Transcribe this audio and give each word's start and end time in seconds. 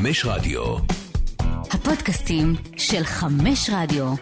חמש 0.00 0.24
רדיו. 0.24 0.76
הפודקאסטים 1.70 2.54
של 2.76 3.04
חמש 3.04 3.70
רדיו. 3.72 4.14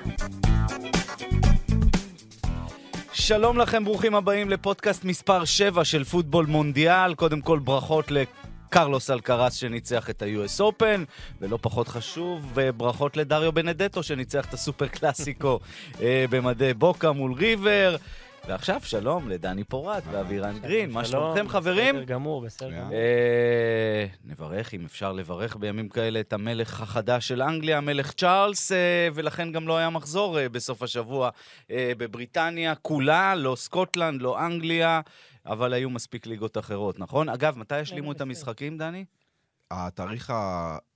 שלום 3.13 3.59
לכם, 3.59 3.85
ברוכים 3.85 4.15
הבאים 4.15 4.51
לפודקאסט 4.51 5.05
מספר 5.05 5.45
7 5.45 5.85
של 5.85 6.05
פוטבול 6.05 6.47
מונדיאל. 6.47 7.15
קודם 7.15 7.41
כל 7.41 7.59
ברכות 7.59 8.11
לקרלוס 8.11 9.11
אלקרס 9.11 9.55
שניצח 9.55 10.11
את 10.11 10.23
ה-US 10.23 10.61
Open, 10.61 11.01
ולא 11.41 11.59
פחות 11.61 11.89
חשוב, 11.89 12.59
ברכות 12.77 13.17
לדריו 13.17 13.53
בנדטו 13.53 14.03
שניצח 14.03 14.45
את 14.45 14.55
הסופר 14.55 14.87
קלאסיקו 14.87 15.61
אה, 16.01 16.25
במדי 16.31 16.75
בוקה 16.75 17.13
מול 17.13 17.33
ריבר. 17.33 17.97
ועכשיו 18.49 18.81
שלום 18.85 19.29
לדני 19.29 19.65
פורט 19.65 20.03
ואבירן 20.11 20.59
גרין, 20.59 20.91
מה 20.91 21.05
שלומכם 21.05 21.49
חברים? 21.49 21.95
בסדר 21.95 22.05
גמור, 22.05 22.43
בסדר 22.43 22.71
גמור. 22.71 22.93
אה, 22.93 24.07
נברך, 24.25 24.75
אם 24.75 24.85
אפשר 24.85 25.13
לברך 25.13 25.57
בימים 25.57 25.89
כאלה, 25.89 26.21
את 26.21 26.33
המלך 26.33 26.81
החדש 26.81 27.29
של 27.29 27.43
אנגליה, 27.43 27.79
המלך 27.79 28.13
צ'ארלס, 28.13 28.73
אה, 28.73 29.09
ולכן 29.15 29.53
גם 29.53 29.69
לא 29.69 29.77
היה 29.77 29.91
מחזור 29.91 30.39
אה, 30.39 30.49
בסוף 30.49 30.83
השבוע 30.83 31.31
אה, 31.71 31.93
בבריטניה 31.99 32.75
כולה, 32.75 33.35
לא 33.35 33.57
סקוטלנד, 33.57 34.23
לא 34.23 34.47
אנגליה, 34.47 35.01
אבל 35.47 35.73
היו 35.73 35.91
מספיק 35.91 36.27
ליגות 36.27 36.59
אחרות, 36.59 36.99
נכון? 36.99 37.29
אגב, 37.29 37.59
מתי 37.59 37.81
ישלימו 37.81 38.13
את 38.13 38.17
בסדר. 38.17 38.29
המשחקים, 38.29 38.79
דני? 38.79 39.05
התאריך 39.71 40.33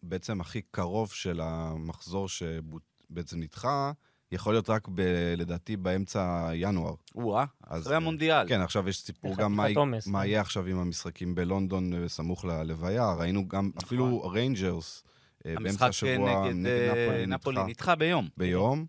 בעצם 0.02 0.40
הכי 0.40 0.62
קרוב 0.70 1.12
של 1.12 1.40
המחזור 1.42 2.28
שבעצם 2.28 3.40
נדחה, 3.40 3.92
יכול 4.32 4.54
להיות 4.54 4.70
רק, 4.70 4.88
ב- 4.88 5.34
לדעתי, 5.36 5.76
באמצע 5.76 6.50
ינואר. 6.54 6.94
או-אה, 7.14 7.44
אחרי 7.68 7.92
אה, 7.92 7.96
המונדיאל. 7.96 8.48
כן, 8.48 8.60
עכשיו 8.60 8.88
יש 8.88 9.00
סיפור 9.00 9.36
גם 9.36 9.56
מה, 9.56 9.66
מה 10.06 10.20
כן. 10.20 10.26
יהיה 10.26 10.40
עכשיו 10.40 10.66
עם 10.66 10.78
המשחקים 10.78 11.34
בלונדון 11.34 11.92
אה, 11.92 12.08
סמוך 12.08 12.44
ללוויה. 12.44 13.12
ראינו 13.12 13.48
גם, 13.48 13.70
אפילו 13.84 14.30
ריינג'רס, 14.30 15.04
אה, 15.46 15.54
באמצע 15.62 15.86
השבוע 15.86 16.46
נגד 16.46 16.54
נגד 16.54 17.28
נפולי 17.28 17.58
נדחה 17.58 17.68
נדחה 17.68 17.94
ביום. 17.94 18.28
ביום. 18.36 18.86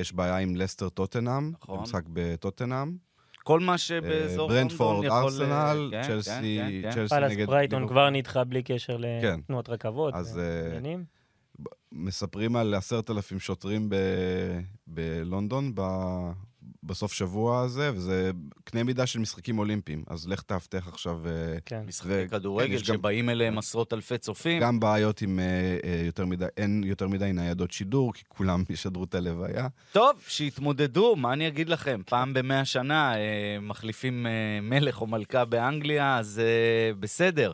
יש 0.00 0.12
בעיה 0.12 0.38
עם 0.38 0.56
לסטר 0.56 0.88
טוטנאם, 0.88 1.52
נכון. 1.62 1.78
המשחק 1.78 2.02
בטוטנאם. 2.12 2.96
כל 3.44 3.60
מה 3.60 3.78
שבאזור 3.78 4.48
לונדון 4.48 4.48
ברנדפורד, 4.48 5.04
יכול... 5.04 5.18
ארסנל, 5.18 5.88
כן, 5.90 6.02
צ'לסי, 6.02 6.60
כן. 6.82 6.90
צ'לסי 6.90 7.14
נגד... 7.28 7.46
ברייטון 7.46 7.78
ליברפול. 7.78 7.96
כבר 7.96 8.10
נדחה 8.10 8.44
בלי 8.44 8.62
קשר 8.62 8.98
כן. 9.22 9.40
לתנועות 9.40 9.68
רכבות 9.68 10.14
אז, 10.14 10.38
אה. 10.38 10.96
מספרים 11.92 12.56
על 12.56 12.74
עשרת 12.74 13.10
אלפים 13.10 13.40
שוטרים 13.40 13.88
ב... 13.88 13.94
בלונדון 14.86 15.72
ב... 15.74 15.82
בסוף 16.84 17.12
שבוע 17.12 17.60
הזה, 17.60 17.90
וזה 17.94 18.30
קנה 18.64 18.82
מידה 18.84 19.06
של 19.06 19.18
משחקים 19.18 19.58
אולימפיים. 19.58 20.04
אז 20.06 20.28
לך 20.28 20.42
תאבטח 20.42 20.88
עכשיו. 20.88 21.20
אה, 21.26 21.32
כן. 21.66 21.82
משחקי 21.86 22.08
ו- 22.12 22.26
כדורגל 22.30 22.68
כן, 22.68 22.72
יש 22.74 22.88
גם- 22.90 22.94
שבאים 22.96 23.30
אליהם 23.30 23.58
עשרות 23.58 23.92
אלפי 23.92 24.18
צופים. 24.18 24.62
גם 24.62 24.80
בעיות 24.80 25.22
עם 25.22 25.38
אה, 25.38 25.44
אה, 25.84 26.02
יותר 26.06 26.26
מדי, 26.26 26.44
אין 26.56 26.82
יותר 26.86 27.08
מדי 27.08 27.32
ניידות 27.32 27.70
שידור, 27.70 28.12
כי 28.12 28.22
כולם 28.28 28.64
ישדרו 28.70 29.04
את 29.04 29.14
הלוויה. 29.14 29.68
טוב, 29.92 30.16
שיתמודדו, 30.28 31.16
מה 31.16 31.32
אני 31.32 31.48
אגיד 31.48 31.68
לכם? 31.68 32.00
פעם 32.06 32.34
במאה 32.34 32.64
שנה 32.64 33.14
אה, 33.16 33.20
מחליפים 33.60 34.26
אה, 34.26 34.30
מלך 34.62 35.00
או 35.00 35.06
מלכה 35.06 35.44
באנגליה, 35.44 36.18
אז 36.18 36.38
אה, 36.44 36.94
בסדר. 37.00 37.52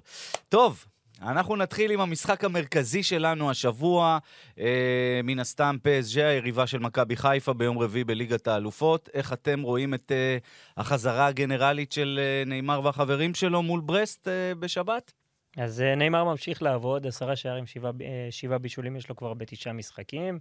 טוב, 0.48 0.84
אנחנו 1.22 1.56
נתחיל 1.56 1.90
עם 1.90 2.00
המשחק 2.00 2.44
המרכזי 2.44 3.02
שלנו 3.02 3.50
השבוע, 3.50 4.18
אה, 4.58 5.20
מן 5.24 5.38
הסתם 5.38 5.76
PSG, 5.84 6.20
היריבה 6.20 6.66
של 6.66 6.78
מכבי 6.78 7.16
חיפה 7.16 7.52
ביום 7.52 7.78
רביעי 7.78 8.04
בליגת 8.04 8.48
האלופות. 8.48 9.08
איך 9.14 9.32
אתם 9.32 9.62
רואים 9.62 9.94
את 9.94 10.12
אה, 10.12 10.38
החזרה 10.76 11.26
הגנרלית 11.26 11.92
של 11.92 12.20
אה, 12.22 12.42
נאמר 12.46 12.80
והחברים 12.84 13.34
שלו 13.34 13.62
מול 13.62 13.80
ברסט 13.80 14.28
אה, 14.28 14.54
בשבת? 14.54 15.12
אז 15.56 15.80
אה, 15.80 15.94
נאמר 15.94 16.24
ממשיך 16.24 16.62
לעבוד, 16.62 17.06
עשרה 17.06 17.36
שערים, 17.36 17.66
שבעה 17.66 17.92
אה, 18.00 18.28
שבעה 18.30 18.58
בישולים 18.58 18.96
יש 18.96 19.08
לו 19.08 19.16
כבר 19.16 19.34
בתשעה 19.34 19.72
משחקים. 19.72 20.38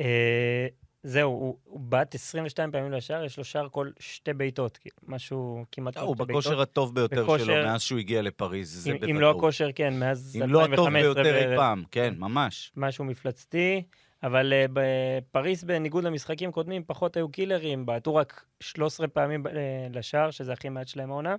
אה, 0.00 0.66
זהו, 1.02 1.30
הוא- 1.30 1.56
הוא 1.64 1.80
בעט 1.80 2.14
22 2.14 2.72
פעמים 2.72 2.92
לשער, 2.92 3.24
יש 3.24 3.38
לו 3.38 3.44
שער 3.44 3.68
כל 3.68 3.90
שתי 3.98 4.32
בעיטות, 4.32 4.78
משהו 5.06 5.64
כמעט... 5.72 5.96
אה, 5.96 6.02
כל 6.02 6.06
הוא 6.08 6.16
בכושר. 6.16 6.60
הטוב 6.60 6.94
ביותר 6.94 7.22
בכושר- 7.22 7.44
שלו 7.44 7.54
מאז 7.54 7.82
שהוא 7.82 7.98
הגיע 7.98 8.22
לפריז, 8.22 8.70
זה 8.84 8.90
בוודאות. 8.92 9.10
אם 9.10 9.20
לא 9.20 9.30
הכושר, 9.30 9.68
כן, 9.74 9.98
מאז 9.98 10.36
אם 10.44 10.52
לא 10.52 10.64
הטוב 10.64 10.70
2015 10.86 11.14
ביותר 11.24 11.50
אי. 11.52 11.56
פעם, 11.56 11.84
כן, 11.90 12.14
ממש. 12.18 12.72
משהו 12.76 13.04
מפלצתי, 13.04 13.82
אבל 14.22 14.52
uh, 14.52 14.70
בפריז, 14.72 15.64
בניגוד 15.64 16.04
למשחקים 16.04 16.52
קודמים, 16.52 16.82
פחות 16.86 17.16
היו 17.16 17.28
קילרים, 17.28 17.86
בעטו 17.86 18.14
רק 18.14 18.44
13 18.60 19.08
פעמים 19.08 19.46
uh, 19.46 19.50
לשער, 19.92 20.30
שזה 20.30 20.52
הכי 20.52 20.68
מעט 20.68 20.88
שלהם 20.88 21.10
העונה. 21.10 21.34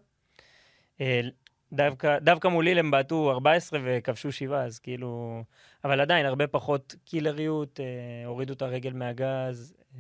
Uh, 0.98 1.02
דווקא, 1.74 2.20
דווקא 2.20 2.48
מול 2.48 2.66
ליל 2.66 2.80
הם 2.80 2.92
בעטו 2.92 3.32
14 3.32 3.80
וכבשו 3.86 4.32
7, 4.32 4.64
אז 4.64 4.80
כאילו... 4.80 5.44
אבל 5.84 6.02
עדיין, 6.02 6.26
הרבה 6.26 6.48
פחות 6.48 6.96
קילריות, 7.06 7.80
uh, 7.80 7.84
הורידו 8.28 8.54
את 8.54 8.62
הרגל 8.62 8.94
מהגז. 8.94 9.74
Uh, 9.96 10.00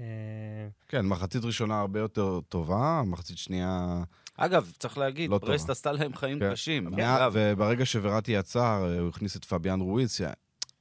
כן, 0.87 1.05
מחצית 1.05 1.43
ראשונה 1.43 1.79
הרבה 1.79 1.99
יותר 1.99 2.39
טובה, 2.49 3.01
מחצית 3.05 3.37
שנייה... 3.37 4.03
אגב, 4.37 4.71
צריך 4.79 4.97
להגיד, 4.97 5.29
לא 5.29 5.37
ברסט. 5.37 5.69
עשתה 5.69 5.91
להם 5.91 6.13
חיים 6.15 6.39
כן. 6.39 6.51
קשים. 6.51 6.83
מה- 6.83 7.17
אגב, 7.17 7.31
וברגע 7.35 7.85
שוורטי 7.85 8.31
יצא, 8.31 8.77
הוא 8.99 9.09
הכניס 9.09 9.37
את 9.37 9.45
פביאן 9.45 9.81
רואיז, 9.81 10.13
ש- 10.13 10.21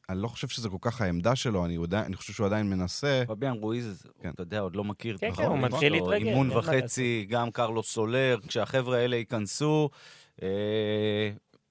אני 0.09 0.23
לא 0.23 0.29
חושב 0.29 0.49
שזה 0.49 0.69
כל 0.69 0.77
כך 0.81 1.01
העמדה 1.01 1.37
שלו, 1.37 1.65
אני, 1.65 1.75
יודע, 1.75 2.01
אני 2.01 2.17
חושב 2.17 2.33
שהוא 2.33 2.47
עדיין 2.47 2.71
מנסה. 2.71 3.23
פביאן 3.27 3.53
רואיז, 3.53 4.07
כן. 4.23 4.31
אתה 4.31 4.43
יודע, 4.43 4.61
עוד 4.61 4.77
לא 4.77 4.85
מכיר. 4.85 5.17
כן, 5.19 5.29
את 5.33 5.37
כן, 5.37 5.45
הוא 5.45 5.59
מתחיל 5.59 5.93
להתרגל, 5.93 6.27
אימון 6.27 6.49
מה 6.49 6.59
וחצי, 6.59 7.27
גם 7.29 7.51
קרלוס 7.51 7.93
סולר, 7.93 8.39
כשהחבר'ה 8.49 8.99
האלה 8.99 9.17
ייכנסו, 9.17 9.89
אה, 9.93 9.99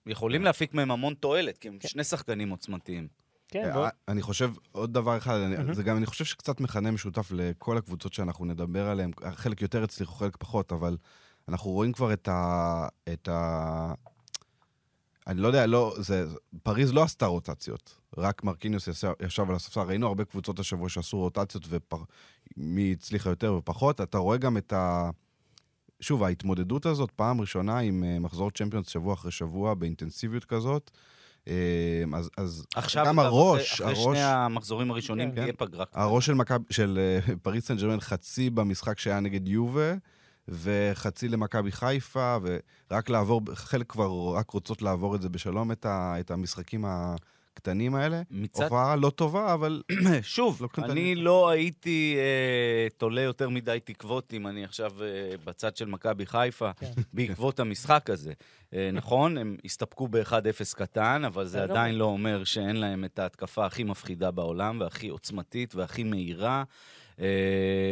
יכולים 0.07 0.43
להפיק 0.43 0.73
מהם 0.73 0.91
המון 0.91 1.13
תועלת, 1.13 1.57
כי 1.57 1.67
הם 1.67 1.77
כן. 1.79 1.87
שני 1.87 2.03
שחקנים 2.03 2.49
עוצמתיים. 2.49 3.07
כן, 3.47 3.65
אה, 3.65 3.73
בוא. 3.73 3.87
אני 4.07 4.21
חושב, 4.21 4.51
עוד 4.71 4.93
דבר 4.93 5.17
אחד. 5.17 5.39
זה 5.71 5.83
גם, 5.83 5.97
אני 5.97 6.05
חושב 6.05 6.25
שקצת 6.25 6.59
מכנה 6.59 6.91
משותף 6.91 7.31
לכל 7.31 7.77
הקבוצות 7.77 8.13
שאנחנו 8.13 8.45
נדבר 8.45 8.87
עליהן, 8.87 9.11
חלק 9.31 9.61
יותר 9.61 9.83
הצליחו, 9.83 10.15
חלק 10.15 10.37
פחות, 10.37 10.71
אבל 10.71 10.97
אנחנו 11.47 11.71
רואים 11.71 11.91
כבר 11.91 12.13
את 12.13 12.27
ה... 12.27 12.87
את 13.13 13.27
ה... 13.27 13.93
אני 15.27 15.41
לא 15.41 15.47
יודע, 15.47 15.65
לא, 15.65 15.95
זה, 15.97 16.25
פריז 16.63 16.93
לא 16.93 17.03
עשתה 17.03 17.25
רוטציות, 17.25 17.97
רק 18.17 18.43
מרקיניוס 18.43 18.87
ישב, 18.87 19.11
ישב 19.25 19.49
על 19.49 19.55
הספסל. 19.55 19.81
ראינו 19.81 20.07
הרבה 20.07 20.25
קבוצות 20.25 20.59
השבוע 20.59 20.89
שעשו 20.89 21.17
רוטציות, 21.17 21.67
ומי 22.57 22.91
הצליחה 22.91 23.29
יותר 23.29 23.53
ופחות. 23.53 24.01
אתה 24.01 24.17
רואה 24.17 24.37
גם 24.37 24.57
את 24.57 24.73
ה... 24.73 25.09
שוב, 26.05 26.23
ההתמודדות 26.23 26.85
הזאת, 26.85 27.11
פעם 27.11 27.41
ראשונה 27.41 27.79
עם 27.79 28.03
אה, 28.03 28.19
מחזור 28.19 28.51
צ'מפיונס 28.51 28.87
שבוע 28.87 29.13
אחרי 29.13 29.31
שבוע, 29.31 29.73
באינטנסיביות 29.73 30.45
כזאת. 30.45 30.91
אה, 31.47 31.53
אז, 32.13 32.29
אז 32.37 32.65
עכשיו, 32.75 33.05
גם 33.05 33.19
הראש, 33.19 33.81
אחרי 33.81 33.87
הראש... 33.87 34.03
שני 34.03 34.23
המחזורים 34.23 34.91
הראשונים, 34.91 35.31
כן. 35.31 35.41
תהיה 35.41 35.53
פגרה. 35.53 35.85
הראש 35.93 36.25
של, 36.25 36.33
מכב, 36.33 36.59
של 36.69 36.99
אה, 37.01 37.35
פריס 37.43 37.67
סן 37.67 37.77
ג'רמן 37.77 37.99
חצי 37.99 38.49
במשחק 38.49 38.99
שהיה 38.99 39.19
נגד 39.19 39.47
יובה, 39.47 39.93
וחצי 40.47 41.27
למכבי 41.27 41.71
חיפה, 41.71 42.37
ורק 42.91 43.09
לעבור, 43.09 43.41
חלק 43.53 43.91
כבר 43.91 44.33
רק 44.35 44.49
רוצות 44.49 44.81
לעבור 44.81 45.15
את 45.15 45.21
זה 45.21 45.29
בשלום, 45.29 45.71
את, 45.71 45.85
ה, 45.85 46.15
את 46.19 46.31
המשחקים 46.31 46.85
הקטנים 47.55 47.95
האלה. 47.95 48.21
מצד 48.31 48.63
הופעה 48.63 48.95
לא 48.95 49.09
טובה, 49.09 49.53
אבל 49.53 49.81
שוב, 50.21 50.57
לא 50.61 50.67
קטנים. 50.67 50.91
אני 50.91 51.15
לא 51.15 51.49
הייתי 51.49 52.15
אה, 52.17 52.87
תולה 52.97 53.21
יותר 53.21 53.49
מדי 53.49 53.79
תקוות 53.83 54.33
אם 54.33 54.47
אני 54.47 54.63
עכשיו 54.63 54.91
אה, 55.03 55.07
בצד 55.45 55.75
של 55.77 55.85
מכבי 55.85 56.25
חיפה, 56.25 56.73
כן. 56.73 56.91
בעקבות 57.13 57.59
המשחק 57.59 58.09
הזה. 58.09 58.33
אה, 58.73 58.89
נכון, 58.93 59.37
הם 59.37 59.57
הסתפקו 59.65 60.07
ב-1-0 60.07 60.31
קטן, 60.75 61.21
אבל 61.25 61.45
זה 61.45 61.57
בסדר. 61.59 61.71
עדיין 61.71 61.95
לא 61.95 62.05
אומר 62.05 62.43
שאין 62.43 62.75
להם 62.75 63.05
את 63.05 63.19
ההתקפה 63.19 63.65
הכי 63.65 63.83
מפחידה 63.83 64.31
בעולם, 64.31 64.79
והכי 64.81 65.07
עוצמתית 65.07 65.75
והכי 65.75 66.03
מהירה. 66.03 66.63
אה, 67.19 67.25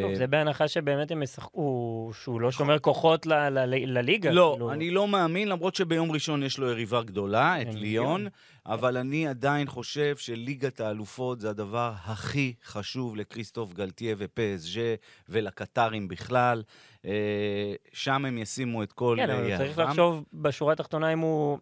טוב, 0.02 0.14
זה 0.14 0.28
בהנחה 0.28 0.68
שבאמת 0.68 1.12
הם 1.12 1.24
ישחקו, 1.24 2.12
שהוא 2.24 2.42
לא 2.42 2.52
שומר 2.52 2.80
כוחות 2.80 3.26
ל- 3.26 3.34
ל- 3.50 3.98
לליגה. 3.98 4.32
לא, 4.32 4.52
כאילו. 4.54 4.72
אני 4.72 4.92
לא 4.92 5.08
מאמין, 5.08 5.48
למרות 5.48 5.76
שביום 5.76 6.12
ראשון 6.12 6.44
יש 6.44 6.58
לו 6.58 6.70
יריבה 6.70 7.04
גדולה, 7.04 7.62
את 7.62 7.68
ליון. 7.74 8.28
אבל 8.66 8.98
אני 8.98 9.28
עדיין 9.28 9.68
חושב 9.68 10.18
שליגת 10.18 10.80
האלופות 10.80 11.42
זה 11.42 11.50
הדבר 11.50 11.94
הכי 12.04 12.54
חשוב 12.66 13.16
לכריסטוף 13.16 13.74
גלטיה 13.74 14.16
ופסג'ה 14.18 14.96
ולקטרים 15.30 16.08
בכלל. 16.08 16.64
אה, 17.06 17.74
שם 17.94 18.26
הם 18.26 18.38
ישימו 18.38 18.84
את 18.84 18.92
כל 18.92 19.16
כן, 19.20 19.30
אבל 19.30 19.50
יהבם. 19.50 19.66
צריך 19.66 19.78
לחשוב 19.78 20.24
בשורה 20.34 20.74
התחתונה 20.74 21.14
אם 21.14 21.20
הוא... 21.20 21.58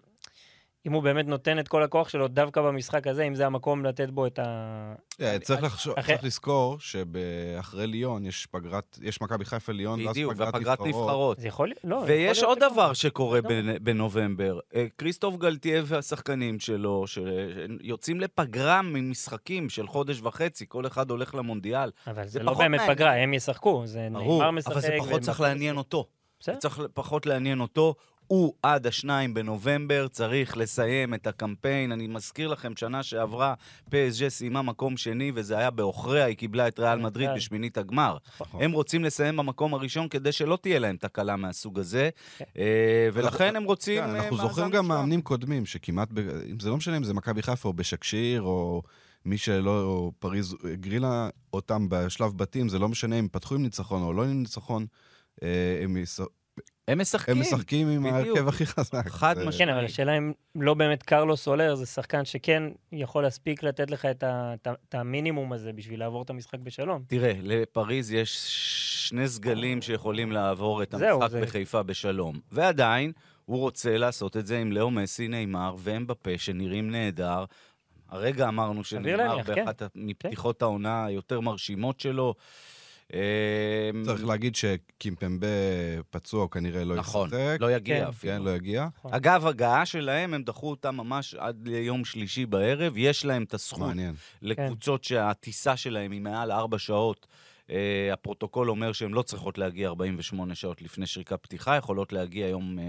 אם 0.88 0.94
הוא 0.94 1.04
באמת 1.04 1.28
נותן 1.28 1.60
את 1.60 1.68
כל 1.68 1.84
הכוח 1.84 2.10
שלו 2.10 2.28
דווקא 2.28 2.62
במשחק 2.62 3.08
הזה, 3.08 3.24
אם 3.24 3.36
זה 3.36 3.46
המקום 3.46 3.86
לתת 3.86 4.10
בו 4.10 4.28
את 4.28 4.40
ה... 4.40 4.94
אה, 5.22 5.40
צריך, 5.40 5.64
לחשוב, 5.64 5.94
אחרי- 5.98 6.16
צריך 6.16 6.26
לזכור 6.26 6.78
שאחרי 6.80 7.88
ליון 7.88 8.26
יש 8.26 8.46
פגרת, 8.46 9.00
יש 9.02 9.22
מכבי 9.22 9.46
חיפה 9.46 9.72
ליון, 9.72 10.06
ואז 10.08 10.16
פגרת 10.16 10.38
והפגרת 10.38 10.82
נבחרות. 10.82 11.40
זה 11.40 11.48
יכול 11.48 11.68
להיות... 11.68 11.80
לא, 11.84 12.04
ויש 12.08 12.44
עוד. 12.44 12.58
דבר 12.60 12.94
שקורה 12.94 13.40
לא. 13.44 13.50
בנ- 13.50 13.80
בנובמבר. 13.82 14.60
אה, 14.76 14.86
כריסטוף 14.98 15.36
גלטיה 15.38 15.82
והשחקנים 15.86 16.60
שלו, 16.60 17.06
שיוצאים 17.08 18.20
לפגרה 18.20 18.82
ממשחקים 18.82 19.70
של 19.70 19.88
חודש 19.88 20.22
וחצי, 20.22 20.66
כל 20.68 20.88
אחד 20.88 21.10
הולך 21.10 21.36
למונדיאל. 21.36 21.92
אבל 22.08 22.24
זה 22.24 22.30
זה 22.30 22.44
לא 22.44 22.54
באמת 22.54 22.80
מעניין. 22.80 22.96
פגרה, 22.96 23.14
הם 23.16 23.34
ישחקו. 23.34 23.82
זה 23.86 24.08
נאמר 24.10 24.52
משחק. 24.52 24.72
אבל 24.72 24.82
זה 24.82 24.96
פחות 25.00 25.22
צריך 25.22 25.42
לעניין 25.42 25.78
אותו. 25.78 26.08
בסדר. 26.40 26.56
צריך 26.56 26.82
פחות 26.94 27.26
לעניין 27.26 27.60
אותו. 27.62 27.96
הוא 28.32 28.54
עד 28.64 28.88
השניים 28.88 29.34
בנובמבר 29.34 30.08
צריך 30.08 30.58
לסיים 30.58 31.14
את 31.14 31.28
הקמפיין. 31.28 31.92
אני 31.92 32.08
מזכיר 32.08 32.48
לכם, 32.48 32.76
שנה 32.76 33.04
שעברה 33.04 33.54
PSG 33.90 34.30
סיימה 34.30 34.62
מקום 34.62 34.98
שני, 34.98 35.32
וזה 35.36 35.58
היה 35.58 35.72
בעוכריה, 35.72 36.26
היא 36.26 36.36
קיבלה 36.36 36.68
את 36.68 36.80
ריאל 36.80 37.00
מדריד 37.00 37.30
כן. 37.30 37.36
בשמינית 37.36 37.78
הגמר. 37.78 38.18
נכון. 38.42 38.64
הם 38.64 38.72
רוצים 38.72 39.04
לסיים 39.04 39.38
במקום 39.38 39.74
הראשון 39.74 40.08
כדי 40.08 40.32
שלא 40.32 40.58
תהיה 40.62 40.80
להם 40.80 40.98
תקלה 40.98 41.36
מהסוג 41.36 41.80
הזה, 41.80 42.10
כן. 42.38 42.46
אה, 42.58 43.10
ולכן 43.14 43.56
הם 43.56 43.64
רוצים... 43.64 44.04
כן, 44.04 44.10
אה, 44.10 44.24
אנחנו 44.24 44.38
זוכרים 44.38 44.70
גם. 44.70 44.88
מאמנים 44.88 45.22
קודמים, 45.22 45.66
שכמעט, 45.66 46.10
זה 46.60 46.70
לא 46.70 46.78
משנה 46.78 46.98
אם 46.98 47.04
זה 47.04 47.14
מכבי 47.14 47.42
חיפה 47.42 47.70
או 47.70 47.74
בשקשיר, 47.74 48.42
או 48.42 48.82
מי 49.26 49.38
שלא, 49.38 49.84
או 49.84 50.12
פריז 50.20 50.56
הגרילה 50.74 51.30
אותם 51.54 51.90
בשלב 51.90 52.38
בתים, 52.38 52.70
זה 52.70 52.80
לא 52.80 52.90
משנה 52.90 53.20
אם 53.20 53.28
פתחו 53.32 53.56
עם 53.56 53.64
ניצחון 53.64 54.04
או 54.04 54.14
לא 54.14 54.24
עם 54.24 54.40
ניצחון, 54.40 54.86
אה, 55.44 55.80
הם. 55.84 55.98
הם 56.88 57.02
משחקים. 57.02 57.36
הם 57.36 57.42
משחקים 57.42 57.88
עם. 57.88 58.06
ההרכב 58.06 58.48
הכי 58.48 58.66
חזק. 58.66 59.08
חד 59.08 59.36
משמעית. 59.38 59.58
כן, 59.58 59.70
אבל 59.70 59.86
השאלה 59.86 60.18
אם 60.18 60.34
לא 60.56 60.74
באמת 60.74 61.04
קרלוס 61.04 61.44
סולר 61.44 61.76
זה 61.76 61.86
שחקן 61.86 62.26
שכן 62.26 62.64
יכול 62.92 63.24
להספיק 63.24 63.64
לתת 63.64 63.92
לך 63.92 64.08
את 64.24 64.96
המינימום 64.96 65.54
הזה 65.54 65.74
בשביל 65.74 66.00
לעבור 66.00 66.22
את 66.22 66.30
המשחק 66.30 66.60
בשלום. 66.60 67.04
תראה, 67.08 67.34
לפריז 67.42 68.12
יש 68.12 68.36
שני 69.10 69.28
סגלים 69.28 69.82
שיכולים 69.82 70.32
לעבור 70.32 70.84
את 70.84 70.94
המשחק 70.94 71.32
בחיפה 71.42 71.84
בשלום. 71.84 72.40
ועדיין, 72.52 73.12
הוא 73.46 73.60
רוצה 73.60 73.98
לעשות 73.98 74.38
את 74.38 74.48
זה 74.48 74.60
עם 74.60 74.72
לאו 74.72 74.92
מסי, 74.92 75.28
נאמר 75.28 75.76
ואמבפה, 75.80 76.38
שנראים 76.38 76.92
נהדר. 76.92 77.46
הרגע 78.10 78.48
אמרנו 78.48 78.84
שנאמר 78.84 79.18
להניח, 79.18 79.48
כן. 79.48 79.66
באחת 79.66 79.82
מפתיחות 79.96 80.62
העונה 80.62 81.06
היותר 81.06 81.40
מרשימות 81.40 82.00
שלו. 82.00 82.36
אה, 83.14 83.90
צריך 84.06 84.26
להגיד 84.26 84.56
שקימפמבה 84.56 85.48
פצוע, 86.10 86.48
כנראה 86.52 86.84
לא 86.84 86.96
נכון, 86.96 87.28
ישחק. 87.28 87.58
לא 87.60 87.72
יגיע 87.72 88.00
כן. 88.00 88.08
אפילו. 88.08 88.34
כן, 88.34 88.42
לא 88.42 88.50
יגיע. 88.50 88.88
נכון. 88.98 89.14
אגב, 89.14 89.48
הגעה 89.48 89.86
שלהם, 89.86 90.34
הם 90.34 90.44
דחו 90.44 90.70
אותה 90.70 90.92
ממש 90.92 91.36
עד 91.36 91.68
ליום 91.68 92.06
שלישי 92.06 92.46
בערב. 92.46 92.94
יש 92.98 93.26
להם 93.26 93.44
את 93.44 93.54
הזכות 93.54 93.80
מעניין. 93.80 94.16
לקבוצות 94.42 95.04
שהטיסה 95.04 95.78
שלהם 95.78 96.12
היא 96.12 96.22
מעל 96.22 96.52
ארבע 96.52 96.78
שעות. 96.78 97.28
Uh, 97.72 97.74
הפרוטוקול 98.14 98.70
אומר 98.70 98.92
שהן 98.92 99.12
לא 99.12 99.22
צריכות 99.22 99.58
להגיע 99.58 99.88
48 99.88 100.56
שעות 100.56 100.82
לפני 100.82 101.08
שריקה 101.08 101.38
פתיחה, 101.38 101.76
יכולות 101.76 102.14
להגיע 102.14 102.48
יום, 102.48 102.80
uh, 102.80 102.82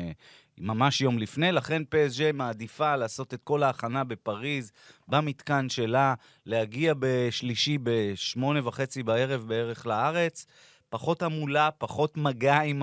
ממש 0.58 1.00
יום 1.00 1.18
לפני, 1.18 1.52
לכן 1.52 1.82
PSG 1.82 2.32
מעדיפה 2.34 2.96
לעשות 2.96 3.34
את 3.34 3.40
כל 3.44 3.62
ההכנה 3.62 4.04
בפריז, 4.04 4.72
במתקן 5.08 5.68
שלה, 5.68 6.14
להגיע 6.46 6.94
בשלישי 6.98 7.78
בשמונה 7.82 8.68
וחצי 8.68 9.02
בערב 9.02 9.44
בערך 9.48 9.86
לארץ, 9.86 10.46
פחות 10.88 11.22
המולה, 11.22 11.70
פחות 11.78 12.16
מגע 12.16 12.60
עם 12.60 12.82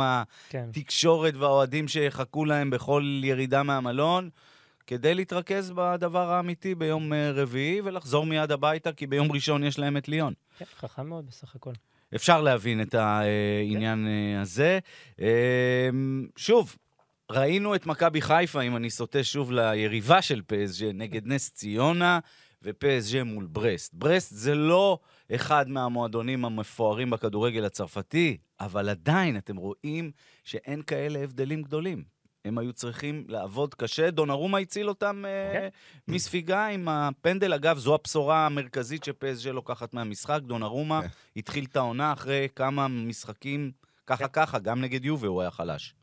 כן. 0.49 0.65
התקשורת 0.69 1.35
והאוהדים 1.35 1.87
שיחכו 1.87 2.45
להם 2.45 2.69
בכל 2.69 3.21
ירידה 3.23 3.63
מהמלון. 3.63 4.29
כדי 4.89 5.15
להתרכז 5.15 5.71
בדבר 5.75 6.31
האמיתי 6.31 6.75
ביום 6.75 7.13
אה, 7.13 7.31
רביעי 7.31 7.81
ולחזור 7.81 8.25
מיד 8.25 8.51
הביתה, 8.51 8.93
כי 8.93 9.07
ביום 9.07 9.31
ראשון 9.31 9.63
יש 9.63 9.79
להם 9.79 9.97
את 9.97 10.07
ליון. 10.07 10.33
כן, 10.57 10.65
חכם 10.77 11.07
מאוד 11.07 11.27
בסך 11.27 11.55
הכל. 11.55 11.71
אפשר 12.15 12.41
להבין 12.41 12.81
את 12.81 12.95
העניין 12.95 14.07
אה, 14.07 14.41
הזה. 14.41 14.79
אה, 15.21 15.89
שוב, 16.35 16.75
ראינו 17.31 17.75
את 17.75 17.85
מכבי 17.85 18.21
חיפה, 18.21 18.61
אם 18.61 18.75
אני 18.75 18.89
סוטה 18.89 19.23
שוב 19.23 19.51
ליריבה 19.51 20.21
של 20.21 20.41
פסג' 20.47 20.85
נגד 20.93 21.27
נס 21.27 21.51
ציונה 21.51 22.19
ופסג' 22.63 23.23
מול 23.23 23.45
ברסט. 23.45 23.93
ברסט 23.93 24.33
זה 24.33 24.55
לא 24.55 24.99
אחד 25.35 25.69
מהמועדונים 25.69 26.45
המפוארים 26.45 27.09
בכדורגל 27.09 27.65
הצרפתי, 27.65 28.37
אבל 28.59 28.89
עדיין 28.89 29.37
אתם 29.37 29.55
רואים 29.55 30.11
שאין 30.43 30.81
כאלה 30.81 31.19
הבדלים 31.19 31.61
גדולים. 31.61 32.18
הם 32.45 32.57
היו 32.57 32.73
צריכים 32.73 33.23
לעבוד 33.27 33.73
קשה. 33.75 34.11
דונרומה 34.11 34.57
הציל 34.57 34.89
אותם 34.89 35.23
אה, 35.25 35.51
כן. 35.53 35.69
מספיגה 36.13 36.65
עם 36.67 36.87
הפנדל. 36.87 37.53
אגב, 37.53 37.77
זו 37.77 37.95
הבשורה 37.95 38.45
המרכזית 38.45 39.03
שפסג' 39.03 39.47
לוקחת 39.49 39.93
מהמשחק. 39.93 40.39
דונרומה 40.43 41.01
כן. 41.01 41.07
התחיל 41.35 41.65
את 41.65 41.75
העונה 41.75 42.13
אחרי 42.13 42.47
כמה 42.55 42.87
משחקים, 42.87 43.71
ככה 44.07 44.27
ככה, 44.27 44.59
גם 44.59 44.81
נגד 44.81 45.05
יובה 45.05 45.27
הוא 45.27 45.41
היה 45.41 45.51
חלש. 45.51 45.93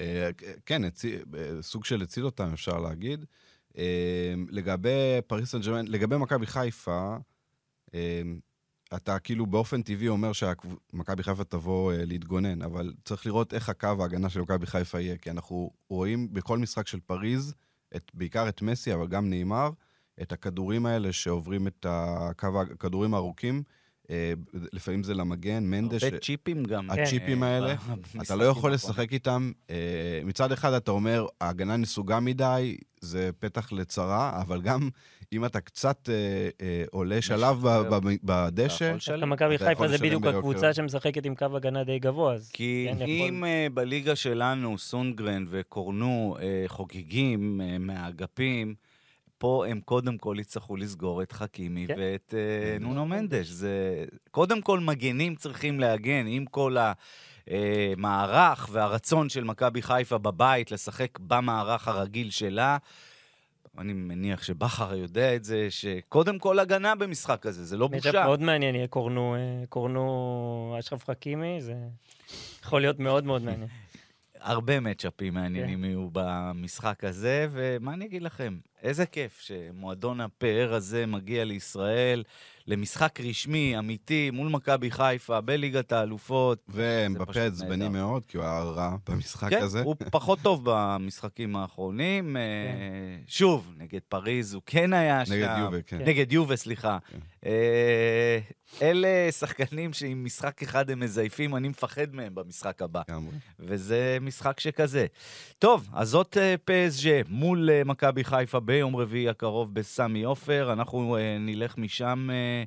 אה, 0.00 0.30
כן, 0.66 0.84
הצי- 0.84 1.16
אה, 1.38 1.62
סוג 1.62 1.84
של 1.84 2.02
הציל 2.02 2.24
אותם, 2.24 2.50
אפשר 2.52 2.78
להגיד. 2.80 3.24
אה, 3.78 3.84
לגבי 4.50 4.88
פריס 5.26 5.50
סן 5.50 5.60
ג'רמן, 5.60 5.86
לגבי 5.88 6.16
מכבי 6.16 6.46
חיפה, 6.46 7.16
אה, 7.94 8.22
אתה 8.96 9.18
כאילו 9.18 9.46
באופן 9.46 9.82
טבעי 9.82 10.08
אומר 10.08 10.32
שמכבי 10.32 11.22
חיפה 11.22 11.44
תבוא 11.44 11.92
אה, 11.92 12.04
להתגונן, 12.04 12.62
אבל 12.62 12.92
צריך 13.04 13.26
לראות 13.26 13.54
איך 13.54 13.68
הקו 13.68 13.88
ההגנה 14.00 14.30
של 14.30 14.40
מכבי 14.40 14.66
חיפה 14.66 15.00
יהיה, 15.00 15.16
כי 15.16 15.30
אנחנו 15.30 15.70
רואים 15.88 16.34
בכל 16.34 16.58
משחק 16.58 16.86
של 16.86 17.00
פריז, 17.00 17.54
את, 17.96 18.10
בעיקר 18.14 18.48
את 18.48 18.62
מסי, 18.62 18.94
אבל 18.94 19.06
גם 19.06 19.30
נאמר, 19.30 19.70
את 20.22 20.32
הכדורים 20.32 20.86
האלה 20.86 21.12
שעוברים 21.12 21.66
את 21.66 21.86
הקו, 21.88 22.62
הכדורים 22.62 23.14
הארוכים, 23.14 23.62
לפעמים 24.72 25.02
זה 25.02 25.14
למגן, 25.14 25.64
מנדש, 25.64 26.04
הרבה 26.04 26.18
צ'יפים 26.18 26.64
גם. 26.64 26.90
הצ'יפים 26.90 27.42
אה, 27.42 27.48
האלה, 27.48 27.74
אתה 28.22 28.36
לא 28.36 28.44
יכול. 28.44 28.72
לשחק 28.72 29.12
איתם. 29.12 29.52
אה, 29.70 29.76
מצד 30.24 30.52
אחד 30.52 30.72
אתה 30.72 30.90
אומר, 30.90 31.26
ההגנה 31.40 31.76
נסוגה 31.76 32.20
מדי, 32.20 32.76
זה 33.00 33.30
פתח 33.38 33.72
לצרה, 33.72 34.40
אבל 34.42 34.60
גם 34.60 34.88
אם 35.32 35.44
אתה 35.44 35.60
קצת 35.60 36.08
אה, 36.08 36.14
אה, 36.66 36.84
עולה 36.90 37.22
שלב 37.22 37.56
ב- 37.56 37.58
משחרר. 37.58 38.00
ב- 38.00 38.14
בדשא, 38.22 38.76
אתה 38.76 38.84
יכול 38.84 38.96
לשלם. 38.96 39.20
דווקא 39.20 39.44
מכבי 39.44 39.58
חיפה 39.58 39.88
זה 39.88 39.98
בדיוק. 39.98 40.26
הקבוצה 40.26 40.74
שמשחקת 40.74 41.26
עם 41.26 41.34
קו 41.34 41.56
הגנה 41.56 41.84
די 41.84 41.98
גבוה, 41.98 42.34
אז... 42.34 42.50
כי 42.52 42.86
כן, 42.98 43.04
אם 43.06 43.44
אה, 43.44 43.66
בליגה 43.74 44.16
שלנו 44.16 44.78
סונגרן 44.78 45.44
וקורנו 45.48 46.36
אה, 46.42 46.64
חוגגים 46.66 47.60
אה, 47.60 47.78
מהאגפים, 47.78 48.74
פה 49.40 49.64
הם 49.68 49.80
קודם 49.80 50.18
כל 50.18 50.36
יצטרכו 50.40 50.76
לסגור 50.76 51.22
את 51.22 51.32
חכימי 51.32 51.86
כן. 51.86 51.94
ואת 51.98 52.34
אה, 52.36 52.78
נונו 52.80 53.06
מנדש. 53.06 53.46
זה... 53.46 54.04
קודם 54.30 54.62
כל 54.62 54.80
מגנים 54.80 55.34
צריכים 55.34 55.80
להגן 55.80 56.26
עם 56.28 56.46
כל 56.46 56.76
המערך 57.46 58.68
והרצון 58.72 59.28
של 59.28 59.44
מכבי 59.44 59.82
חיפה 59.82 60.18
בבית 60.18 60.70
לשחק 60.70 61.18
במערך 61.18 61.88
הרגיל 61.88 62.30
שלה. 62.30 62.76
אני 63.78 63.92
מניח 63.92 64.42
שבכר 64.42 64.94
יודע 64.94 65.36
את 65.36 65.44
זה, 65.44 65.66
שקודם 65.70 66.38
כל 66.38 66.58
הגנה 66.58 66.94
במשחק 66.94 67.46
הזה, 67.46 67.64
זה 67.64 67.76
לא 67.76 67.88
מצ'אפ 67.88 68.04
בושה. 68.06 68.24
מאוד 68.24 68.40
מעניין 68.40 68.74
יהיה 68.74 68.86
קורנו, 68.86 69.34
אה, 69.34 69.66
קורנו 69.68 70.76
אשרף 70.78 71.04
חכימי, 71.04 71.60
זה 71.60 71.74
יכול 72.62 72.80
להיות 72.80 72.98
מאוד 72.98 73.24
מאוד 73.24 73.42
מעניין. 73.42 73.68
הרבה 74.40 74.80
מצ'אפים 74.80 75.34
מעניינים 75.34 75.78
כן. 75.78 75.84
יהיו 75.84 76.08
במשחק 76.12 77.04
הזה, 77.04 77.46
ומה 77.50 77.94
אני 77.94 78.04
אגיד 78.04 78.22
לכם? 78.22 78.58
איזה 78.82 79.06
כיף 79.06 79.40
שמועדון 79.40 80.20
הפאר 80.20 80.74
הזה 80.74 81.06
מגיע 81.06 81.44
לישראל 81.44 82.22
למשחק 82.66 83.20
רשמי, 83.20 83.78
אמיתי, 83.78 84.30
מול 84.30 84.48
מכבי 84.48 84.90
חיפה, 84.90 85.40
בליגת 85.40 85.92
האלופות. 85.92 86.58
והם 86.68 87.12
זה 87.12 87.18
בפה 87.18 87.32
פשוט 87.32 87.42
עצבני. 87.42 87.88
מאוד, 87.88 88.22
כי 88.28 88.36
הוא 88.36 88.44
היה 88.44 88.62
רע 88.62 88.96
במשחק 89.08 89.50
כן, 89.50 89.62
הזה. 89.62 89.82
הוא 89.82 89.96
פחות 90.10 90.38
טוב 90.42 90.60
במשחקים 90.64 91.56
האחרונים. 91.56 92.36
אה, 92.36 92.42
שוב, 93.26 93.72
נגד 93.78 94.00
פריז 94.08 94.54
הוא 94.54 94.62
כן 94.66 94.92
היה 94.92 95.26
שם. 95.26 95.32
נגד 95.32 95.56
יובה, 95.58 95.82
כן. 95.82 95.98
נגד 95.98 96.32
יובה, 96.32 96.56
סליחה. 96.56 96.98
כן. 97.10 97.18
אה, 97.46 98.38
אלה 98.82 99.32
שחקנים 99.32 99.92
שעם 99.92 100.24
משחק 100.24 100.62
אחד 100.62 100.90
הם 100.90 101.00
מזייפים, 101.00 101.56
אני 101.56 101.68
מפחד 101.68 102.14
מהם 102.14 102.34
במשחק 102.34 102.82
הבא. 102.82 103.02
וזה 103.58 104.18
משחק 104.20 104.60
שכזה. 104.60 105.06
טוב, 105.58 105.88
אז 105.92 106.08
זאת 106.08 106.36
אה, 106.36 106.54
פסג' 106.64 107.22
מול 107.28 107.70
אה, 107.70 107.84
מכבי 107.84 108.24
חיפה 108.24 108.60
ביום 108.60 108.96
רביעי 108.96 109.28
הקרוב 109.28 109.74
בסמי 109.74 110.22
עופר. 110.22 110.72
אנחנו 110.72 111.16
אה, 111.16 111.36
נלך 111.38 111.78
משם 111.78 112.28
אה, 112.30 112.64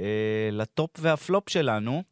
אה, 0.00 0.48
ל 0.52 0.61
top 0.61 0.90
וה 0.98 1.15
flop 1.15 1.48
שלנו. 1.50 2.02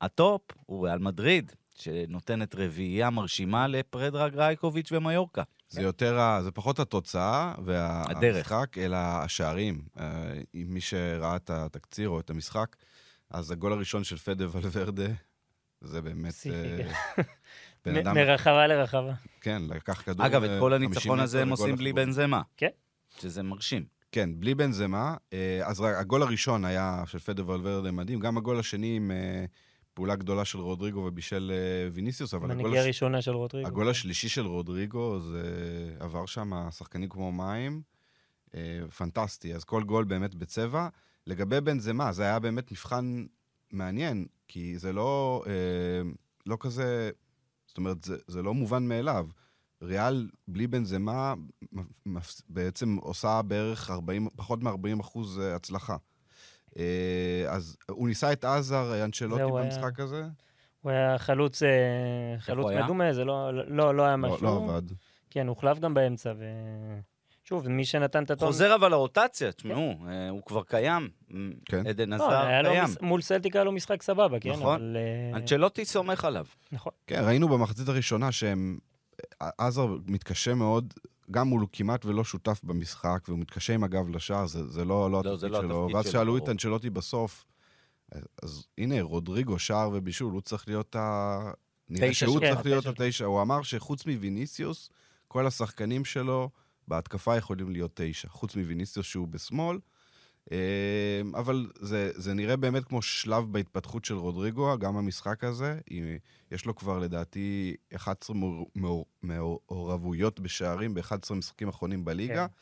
ה 0.00 0.11
top 0.11 0.42
הוא 0.66 0.86
ריאל 0.86 0.98
מדריד, 0.98 1.52
שנותנת 1.78 2.54
רביעייה 2.54 3.10
מרשימה 3.10 3.66
לפרדראג 3.66 4.36
רייקוביץ' 4.36 4.92
ומיורקה. 4.92 5.42
זה 5.70 5.82
יותר, 5.82 6.40
זה 6.42 6.50
פחות 6.50 6.78
התוצאה. 6.78 7.54
והמשחק, 7.64 8.78
אלא 8.78 8.96
השערים. 8.96 9.82
אה, 9.98 10.32
אם 10.54 10.66
מי 10.68 10.80
שראה 10.80 11.36
את 11.36 11.50
התקציר 11.50 12.08
או 12.08 12.20
את 12.20 12.30
המשחק, 12.30 12.76
אז 13.30 13.50
הגול 13.50 13.72
הראשון 13.72 14.04
של 14.04 14.16
פדה 14.16 14.44
ולוורדה, 14.52 15.12
זה 15.80 16.02
באמת... 16.02 16.34
אה, 16.50 16.92
בן 17.84 17.96
אדם, 17.96 18.14
מרחבה 18.14 18.66
לרחבה. 18.66 19.12
כן, 19.40 19.62
לקח 19.68 20.02
כדור... 20.02 20.26
אגב, 20.26 20.44
את 20.44 20.50
אה, 20.50 20.60
כל 20.60 20.70
50 20.70 20.82
הניצחון 20.82 21.20
הזה 21.20 21.42
הם 21.42 21.50
עושים 21.50 21.76
בלי 21.76 21.92
לא 21.92 21.95
חיבור. 21.95 22.04
בנזמה. 22.04 22.42
כן. 22.56 22.68
שזה 23.20 23.42
מרשים. 23.42 23.84
כן, 24.12 24.30
בלי 24.40 24.54
בנזמה. 24.54 25.16
אה, 25.32 25.60
אז 25.64 25.84
הגול 25.86 26.22
הראשון 26.22 26.64
היה 26.64 27.02
של 27.06 27.18
פדה 27.18 27.46
ולוורדה 27.46 27.90
מדהים, 27.90 28.20
גם 28.20 28.36
הגול 28.36 28.58
השני 28.58 28.96
עם 28.96 29.10
פעולה 30.00 30.16
גדולה 30.16 30.44
של 30.44 30.58
רודריגו 30.58 30.98
ובישל 31.00 31.52
אה, 31.54 31.88
ויניסיוס, 31.92 32.34
אבל 32.34 32.50
הגול, 32.50 32.56
מנהיגי 32.62 32.78
הש... 32.78 32.84
הראשונה 32.84 33.22
של 33.22 33.30
רודריגו. 33.30 33.68
הגול 33.68 33.88
השלישי 33.88 34.28
של 34.28 34.46
רודריגו, 34.46 35.20
זה 35.20 35.42
עבר 36.00 36.26
שם 36.26 36.52
שחקנים 36.70 37.08
כמו 37.08 37.32
מים, 37.32 37.82
אה, 38.54 38.80
פנטסטי. 38.96 39.54
אז 39.54 39.64
כל 39.64 39.82
גול 39.82 40.04
באמת 40.04 40.34
בצבע. 40.34 40.88
לגבי 41.26 41.60
בנזמה, 41.60 42.12
זה 42.12 42.22
היה 42.22 42.38
באמת 42.38 42.72
מבחן 42.72 43.24
מעניין, 43.72 44.26
כי 44.48 44.78
זה 44.78 44.92
לא, 44.92 45.44
אה, 45.46 46.10
לא 46.46 46.56
כזה, 46.60 47.10
זאת 47.66 47.78
אומרת, 47.78 48.04
זה, 48.04 48.16
זה 48.26 48.42
לא 48.42 48.54
מובן 48.54 48.88
מאליו. 48.88 49.26
ריאל 49.82 50.28
בלי 50.48 50.66
בנזמה 50.66 51.34
מ- 51.72 51.80
מפס- 52.18 52.42
בעצם 52.48 52.96
עושה 52.96 53.42
בערך 53.42 53.90
40, 53.90 54.28
פחות 54.36 54.62
מ-40 54.62 55.00
אחוז 55.00 55.38
הצלחה. 55.38 55.96
אה, 56.78 56.84
אז 57.48 57.76
הוא 57.90 58.08
ניסה 58.08 58.32
את 58.32 58.44
עזר, 58.44 58.84
זהו, 59.20 59.58
היה- 59.58 59.64
במשחק 59.64 60.00
הזה, 60.00 60.24
הוא 60.82 60.90
היה 60.92 61.18
חלוץ, 61.18 61.62
אה, 61.62 61.68
חלוץ 62.38 62.64
הוא 62.64 62.70
היה? 62.70 62.84
מדומה, 62.84 63.12
זה 63.12 63.24
לא, 63.24 63.50
לא, 63.54 63.94
לא 63.94 64.02
היה 64.02 64.16
לא, 64.16 64.28
משהו. 64.28 64.44
לא 64.46 64.64
עבד. 64.64 64.82
כן, 65.30 65.46
הוא 65.46 65.54
הוחלף 65.54 65.78
גם 65.78 65.94
באמצע, 65.94 66.32
ו... 66.38 66.44
שוב, 67.44 67.68
מי 67.68 67.84
שנתן 67.84 68.22
את 68.24 68.30
הטון... 68.30 68.48
חוזר 68.48 68.74
אבל 68.74 68.90
לרוטציה, 68.90 69.52
תשמעו, 69.52 69.94
אה, 70.08 70.28
הוא 70.28 70.42
כבר 70.42 70.62
קיים. 70.62 71.08
כן. 71.64 71.86
עדן 71.86 72.10
לא, 72.10 72.14
עזר 72.14 72.38
היה 72.46 72.62
קיים. 72.62 72.84
מול 73.00 73.20
סלטיק 73.20 73.56
היה 73.56 73.64
לו 73.64 73.72
משחק 73.72 74.02
סבבה, 74.02 74.40
כן? 74.40 74.50
נכון. 74.50 74.74
אבל, 74.74 74.96
אה, 75.32 75.36
אנצ'לוטי 75.38 75.84
סומך 75.84 76.24
עליו. 76.24 76.46
נכון. 76.72 76.92
כן, 77.06 77.20
ראינו 77.24 77.48
במחצית 77.48 77.88
הראשונה 77.88 78.32
שהם... 78.32 78.78
עזר 79.40 79.86
מתקשה 80.06 80.54
מאוד, 80.54 80.94
גם 81.30 81.48
הוא 81.48 81.68
כמעט 81.72 82.04
ולא 82.04 82.24
שותף 82.24 82.60
במשחק, 82.64 83.24
והוא 83.28 83.38
מתקשה 83.38 83.74
עם 83.74 83.84
הגב 83.84 84.08
לשער, 84.08 84.46
זה, 84.46 84.66
זה 84.68 84.84
לא, 84.84 85.10
לא 85.10 85.22
לא, 85.24 85.36
זה 85.36 85.46
התפקיד 85.46 85.62
לא 85.62 85.68
שלו. 85.68 85.88
ואז 85.94 86.04
שלו, 86.04 86.12
שאלו 86.12 86.36
את 86.36 86.40
ברור. 86.42 86.52
אנצ'לוטי 86.52 86.90
בסוף, 86.90 87.44
אז 88.42 88.66
הנה, 88.78 89.02
רודריגו, 89.02 89.58
שער 89.58 89.90
ובישול, 89.92 90.32
הוא 90.32 90.40
צריך 90.40 90.68
להיות 90.68 90.96
ה... 90.96 91.38
נראה 91.88 92.10
תשע 92.10 92.26
שהוא 92.26 92.40
שלו. 92.40 92.48
צריך 92.48 92.62
כן, 92.62 92.68
להיות 92.68 92.86
התשע 92.86 93.04
התשע. 93.04 93.24
הוא 93.24 93.42
אמר 93.42 93.62
שחוץ 93.62 94.06
מוויניסיוס, 94.06 94.90
כל 95.28 95.46
השחקנים 95.46 96.04
שלו 96.04 96.50
בהתקפה 96.88 97.36
יכולים 97.36 97.70
להיות 97.70 97.90
תשע. 97.94 98.28
חוץ 98.28 98.56
מוויניסיוס 98.56 99.06
שהוא 99.06 99.28
בשמאל. 99.28 99.78
אה, 100.52 100.56
אבל 101.34 101.66
זה, 101.80 102.10
זה 102.14 102.34
נראה 102.34 102.56
באמת 102.56 102.84
כמו 102.84 103.02
שלב 103.02 103.52
בהתפתחות 103.52 104.04
של 104.04 104.14
רודריגו, 104.14 104.78
גם 104.78 104.96
המשחק 104.96 105.44
הזה. 105.44 105.78
יש 106.50 106.66
לו 106.66 106.74
כבר 106.74 106.98
לדעתי 106.98 107.76
11 107.96 108.36
מעור- 108.36 108.66
מעור- 108.74 109.06
מעורבויות 109.22 110.40
בשערים 110.40 110.94
ב-11 110.94 111.34
משחקים 111.34 111.68
אחרונים 111.68 112.04
בליגה. 112.04 112.46
כן. 112.48 112.54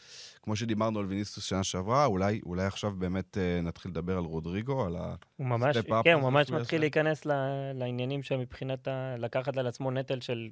כמו 0.42 0.56
שדיברנו 0.56 0.98
על 0.98 1.06
ויניסיוס 1.06 1.46
שנה 1.46 1.64
שעברה, 1.64 2.04
אולי, 2.04 2.40
אולי 2.46 2.64
עכשיו 2.66 2.90
באמת 2.98 3.38
אה, 3.38 3.60
נתחיל 3.60 3.90
לדבר 3.90 4.18
על 4.18 4.24
רודריגו, 4.24 4.84
על 4.86 4.96
ה... 4.96 5.14
הוא 5.36 5.46
ממש, 5.46 5.76
כן, 6.04 6.12
הוא 6.12 6.30
ממש 6.30 6.50
מתחיל. 6.50 6.80
להיכנס 6.80 7.26
ל- 7.26 7.32
לעניינים 7.74 8.22
שם 8.22 8.40
מבחינת 8.40 8.88
ה... 8.88 9.14
לקחת 9.18 9.56
על 9.56 9.66
עצמו 9.66 9.90
נטל 9.90 10.20
של 10.20 10.48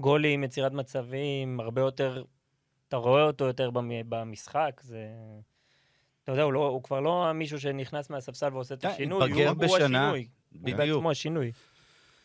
גולים, 0.00 0.44
יצירת 0.44 0.72
מצבים, 0.72 1.60
הרבה 1.60 1.80
יותר... 1.80 2.24
אתה 2.88 2.96
רואה 2.96 3.22
אותו 3.22 3.44
יותר 3.44 3.70
במ- 3.70 3.90
במשחק, 4.08 4.80
זה... 4.84 5.06
אתה 6.26 6.32
יודע, 6.32 6.42
הוא, 6.42 6.52
לא, 6.52 6.68
הוא 6.68 6.82
כבר 6.82 7.00
לא 7.00 7.32
מישהו 7.34 7.60
שנכנס 7.60 8.10
מהספסל 8.10 8.48
ועושה 8.52 8.74
את 8.74 8.82
כן, 8.82 8.88
השינוי, 8.88 9.44
הוא, 9.44 9.54
בשנה, 9.54 9.66
הוא 9.68 9.76
השינוי. 9.76 10.28
הוא 10.52 10.60
בדיוק. 10.62 10.78
בעצמו 10.78 11.10
השינוי. 11.10 11.52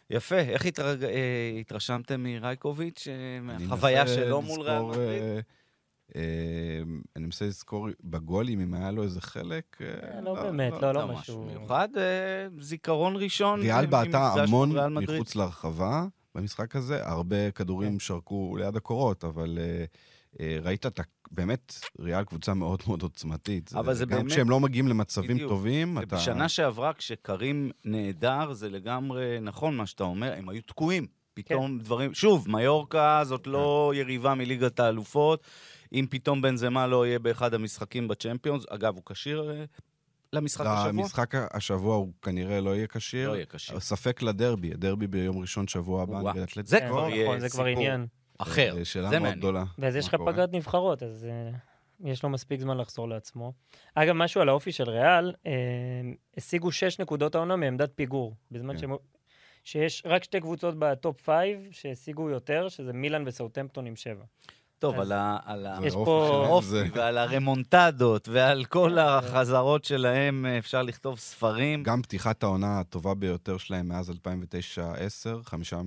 יפה. 0.10 0.36
איך 0.36 0.66
התרג... 0.66 1.04
אה, 1.04 1.58
התרשמתם 1.60 2.24
מרייקוביץ', 2.24 3.08
אה, 3.08 3.42
מהחוויה 3.42 4.08
שלו 4.08 4.42
מול 4.42 4.62
ריאל 4.62 4.82
מדריד? 4.82 5.22
אה, 5.22 5.40
אה, 6.16 6.22
אני 7.16 7.26
מנסה 7.26 7.46
לזכור 7.46 7.88
בגולים, 8.04 8.62
אם 8.62 8.74
היה 8.74 8.92
לו 8.92 9.04
איזה 9.04 9.22
חלק. 9.22 9.82
אה, 9.82 10.22
לא 10.22 10.34
באמת, 10.34 10.74
לא, 10.74 10.92
לא 10.92 10.94
לא 10.94 11.08
משהו... 11.08 11.44
מיוחד, 11.44 11.90
אה, 11.98 12.48
זיכרון 12.60 13.16
ראשון. 13.16 13.60
ריאל 13.62 13.76
אה, 13.76 13.86
בעטה 13.86 14.34
המון. 14.34 14.94
מחוץ 14.94 15.36
לרחבה 15.36 16.06
במשחק 16.36 16.76
הזה, 16.76 17.08
הרבה 17.08 17.52
כדורים 17.52 17.92
כן. 17.92 18.00
שרקו 18.00 18.56
ליד 18.60 18.76
הקורות, 18.76 19.24
אבל 19.24 19.58
אה, 19.62 19.86
אה, 20.40 20.58
ראית 20.62 20.86
את 20.86 21.00
ה... 21.00 21.04
באמת, 21.32 21.74
ריאל 22.00 22.24
קבוצה 22.24 22.54
מאוד 22.54 22.82
מאוד 22.88 23.02
עוצמתית. 23.02 23.74
אבל 23.74 23.94
זה 23.94 24.06
גם 24.06 24.18
באמת- 24.18 24.32
כשהם 24.32 24.50
לא 24.50 24.60
מגיעים 24.60 24.88
למצבים 24.88 25.36
בדיוק. 25.36 25.50
טובים, 25.52 25.98
אתה... 25.98 26.16
בשנה 26.16 26.50
שעברה, 26.50 26.94
כשקרים 26.94 27.72
נהדר, 27.86 28.54
זה 28.54 28.70
לגמרי 28.70 29.38
נכון 29.42 29.76
מה 29.78 29.86
שאתה 29.86 30.04
אומר, 30.04 30.34
הם 30.38 30.50
היו 30.50 30.62
תקועים. 30.62 31.08
פתאום 31.34 31.78
כן. 31.78 31.84
דברים... 31.84 32.14
שוב, 32.14 32.50
מיורקה 32.50 33.22
זאת 33.24 33.48
לא 33.48 33.94
יריבה 33.96 34.36
מליגת 34.36 34.80
האלופות. 34.80 35.44
אם 35.94 36.06
פתאום 36.10 36.42
בנזמה 36.42 36.88
לא 36.88 37.06
יהיה 37.08 37.20
באחד 37.20 37.54
המשחקים 37.54 38.08
בצ'מפיונס, 38.08 38.64
אגב, 38.70 38.96
הוא 38.96 39.04
כשיר 39.06 39.52
אה, 39.52 39.66
למשחק 40.34 40.66
השבוע? 40.66 40.88
למשחק 40.88 41.34
השבוע 41.54 41.96
הוא 41.96 42.12
כנראה 42.22 42.62
לא 42.62 42.76
יהיה 42.76 42.88
כשיר. 42.88 43.30
לא 43.30 43.36
יהיה 43.36 43.46
כשיר. 43.46 43.80
ספק 43.80 44.22
לדרבי, 44.22 44.74
הדרבי 44.74 45.08
ביום 45.08 45.38
ראשון 45.38 45.68
שבוע 45.68 46.04
הבא. 46.04 46.22
זה 46.64 46.80
כן, 46.80 46.88
כבר 46.88 47.10
יהיה 47.10 47.24
נכון, 47.26 47.40
זה 47.40 47.50
כבר 47.50 47.64
סיפור. 47.66 47.84
עניין. 47.84 48.08
אחר. 48.42 48.76
אה, 48.78 48.86
שאלה 48.86 49.10
זה 49.10 49.20
מאוד. 49.20 49.34
גדולה. 49.36 49.64
ואז 49.80 49.96
יש 49.96 50.08
לך. 50.08 50.16
פגרת 50.26 50.50
נבחרות, 50.54 51.04
אז 51.04 51.28
uh, 51.30 51.56
יש 52.08 52.24
לו 52.24 52.30
מספיק 52.30 52.62
זמן 52.62 52.78
לחזור 52.78 53.10
לעצמו. 53.10 53.54
אגב, 53.96 54.14
משהו 54.16 54.42
על 54.42 54.50
האופי 54.50 54.72
של 54.72 54.90
ריאל, 54.90 55.34
uh, 55.44 55.48
השיגו 56.38 56.72
שש 56.72 57.00
נקודות 57.00 57.36
העונה 57.36 57.56
מעמדת 57.56 57.92
פיגור, 57.96 58.36
בזמן 58.52 58.74
כן. 58.74 58.80
שהם... 58.80 58.92
שיש 59.64 60.04
רק 60.06 60.24
שתי 60.24 60.40
קבוצות 60.40 60.76
ב 60.80 60.90
top 60.90 61.22
five 61.22 61.60
שהשיגו 61.72 62.30
יותר, 62.30 62.70
שזה 62.70 62.94
מילאן 62.94 63.24
וסאוטמפטון 63.28 63.86
עם 63.86 63.96
שבע. 63.96 64.24
טוב, 64.80 65.00
על 65.00 65.12
ה- 65.12 65.38
על 65.46 65.66
ה- 65.66 65.78
יש 65.84 65.94
האופי 65.94 66.06
פה- 66.06 66.60
זה- 66.64 66.86
ועל 66.94 67.18
ה 67.18 67.28
remontadas 67.28 68.28
ועל 68.28 68.66
כל. 68.66 68.98
החזרות 69.00 69.86
שלהם 69.86 70.46
אה, 70.46 70.58
אפשר 70.58 70.82
לכתוב 70.82 71.20
ספרים. 71.20 71.84
גם 71.84 72.02
פתיחת 72.02 72.44
העונה 72.44 72.80
הטובה 72.80 73.14
ביותר 73.14 73.58
שלהם 73.58 73.88
מאז 73.88 74.10
2009-2010, 74.10 74.14
חמישה 75.44 75.82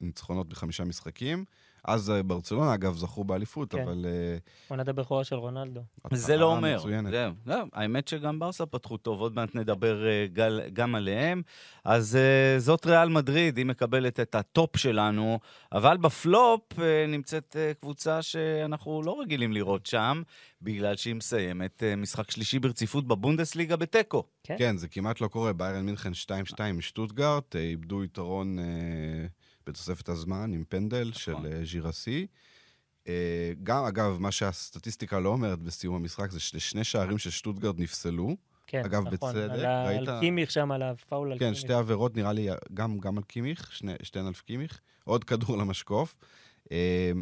ניצחונות 0.00 0.48
בחמישה 0.48 0.84
משחקים. 0.84 1.44
אז 1.84 2.10
אה, 2.10 2.22
ברצלונה, 2.22 2.74
אגב, 2.74 2.96
זכו 2.96 3.24
באליפות, 3.24 3.72
כן. 3.72 3.82
אבל... 3.82 4.06
אה, 4.08 4.36
עונת 4.68 4.88
הבכורה 4.88 5.24
של 5.24 5.36
רונלדו. 5.36 5.80
זה 6.12 6.36
לא 6.36 6.56
אומר. 6.56 6.76
מצוינת. 6.76 7.10
זהו, 7.10 7.32
זהו. 7.46 7.66
האמת 7.72 8.08
שגם 8.08 8.38
ברסה 8.38 8.66
פתחו 8.66 8.96
טוב, 8.96 9.20
עוד 9.20 9.34
מעט 9.34 9.54
נדבר 9.54 10.06
אה, 10.06 10.26
גל, 10.32 10.60
גם 10.72 10.94
עליהם. 10.94 11.42
אז 11.84 12.18
זאת 12.58 12.86
ריאל 12.86 13.08
מדריד, 13.08 13.56
היא 13.56 13.66
מקבלת 13.66 14.20
את 14.20 14.34
ה 14.34 14.45
top 14.45 14.76
שלנו, 14.76 15.38
אבל 15.72 15.96
בפלופ 15.96 16.62
נמצאת 17.08 17.56
קבוצה 17.80 18.22
שאנחנו 18.22 19.02
לא 19.02 19.20
רגילים 19.20 19.52
לראות 19.52 19.86
שם, 19.86 20.22
בגלל 20.62 20.96
שהיא 20.96 21.14
מסיימת 21.14 21.82
משחק 21.96 22.30
שלישי 22.30 22.58
ברציפות 22.58 23.06
בבונדסליגה 23.06 23.76
בתיקו. 23.76 24.24
כן. 24.44 24.54
כן, 24.58 24.76
זה 24.76 24.88
כמעט 24.88 25.20
לא 25.20 25.28
קורה. 25.28 25.52
ביירן 25.52 25.86
מינכן 25.86 26.10
2-2 26.54 26.72
משטוטגרט, 26.74 27.56
איבדו 27.56 28.04
יתרון 28.04 28.58
אה, 28.58 28.64
בתוספת 29.70 30.08
הזמן 30.08 30.52
עם 30.52 30.64
פנדל 30.68 31.08
נכון. 31.08 31.12
של 31.14 31.34
אה, 31.46 31.64
ז'ירסי. 31.64 32.26
אה, 33.08 33.52
גם, 33.62 33.84
אגב, 33.84 34.16
מה 34.20 34.32
שהסטטיסטיקה 34.32 35.18
לא 35.18 35.28
אומרת 35.28 35.58
בסיום 35.58 35.94
המשחק 35.94 36.30
זה 36.30 36.40
ששני 36.40 36.84
שערים 36.84 37.18
של 37.18 37.30
שטוטגרט 37.30 37.74
נפסלו. 37.78 38.36
כן, 38.66 38.82
אגב, 38.84 39.00
נכון. 39.08 39.12
בצדק, 39.34 39.50
על, 39.50 39.64
ה- 39.64 39.84
ראית- 39.86 40.08
על 40.08 40.20
קימיך 40.20 40.50
שם, 40.50 40.72
על 40.72 40.82
הפאול 40.82 41.32
על 41.32 41.38
כן, 41.38 41.44
קימיך. 41.44 41.58
שתי 41.60 41.72
עבירות 41.72 42.16
נראה 42.16 42.32
לי 42.32 42.48
גם, 42.74 42.98
גם 42.98 43.18
על 43.18 43.24
קימיך, 43.24 43.72
שני, 43.72 43.92
שתיהן 44.02 44.26
על 44.26 44.32
קימיך. 44.46 44.80
עוד 45.04 45.24
כדור 45.24 45.56
למשקוף. 45.62 46.16
אה, 46.72 47.12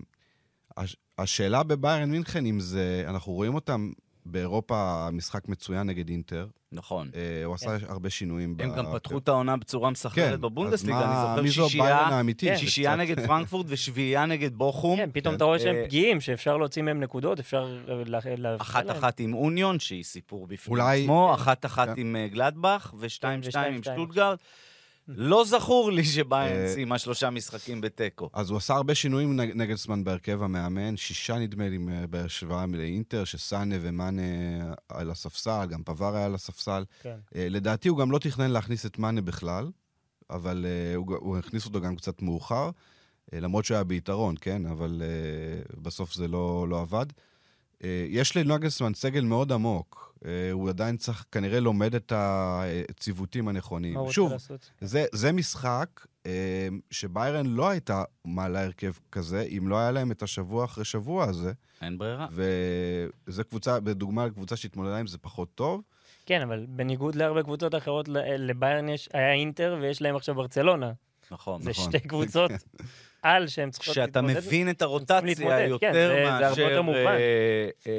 הש, 0.77 0.97
השאלה 1.19 1.63
בביירן 1.63 2.11
מינכן, 2.11 2.47
אם 2.47 2.61
זה, 2.61 3.05
אנחנו 3.09 3.33
רואים 3.33 3.55
אותם 3.55 3.93
באירופה 4.31 5.09
משחק 5.13 5.49
מצוין 5.49 5.87
נגד 5.87 6.09
אינטר. 6.09 6.47
נכון. 6.73 7.11
אה, 7.15 7.45
הוא 7.45 7.55
עשה 7.55 7.77
הרבה 7.89 8.11
שינויים. 8.11 8.57
הם 8.59 8.73
ב- 8.73 8.77
גם 8.79 8.85
פתחו 8.93 9.19
את 9.19 9.29
העונה 9.29 9.57
בצורה 9.57 9.91
מסחררת 9.91 10.35
כן, 10.35 10.41
בבונדסליגה, 10.41 10.99
אני 11.35 11.43
מי 11.43 11.49
זוכר 11.49 11.69
זו 11.69 11.79
ביירן 11.79 11.99
שישייה, 11.99 12.17
האמיתית? 12.17 12.49
כן. 12.51 12.57
שישייה 12.57 12.91
שקצת- 12.93 13.01
נגד 13.01 13.27
פרנקפורט 13.27 13.67
ושביעייה 13.69 14.27
נגד 14.27 14.55
בוכום. 14.55 14.97
כן, 14.97 15.11
פתאום 15.13 15.33
כן. 15.33 15.37
אתה 15.37 15.45
רואה 15.45 15.59
שהם 15.59 15.75
אה, 15.77 15.85
פגיעים, 15.87 16.21
שאפשר 16.21 16.57
להוציא 16.57 16.83
מהם 16.83 17.01
נקודות, 17.01 17.39
אפשר 17.41 17.79
אה, 17.89 17.95
לה- 18.07 18.19
להביא 18.37 18.61
אחת 18.63 18.85
להם. 18.85 18.97
אחת 18.97 19.21
עם 19.21 19.35
אוניון, 19.35 19.79
שהיא 19.81 20.05
סיפור 20.05 20.47
בפני 20.47 20.71
אולי- 20.75 21.03
עצמו, 21.03 21.35
אחת 21.35 21.67
אחת 21.67 21.89
כן. 21.89 21.95
עם 21.97 22.17
אה, 22.17 22.29
גלדבך, 22.29 22.95
ושתיים 22.99 23.41
כן, 23.43 23.51
שתיים 23.51 23.75
עם. 23.75 23.83
שטוטגרד. 23.83 24.37
לא 25.09 25.45
זכור 25.45 25.93
לי 25.93 26.05
שביירן 26.05 26.57
אה, 26.63 26.69
סיימה 26.75 26.99
שלושה 26.99 27.31
משחקים 27.31 27.81
בתיקו. 27.81 28.31
אז 28.33 28.51
הוא 28.51 28.57
עשה 28.57 28.75
הרבה 28.75 28.95
שינויים 28.95 29.41
נג- 29.41 29.53
נגד 29.55 29.75
זמן 29.77 30.05
בהרכב 30.05 30.43
המאמן, 30.43 30.97
שישה 30.97 31.39
נדמה 31.39 31.69
לי 31.69 31.79
אה, 31.91 32.07
בהשוואה 32.07 32.65
לאינטר, 32.73 33.25
שסאנה 33.25 33.75
ומאנה 33.81 34.23
על 34.89 35.11
הספסל, 35.11 35.67
גם 35.71 35.83
פבר 35.85 36.17
היה 36.17 36.25
על 36.27 36.35
הספסל. 36.35 36.85
כן. 37.03 37.17
אה, 37.37 37.47
לדעתי 37.51 37.89
הוא 37.89 37.99
גם 37.99 38.11
לא 38.11 38.19
תכנן 38.19 38.51
להכניס 38.51 38.87
את 38.87 38.99
מאנה 38.99 39.21
בכלל, 39.21 39.71
אבל 40.31 40.67
אה, 40.69 40.95
הוא, 40.97 41.17
הוא 41.17 41.39
הכניס 41.39 41.67
אותו 41.67 41.81
גם 41.81 41.97
קצת 41.97 42.23
מאוחר, 42.23 42.71
למרות 43.33 43.65
שהוא 43.65 43.75
היה 43.75 43.85
ביתרון, 43.85 44.35
כן? 44.41 44.67
אבל 44.67 45.03
בסוף 45.83 46.15
זה 46.15 46.29
לא, 46.29 46.67
לא 46.69 46.81
עבד. 46.81 47.07
אה, 47.85 48.05
יש 48.09 48.37
לנוגלסמן 48.37 48.95
סגל 48.95 49.25
מאוד 49.25 49.53
עמוק. 49.53 50.15
אה, 50.25 50.51
הוא 50.53 50.69
עדיין 50.69 50.97
צריך, 50.97 51.25
כנראה 51.33 51.61
לומד 51.61 51.95
את 51.95 52.13
הציוותים 52.17 53.49
הנכונים. 53.49 53.95
מה 53.95 53.99
הוא 54.01 54.07
רוצה 54.07 54.15
שוב, 54.15 54.33
לעשות? 54.33 54.71
זה, 54.81 55.05
זה 55.13 55.33
משחק 55.33 56.07
אה, 56.27 56.69
שביירן 56.91 57.47
לא 57.47 57.69
הייתה 57.69 58.05
מעלה 58.25 58.65
הרכב 58.65 58.93
כזה, 59.13 59.43
אם 59.43 59.69
לא 59.69 59.79
היה 59.79 59.91
להם 59.91 60.13
את 60.13 60.23
השבוע 60.23 60.65
אחרי 60.65 60.85
שבוע 60.85 61.25
הזה. 61.25 61.53
אין 61.83 61.99
ברירה. 61.99 62.27
וזה 62.31 63.45
קבוצה, 63.45 63.81
בדוגמה 63.81 64.27
לקבוצה 64.27 64.57
שהתמודדה 64.57 64.99
עם 64.99 65.07
זה 65.07 65.19
פחות 65.19 65.55
טוב. 65.55 65.83
כן, 66.27 66.43
אבל 66.43 66.67
בניגוד 66.69 67.15
להרבה 67.15 67.43
קבוצות 67.43 67.75
אחרות, 67.75 68.09
לביירן 68.39 68.89
יש, 68.89 69.09
היה 69.13 69.33
אינטר 69.33 69.79
ויש 69.81 70.03
להם 70.03 70.17
עכשיו 70.17 70.35
ברצלונה. 70.35 70.93
נכון. 71.31 71.63
זה 71.63 71.71
נכון. 71.71 71.85
שתי 71.85 72.01
קבוצות 72.01 72.51
על 73.23 73.47
שהן 73.49 73.71
צריכות 73.71 73.93
כשאתה 73.93 74.21
להתמודד. 74.21 74.47
מבין 74.47 74.71
את 74.71 74.83
הרוטציה 74.83 75.21
כן, 75.21 75.67
יותר 75.69 75.93
זה- 75.93 76.09
זה 76.09 76.29
הרבה 76.35 76.49
מאשר... 76.49 76.61
יותר 76.63 76.83
מובן. 76.83 76.99
אה, 76.99 77.19
אה, 77.87 77.93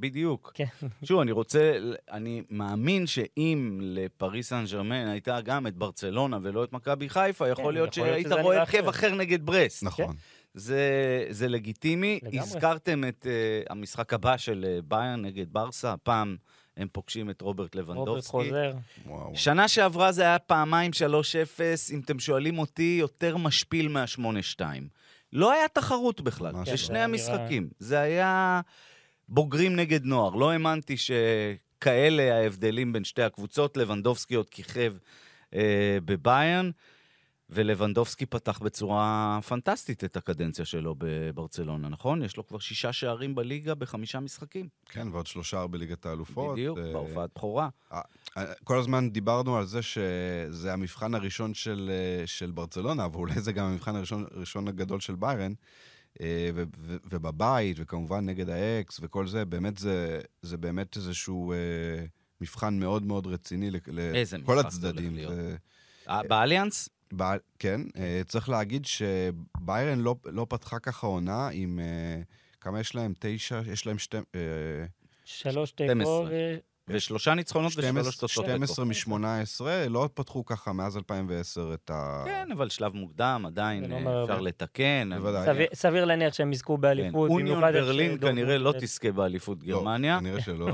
בדיוק. 0.00 0.52
כן. 0.54 0.64
שוב, 1.04 1.20
אני 1.20 1.32
רוצה, 1.32 1.72
אני 2.10 2.42
מאמין 2.50 3.06
שאם 3.06 3.78
לפריס 3.82 4.48
סן 4.48 4.64
ג'רמן 4.72 5.06
הייתה 5.06 5.40
גם 5.40 5.66
את 5.66 5.74
ברצלונה 5.76 6.38
ולא 6.42 6.64
את 6.64 6.72
מכבי 6.72 7.08
חיפה, 7.08 7.48
יכול 7.48 7.64
כן, 7.64 7.72
להיות 7.74 7.92
שהיית 7.92 8.32
רואה 8.32 8.58
הרכב. 8.58 8.88
אחר 8.88 9.14
נגד 9.14 9.46
ברסט. 9.46 9.82
נכון. 9.82 10.14
זה, 10.54 10.80
זה 11.30 11.48
לגיטימי. 11.48 12.20
לגמרי. 12.22 12.38
הזכרתם 12.40 13.04
את 13.08 13.26
uh, 13.26 13.72
המשחק 13.72 14.12
הבא 14.14 14.36
של 14.36 14.64
uh, 14.78 14.82
ביין 14.88 15.22
נגד 15.22 15.46
ברסה, 15.52 15.92
הפעם 15.92 16.36
הם 16.78 16.88
פוגשים 16.92 17.30
את 17.30 17.40
רוברט 17.40 17.74
רוברט 17.74 17.88
לבנדובסקי. 17.90 18.30
חוזר. 18.30 18.72
וואו. 19.06 19.32
שנה 19.36 19.68
שעברה 19.68 20.12
זה 20.12 20.22
היה 20.22 20.38
פעמיים 20.38 20.90
3-0, 20.92 21.60
אם 21.92 22.00
אתם 22.04 22.18
שואלים 22.18 22.58
אותי, 22.58 22.96
יותר 23.00 23.36
משפיל 23.36 23.88
מה-8-2. 23.88 24.60
לא 25.32 25.52
היה 25.52 25.68
תחרות 25.68 26.20
בכלל, 26.20 26.52
ממש 26.52 26.68
זה. 26.68 26.76
שני 26.76 26.86
זה 26.86 26.94
היה 26.94 27.04
המשחקים. 27.04 27.68
זה 27.78 28.00
היה 28.00 28.60
בוגרים 29.28 29.76
נגד 29.76 30.04
נוער. 30.04 30.34
לא 30.34 30.50
האמנתי 30.50 30.96
שכאלה 30.96 32.36
ההבדלים 32.36 32.92
בין 32.92 33.04
שתי 33.04 33.22
הקבוצות. 33.22 33.76
לבנדובסקי 33.76 34.34
עוד 34.34 34.50
כיכב 34.50 34.94
אה, 35.54 35.98
בביירן, 36.04 36.70
ולבנדובסקי 37.50 38.26
פתח 38.26 38.58
בצורה 38.58 39.38
פנטסטית 39.48 40.04
את 40.04 40.16
הקדנציה 40.16 40.64
שלו 40.64 40.94
בברצלונה, 40.98 41.88
נכון? 41.88 42.22
יש 42.22 42.36
לו 42.36 42.46
כבר 42.46 42.58
שישה 42.58 42.92
שערים 42.92 43.34
בליגה 43.34 43.74
בחמישה 43.74 44.20
משחקים. 44.20 44.68
כן, 44.88 45.08
ועוד 45.12 45.26
שלושה 45.26 45.66
בליגת 45.66 46.06
האלופות. 46.06 46.52
בדיוק, 46.52 46.78
אה, 46.78 46.92
בהופעת 46.92 47.30
בכורה. 47.36 47.68
כל 48.64 48.78
הזמן 48.78 49.10
דיברנו 49.10 49.56
על 49.56 49.64
זה 49.66 49.82
שזה 49.82 50.72
המבחן 50.72 51.14
הראשון 51.14 51.54
של, 51.54 51.90
אה, 52.20 52.26
של 52.26 52.50
ברצלונה, 52.50 53.06
ואולי 53.12 53.40
זה 53.40 53.52
גם 53.52 53.66
המבחן 53.66 53.96
הראשון, 53.96 54.24
הראשון 54.36 54.68
הגדול 54.68 55.00
של 55.00 55.14
ביירן. 55.14 55.52
אה, 56.20 56.50
ו- 56.54 56.62
ו- 56.78 56.96
ובבית, 57.10 57.76
וכמובן 57.80 58.26
נגד 58.26 58.48
האקס 58.48 59.00
וכל 59.02 59.26
זה, 59.26 59.44
באמת 59.44 59.78
זה, 59.78 60.20
זה 60.42 60.56
באמת 60.56 60.96
איזשהו 60.96 61.52
אה, 61.52 61.56
מבחן 62.40 62.78
מאוד 62.78 63.02
מאוד 63.02 63.26
רציני 63.26 63.70
איזה 63.98 64.38
לכל 64.38 64.58
הצדדים. 64.58 65.04
הולך 65.12 65.16
להיות. 65.16 65.34
זה- 65.34 65.56
אה, 66.08 66.22
באליאנס? 66.22 66.88
ב- 67.16 67.36
כן, 67.58 67.80
אה, 67.96 68.20
צריך 68.26 68.48
להגיד 68.48 68.84
שביירן 68.86 69.98
לא, 69.98 70.16
לא 70.24 70.46
פתחה 70.48 70.78
ככה 70.78 71.06
עונה 71.06 71.48
עם... 71.52 71.78
אה, 71.78 72.22
כמה 72.60 72.80
יש 72.80 72.94
להם? 72.94 73.12
תשע? 73.18 73.60
יש 73.72 73.86
להם 73.86 73.98
שתי... 73.98 74.16
אה, 74.16 74.40
שלוש 75.24 75.70
12. 75.70 75.96
תיקו, 75.98 76.26
ו- 76.30 76.58
ושלושה 76.88 77.34
ניצחונות 77.34 77.72
ושלוש 77.76 78.16
תוצאות. 78.16 78.46
12 78.46 78.84
בתוך. 78.84 79.08
מ-18, 79.08 79.60
לא 79.90 80.08
פתחו 80.14 80.44
ככה 80.44 80.72
מאז 80.72 80.96
2010 80.96 81.70
את 81.74 81.90
ה... 81.94 82.22
כן, 82.26 82.48
אבל 82.52 82.68
שלב 82.68 82.92
מוקדם, 82.94 83.42
עדיין 83.46 83.92
אה, 83.92 84.22
אפשר. 84.24 84.40
לתקן. 84.40 85.10
סביר- 85.74 86.04
להניח 86.04 86.34
שהם 86.34 86.52
יזכו 86.52 86.74
כן. 86.74 86.80
באליפות. 86.80 87.30
אוניון 87.30 87.56
במיוחד 87.58 87.74
איך 87.74 87.84
ברלין 87.84 88.18
כנראה 88.20 88.58
לא. 88.58 88.74
תזכה 88.80 89.12
באליפות 89.12 89.58
לא, 89.62 89.66
גרמניה. 89.66 90.18
כנראה 90.20 90.40
שלא. 90.40 90.68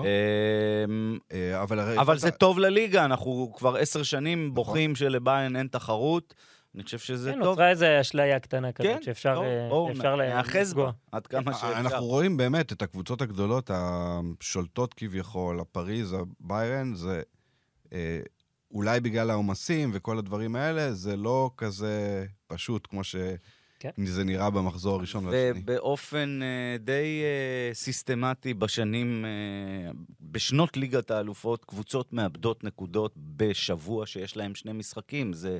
אמ, 0.89 1.19
אה, 1.33 1.63
אבל 1.99 2.19
זה 2.19 2.31
טוב 2.31 2.59
לליגה, 2.59 3.05
אנחנו 3.05 3.53
כבר 3.57 3.77
עשר 3.77 4.03
שנים 4.03 4.55
בוכים 4.55 4.97
שלביין 4.97 5.57
אין 5.57 5.67
תחרות. 5.67 6.35
אני 6.75 6.83
חושב 6.83 6.99
שזה 6.99 7.31
כן, 7.33 7.39
טוב. 7.39 7.49
נוצרה 7.49 7.71
איזו 7.71 7.87
אשליה 8.01 8.41
קטנה 8.41 8.73
כן, 8.73 8.85
כזאת 8.93 9.03
שאפשר 9.03 9.35
טוב, 9.35 9.45
אה, 9.45 9.69
בואו 9.69 9.91
אפשר 9.93 10.17
לה- 10.17 10.35
נאחז 10.35 10.71
לפגוע. 10.71 10.85
בה 10.87 10.93
עד 11.13 11.27
כמה 11.27 11.53
שאפשר. 11.53 11.67
אה, 11.67 11.81
אנחנו 11.81 12.05
רואים 12.07 12.37
באמת 12.37 12.73
את 12.73 12.83
הקבוצות 12.83 13.23
הגדולות, 13.23 13.71
השולטות 13.75 14.95
כביכול, 14.95 15.61
הפריז, 15.61 16.17
הביירן, 16.41 16.95
זה 16.95 17.23
אה, 17.93 18.21
אולי 18.71 19.01
בגלל 19.01 19.31
העומסים 19.31 19.91
וכל 19.95 20.19
הדברים 20.19 20.57
האלה, 20.57 20.93
זה 20.93 21.17
לא 21.17 21.51
כזה 21.57 22.25
פשוט 22.47 22.87
כמו 22.91 23.01
כן. 23.81 23.91
שזה 24.07 24.25
נראה 24.25 24.51
במחזור 24.51 24.97
הראשון 24.97 25.27
והשני. 25.27 25.61
ובאופן 25.61 26.41
אה, 26.43 26.77
די 26.79 27.23
אה, 27.23 27.75
סיסטמטי 27.75 28.55
בשנים, 28.55 29.25
אה, 29.25 29.91
בשנות 30.21 30.77
ליגת 30.77 31.11
האלופות, 31.11 31.65
קבוצות 31.65 32.13
מאבדות 32.13 32.65
נקודות 32.65 33.15
בשבוע 33.17 34.07
שיש 34.07 34.37
להם 34.37 34.55
שני 34.55 34.73
משחקים. 34.73 35.33
זה, 35.33 35.59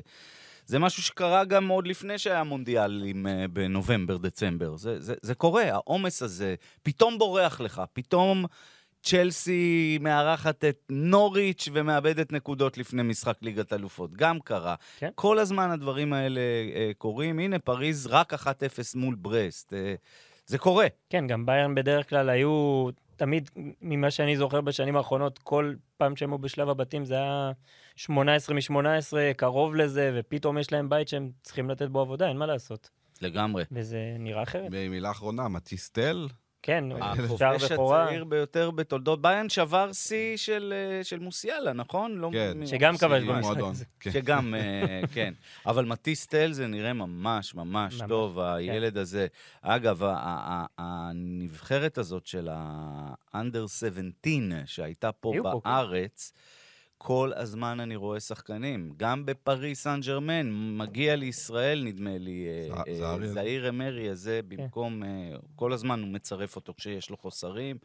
זה 0.65 0.79
משהו 0.79 1.03
שקרה 1.03 1.45
גם 1.45 1.67
עוד 1.67 1.87
לפני 1.87 2.17
שהיה 2.17 2.43
מונדיאלים 2.43 3.27
אה, 3.27 3.45
בנובמבר-דצמבר. 3.47 4.77
זה, 4.77 4.99
זה, 4.99 5.13
זה 5.21 5.35
קורה, 5.35 5.63
העומס 5.63 6.21
הזה 6.21 6.55
פתאום 6.83 7.17
בורח 7.17 7.61
לך, 7.61 7.81
פתאום... 7.93 8.45
צ'לסי 9.05 9.97
מארחת 10.01 10.65
את 10.65 10.79
נוריץ' 10.89 11.69
ומאבדת 11.73 12.31
נקודות 12.31 12.77
לפני 12.77 13.03
משחק 13.03 13.37
ליגת 13.41 13.73
אלופות. 13.73 14.13
גם 14.13 14.39
קרה. 14.39 14.75
כן. 14.97 15.09
כל 15.15 15.39
הזמן 15.39 15.71
הדברים 15.71 16.13
האלה 16.13 16.41
אה, 16.75 16.91
קורים. 16.97 17.39
הנה, 17.39 17.59
פריז 17.59 18.07
רק 18.07 18.33
1-0 18.33 18.37
מול 18.95 19.15
ברסט. 19.15 19.73
אה, 19.73 19.95
זה 20.45 20.57
קורה. 20.57 20.87
כן, 21.09 21.27
גם 21.27 21.45
ביירן 21.45 21.75
בדרך 21.75 22.09
כלל 22.09 22.29
היו, 22.29 22.89
תמיד, 23.15 23.49
ממה 23.81 24.11
שאני 24.11 24.37
זוכר 24.37 24.61
בשנים 24.61 24.97
האחרונות, 24.97 25.37
כל 25.37 25.73
פעם 25.97 26.15
שהם 26.15 26.31
היו 26.31 26.37
בשלב 26.37 26.69
הבתים 26.69 27.05
זה 27.05 27.15
היה 27.15 27.51
18 27.95 28.55
מ-18, 28.55 29.13
קרוב 29.37 29.75
לזה, 29.75 30.11
ופתאום 30.15 30.57
יש 30.57 30.71
להם 30.71 30.89
בית 30.89 31.07
שהם 31.07 31.31
צריכים 31.43 31.69
לתת 31.69 31.87
בו 31.87 31.99
עבודה, 31.99 32.27
אין 32.29 32.37
מה 32.37 32.45
לעשות. 32.45 32.89
לגמרי. 33.21 33.63
וזה 33.71 34.15
נראה 34.19 34.43
אחרת. 34.43 34.71
מילה 34.71 35.11
אחרונה, 35.11 35.47
מטיסטל, 35.47 36.27
כן, 36.65 36.83
שער 37.37 37.49
הכובש 37.55 37.71
בכורה, 37.71 38.03
הצעיר 38.03 38.23
ביותר 38.23 38.71
בתולדות 38.71 39.21
ביין 39.21 39.49
שבר 39.49 39.93
שיא 39.93 40.37
של, 40.37 40.73
אה, 40.75 41.03
של 41.03 41.19
מוסיאלה, 41.19 41.73
נכון? 41.73 42.15
לא 42.17 42.29
כן. 42.33 42.57
מ- 42.59 42.65
שגם 42.65 42.97
כבש 42.97 43.21
שיא 43.21 43.29
במשחק 43.31 43.43
מועדון, 43.51 43.71
הזה. 43.71 43.85
כן. 43.99 44.11
שגם, 44.11 44.55
אה, 44.55 45.01
כן. 45.13 45.33
אבל 45.65 45.85
מטיס 45.85 46.25
טל 46.25 46.51
זה 46.51 46.67
נראה 46.67 46.93
ממש 46.93 47.55
ממש 47.55 47.93
ממש, 47.99 48.09
טוב, 48.09 48.39
הילד 48.39 48.97
הזה. 48.97 49.27
אגב, 49.61 50.01
הנבחרת 50.77 51.97
הזאת 51.97 52.25
של 52.27 52.49
ה-under 52.51 53.67
17 53.67 53.91
שהייתה 54.65 55.11
פה 55.11 55.33
פה, 55.43 55.51
כן. 55.63 55.69
בארץ, 55.69 56.33
כל 56.97 57.31
הזמן 57.35 57.79
אני 57.79 57.95
רואה 57.95 58.19
שחקנים. 58.19 58.93
גם 58.97 59.25
בפריס 59.25 59.83
סן 59.83 59.99
ג'רמן, 60.05 60.77
מגיע 60.77 61.15
לישראל, 61.15 61.83
נדמה 61.83 62.17
לי, 62.17 62.47
אה, 62.47 62.83
אה. 63.03 63.27
זעיר 63.27 63.69
אמרי 63.69 64.09
הזה, 64.09 64.39
במקום, 64.47 65.03
אה, 65.03 65.09
כל 65.55 65.73
הזמן 65.73 66.01
הוא 66.01 66.09
מצרף 66.09 66.55
אותו 66.55 66.73
כשיש 66.77 67.09
לו 67.09 67.17
חוסרים. 67.17 67.77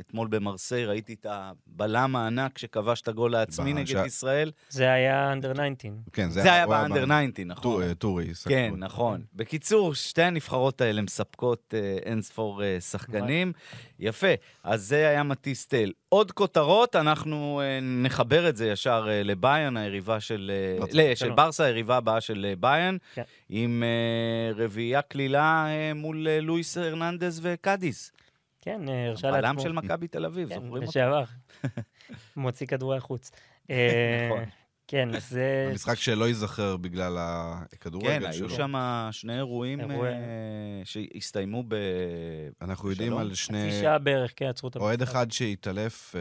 אתמול 0.00 0.28
במרסיי 0.28 0.84
ראיתי 0.86 1.14
את 1.20 1.26
הבלם 1.30 2.16
הענק 2.16 2.58
שכבש 2.58 3.00
את 3.00 3.08
הגול 3.08 3.34
העצמי 3.34 3.72
נגד 3.72 3.86
ש- 3.86 4.06
ישראל. 4.06 4.50
זה 4.68 4.92
היה 4.92 5.32
אנדר 5.32 5.52
19. 5.52 5.90
כן, 6.12 6.30
זה 6.30 6.42
היה 6.52 6.64
הוא 6.64 6.70
באנדר 6.74 7.04
ב- 7.06 7.22
90, 7.32 7.48
נכון? 7.48 7.62
טור- 7.62 7.82
אה, 7.82 7.94
טורי. 7.94 8.34
סגרו. 8.34 8.54
כן, 8.56 8.72
נכון. 8.76 9.22
בקיצור, 9.34 9.94
שתי 9.94 10.22
הנבחרות 10.22 10.80
האלה 10.80 11.02
מספקות 11.02 11.74
אה, 11.76 11.96
אין 12.04 12.22
ספור 12.22 12.62
אה, 12.64 12.80
שחקנים. 12.80 13.52
יפה, 13.98 14.26
אז 14.64 14.82
זה 14.82 15.08
היה 15.08 15.22
מטיס 15.22 15.66
תל. 15.68 15.92
עוד 16.08 16.32
כותרות, 16.32 16.96
אנחנו 16.96 17.60
אה, 17.64 17.78
נחבר 17.82 18.48
את 18.48 18.56
זה 18.56 18.66
ישר 18.68 19.06
אה, 19.08 19.22
לביין, 19.22 19.76
היריבה 19.76 20.20
של... 20.20 20.50
אה. 20.80 20.86
לא, 20.92 21.14
של. 21.14 21.30
ברסה, 21.32 21.64
היריבה 21.64 21.96
הבאה 21.96 22.20
של 22.20 22.54
ביין, 22.60 22.98
כן. 23.14 23.22
עם 23.48 23.82
אה, 23.82 24.64
רביעייה 24.64 25.02
קלילה 25.02 25.66
אה, 25.66 25.94
מול 25.94 26.28
אה, 26.28 26.40
לואיס 26.40 26.78
הרננדז 26.78 27.40
וקאדיס. 27.42 28.12
כן, 28.64 28.88
אה, 28.88 29.08
הרשה 29.08 29.28
הבלם 29.28 29.42
לעצמו. 29.42 29.60
של 29.60 29.72
מכבי 29.72 30.08
תל 30.08 30.24
אביב, 30.24 30.48
כן, 30.48 30.54
זוכרים 30.54 30.72
אותו? 30.72 30.84
לשעבר. 30.84 31.24
מוציא 32.36 32.66
כדורי 32.66 32.96
החוץ. 32.96 33.30
אה, 33.70 34.28
נכון. 34.30 34.44
כן, 34.88 35.08
זה... 35.20 35.68
המשחק 35.70 35.94
שלא 35.94 36.28
ייזכר 36.28 36.76
בגלל 36.76 37.16
הכדורגל 37.18 38.26
כן, 38.26 38.32
שלו. 38.32 38.48
היו 38.48 38.56
שם 38.56 38.74
שני 39.10 39.36
אירועים 39.36 39.80
אה, 39.80 39.86
שהסתיימו 40.84 41.64
ב... 41.68 41.74
אנחנו 42.62 42.90
יודעים. 42.90 43.16
על 43.16 43.34
שני... 43.34 43.68
חצי 43.68 43.80
שעה 43.80 43.98
בערך, 43.98 44.32
כן, 44.36 44.46
עצרו 44.46 44.68
את 44.68 44.76
אוהד 44.76 45.00
המשחק. 45.00 45.16
אחד 45.16 45.30
שהתעלף, 45.30 46.14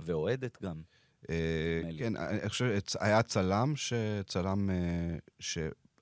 ואוהדת 0.00 0.62
גם. 0.62 0.82
כן, 1.98 2.16
אני 2.16 2.48
חושב, 2.48 2.78
היה 3.00 3.22
צלם 3.22 3.72
שצלם, 3.76 4.70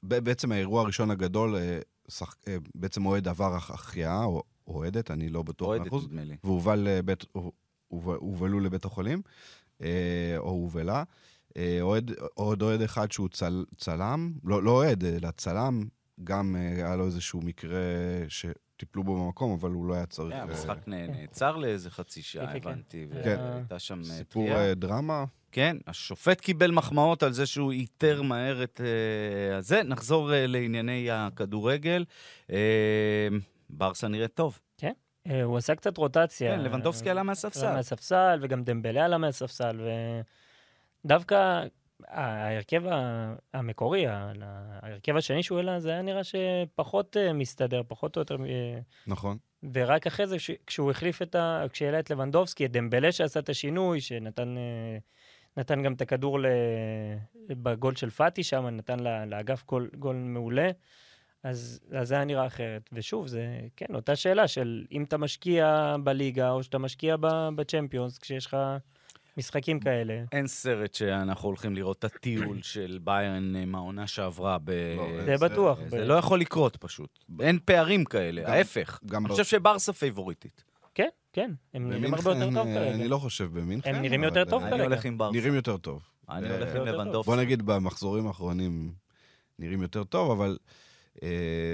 בעצם 0.02 0.52
האירוע 0.52 0.82
הראשון 0.82 1.10
הגדול, 1.10 1.56
בעצם 2.74 3.06
אוהד 3.06 3.28
עבר 3.28 3.56
החייאה, 3.56 4.24
או 4.24 4.42
אוהדת, 4.74 5.10
אני 5.10 5.28
לא 5.28 5.42
בטוח 5.42 5.68
אוהדת, 5.68 5.80
מאה 5.82 5.88
אחוז, 5.88 6.06
נדמה 6.06 6.24
לי. 6.24 6.36
והובל 6.44 6.78
לבית, 6.78 7.24
הוב- 7.32 7.52
הובלו 8.14 8.60
לבית 8.60 8.84
החולים, 8.84 9.22
אה, 9.82 9.88
או 10.38 10.50
הובלה. 10.50 11.02
אה, 11.56 11.78
אוהד, 11.80 12.10
עוד 12.34 12.62
אוהד 12.62 12.82
אחד 12.82 13.12
שהוא 13.12 13.28
צל, 13.28 13.64
צלם, 13.76 14.32
לא, 14.44 14.62
לא 14.62 14.70
אוהד, 14.70 15.04
אלא 15.04 15.30
צלם, 15.30 15.84
גם 16.24 16.56
אה, 16.56 16.60
היה 16.86 16.96
לו 16.96 17.06
איזשהו 17.06 17.40
מקרה 17.42 17.78
שטיפלו 18.28 19.04
בו 19.04 19.24
במקום, 19.24 19.52
אבל 19.52 19.70
הוא 19.70 19.86
לא 19.86 19.94
היה 19.94 20.06
צריך... 20.06 20.32
כן, 20.34 20.38
אה, 20.38 20.42
המשחק 20.42 20.78
נ- 20.88 21.10
נעצר 21.10 21.56
לאיזה 21.56 21.90
חצי 21.90 22.22
שעה, 22.22 22.46
כן, 22.46 22.52
כן, 22.52 22.60
כן. 22.60 22.68
הבנתי, 22.68 23.06
כן. 23.24 23.36
והייתה 23.52 23.78
שם 23.78 23.98
אה, 23.98 24.04
סיפור 24.04 24.44
תביעה. 24.46 24.68
אה, 24.68 24.74
דרמה. 24.74 25.24
כן, 25.52 25.76
השופט 25.86 26.40
קיבל 26.40 26.70
מחמאות 26.70 27.22
על 27.22 27.32
זה 27.32 27.46
שהוא 27.46 27.72
איתר 27.72 28.22
מהר 28.22 28.62
את 28.62 28.80
אה, 28.80 29.56
הזה. 29.56 29.82
נחזור 29.82 30.32
אה, 30.34 30.46
לענייני 30.46 31.10
הכדורגל. 31.10 32.04
אה, 33.70 33.76
ברסה 33.78 34.08
נראית 34.08 34.34
טוב. 34.34 34.60
אה, 35.26 35.42
הוא 35.42 35.56
עשה 35.56 35.74
קצת 35.74 35.96
רוטציה. 35.96 36.50
כן, 36.56 36.60
לבנדובסקי 36.60 37.10
עלה 37.10 37.20
עלה 37.20 37.22
מהספסל. 37.22 37.72
מהספסל, 37.74 38.38
וגם 38.42 38.62
דמבלה 38.62 39.04
עלה 39.04 39.18
מהספסל, 39.18 39.80
ודווקא 41.04 41.64
ההרכב 42.08 42.86
ה- 42.86 43.34
המקורי, 43.54 44.04
ההרכב 44.06 45.16
השני 45.16 45.42
שהוא 45.42 45.58
העלה, 45.58 45.80
זה 45.80 45.90
היה 45.90 46.02
נראה 46.02 46.20
שפחות 46.24 47.16
אה, 47.16 47.32
מסתדר, 47.32 47.82
פחות 47.88 48.16
או 48.16 48.20
יותר... 48.20 48.36
אה, 48.44 48.78
נכון. 49.06 49.38
ורק 49.72 50.06
אחרי 50.06 50.26
זה, 50.26 50.38
ש- 50.38 50.50
כשהוא 50.66 50.90
החליף 50.90 51.22
את 51.22 51.34
ה... 51.34 51.64
כשהעלה 51.72 52.00
את 52.00 52.10
לבנדובסקי, 52.10 52.66
את 52.66 52.72
דמבלה 52.72 53.12
שעשה 53.12 53.40
את 53.40 53.48
השינוי, 53.48 54.00
שנתן 54.00 54.56
אה, 54.58 54.98
נתן 55.56 55.82
גם 55.82 55.92
את 55.92 56.00
הכדור 56.00 56.40
ל... 56.40 56.46
בגול 57.48 57.96
של 57.96 58.10
פאטי 58.10 58.42
שם, 58.42 58.66
נתן 58.66 59.00
לאגף 59.26 59.64
גול, 59.66 59.90
גול 59.98 60.16
מעולה. 60.16 60.70
אז, 61.42 61.80
אז 61.92 62.08
זה 62.08 62.14
היה 62.14 62.24
נראה 62.24 62.46
אחרת. 62.46 62.90
ושוב, 62.92 63.26
זה, 63.26 63.42
כן, 63.76 63.94
אותה 63.94 64.16
שאלה 64.16 64.48
של 64.48 64.84
אם 64.92 65.02
אתה 65.02 65.16
משקיע 65.16 65.96
בליגה 66.04 66.50
או 66.50 66.62
שאתה 66.62 66.78
משקיע 66.78 67.16
ב- 67.20 67.48
בצ'מפיונס, 67.56 68.18
כשיש 68.18 68.46
לך 68.46 68.56
משחקים 69.36 69.80
כאלה. 69.80 70.22
אין 70.32 70.46
סרט 70.46 70.94
שאנחנו 70.94 71.48
הולכים 71.48 71.76
לראות 71.76 71.98
את 71.98 72.04
הטיול 72.04 72.62
של 72.72 72.98
ביירן 73.04 73.56
אה, 73.56 73.64
מהעונה 73.64 74.06
שעברה. 74.06 74.58
ב... 74.64 74.70
לא, 74.96 75.24
זה 75.24 75.36
בטוח. 75.48 75.78
זה 75.86 75.96
ב- 75.98 76.00
לא 76.00 76.14
יכול 76.14 76.40
לקרות 76.40 76.76
פשוט. 76.76 77.24
אין 77.40 77.58
פערים 77.64 78.04
כאלה, 78.04 78.42
גם- 78.42 78.50
ההפך. 78.50 78.98
גם 79.06 79.22
אני 79.26 79.28
ב- 79.28 79.36
חושב 79.36 79.44
שברסה 79.44 79.92
פייבוריטית. 79.92 80.64
כן, 80.94 81.08
כן, 81.32 81.50
הם 81.74 81.88
נראים 81.88 82.14
הרבה 82.14 82.30
יותר 82.30 82.44
טוב 82.54 82.66
אה, 82.66 82.74
כרגע. 82.74 82.94
אני 82.94 83.08
לא 83.08 83.18
חושב 83.18 83.44
במינכן. 83.58 83.94
הם 83.94 84.02
נראים 84.02 84.24
יותר 84.24 84.44
טוב 84.44 84.62
אה, 84.62 84.68
אני 84.68 84.76
כרגע. 84.76 84.84
הולך 84.84 85.04
עם 85.04 85.18
ברסה. 85.18 85.36
נראים 85.38 85.54
יותר 85.54 85.76
טוב. 85.76 86.02
אני 86.28 86.46
אה, 86.50 86.54
הולך 86.56 86.68
עם 86.68 86.76
יותר 86.76 86.92
טוב. 86.92 87.00
לבנדובסקי. 87.00 87.30
בוא 87.30 87.42
נגיד 87.42 87.62
במחזורים 87.62 88.26
האחרונים 88.26 88.92
נראים 89.58 89.82
יותר 89.82 90.04
טוב, 90.04 90.30
אבל 90.30 90.58
אה, 90.60 90.89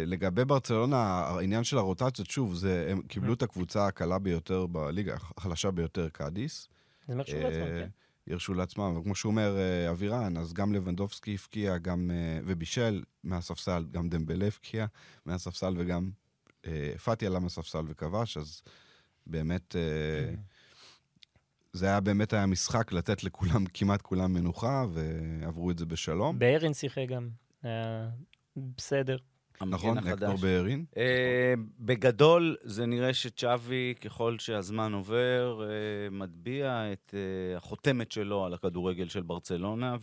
לגבי 0.06 0.44
ברצלונה, 0.44 0.96
העניין 0.96 1.64
של 1.64 1.78
הרוטציות, 1.78 2.30
שוב, 2.30 2.54
זה, 2.54 2.86
הם 2.90 3.02
קיבלו 3.02 3.34
את 3.34 3.42
הקבוצה 3.42 3.86
הקלה 3.86 4.18
ביותר 4.18 4.66
בליגה, 4.66 5.16
החלשה 5.36 5.70
ביותר, 5.70 6.08
קאדיס. 6.08 6.68
מרשו 7.08 7.36
לעצמם, 7.36 7.62
אה, 7.62 7.80
כן. 7.80 7.88
הרשו 8.32 8.54
לעצמם, 8.54 8.96
וכמו 8.96 9.14
שהוא 9.14 9.30
אומר, 9.30 9.56
אה, 9.58 9.90
אבירן, 9.90 10.36
אז 10.36 10.52
גם 10.52 10.72
לבנדובסקי 10.72 11.34
הבקיע, 11.34 11.78
גם, 11.78 12.10
אה, 12.10 12.40
ובישל 12.44 13.02
מהספסל, 13.24 13.84
גם 13.90 14.08
דמבלה 14.08 14.46
הבקיע 14.46 14.86
מהספסל, 15.26 15.74
וגם 15.78 16.10
אה, 16.66 16.92
פאטי 17.04 17.26
עלה 17.26 17.38
מהספסל 17.38 17.84
וכבש, 17.88 18.36
אז 18.36 18.62
באמת, 19.26 19.76
אה, 19.76 20.34
זה 21.72 21.86
היה 21.86 22.00
באמת 22.00 22.32
היה 22.32 22.46
משחק 22.46 22.92
לתת 22.92 23.24
לכולם, 23.24 23.64
כמעט 23.74 24.02
כולם 24.02 24.32
מנוחה, 24.32 24.84
ועברו 24.92 25.70
את 25.70 25.78
זה 25.78 25.86
בשלום. 25.86 26.38
בארין 26.38 26.74
שיחק 26.74 27.06
גם. 27.08 27.28
היה 27.62 28.08
בסדר. 28.56 29.16
נכון, 29.66 29.98
אקטור. 29.98 30.36
בארין. 30.36 30.84
אה, 30.96 31.54
בגדול, 31.80 32.56
זה 32.62 32.86
נראה 32.86 33.14
שצ'אבי, 33.14 33.94
ככל 34.04 34.38
שהזמן 34.38 34.92
עובר, 34.92 35.62
אה, 35.62 36.10
מטביע 36.10 36.92
את 36.92 37.14
אה, 37.14 37.56
החותמת 37.56 38.12
שלו 38.12 38.44
על 38.44 38.54
הכדורגל 38.54 39.08
של 39.08 39.22
ברצלונה, 39.22 39.96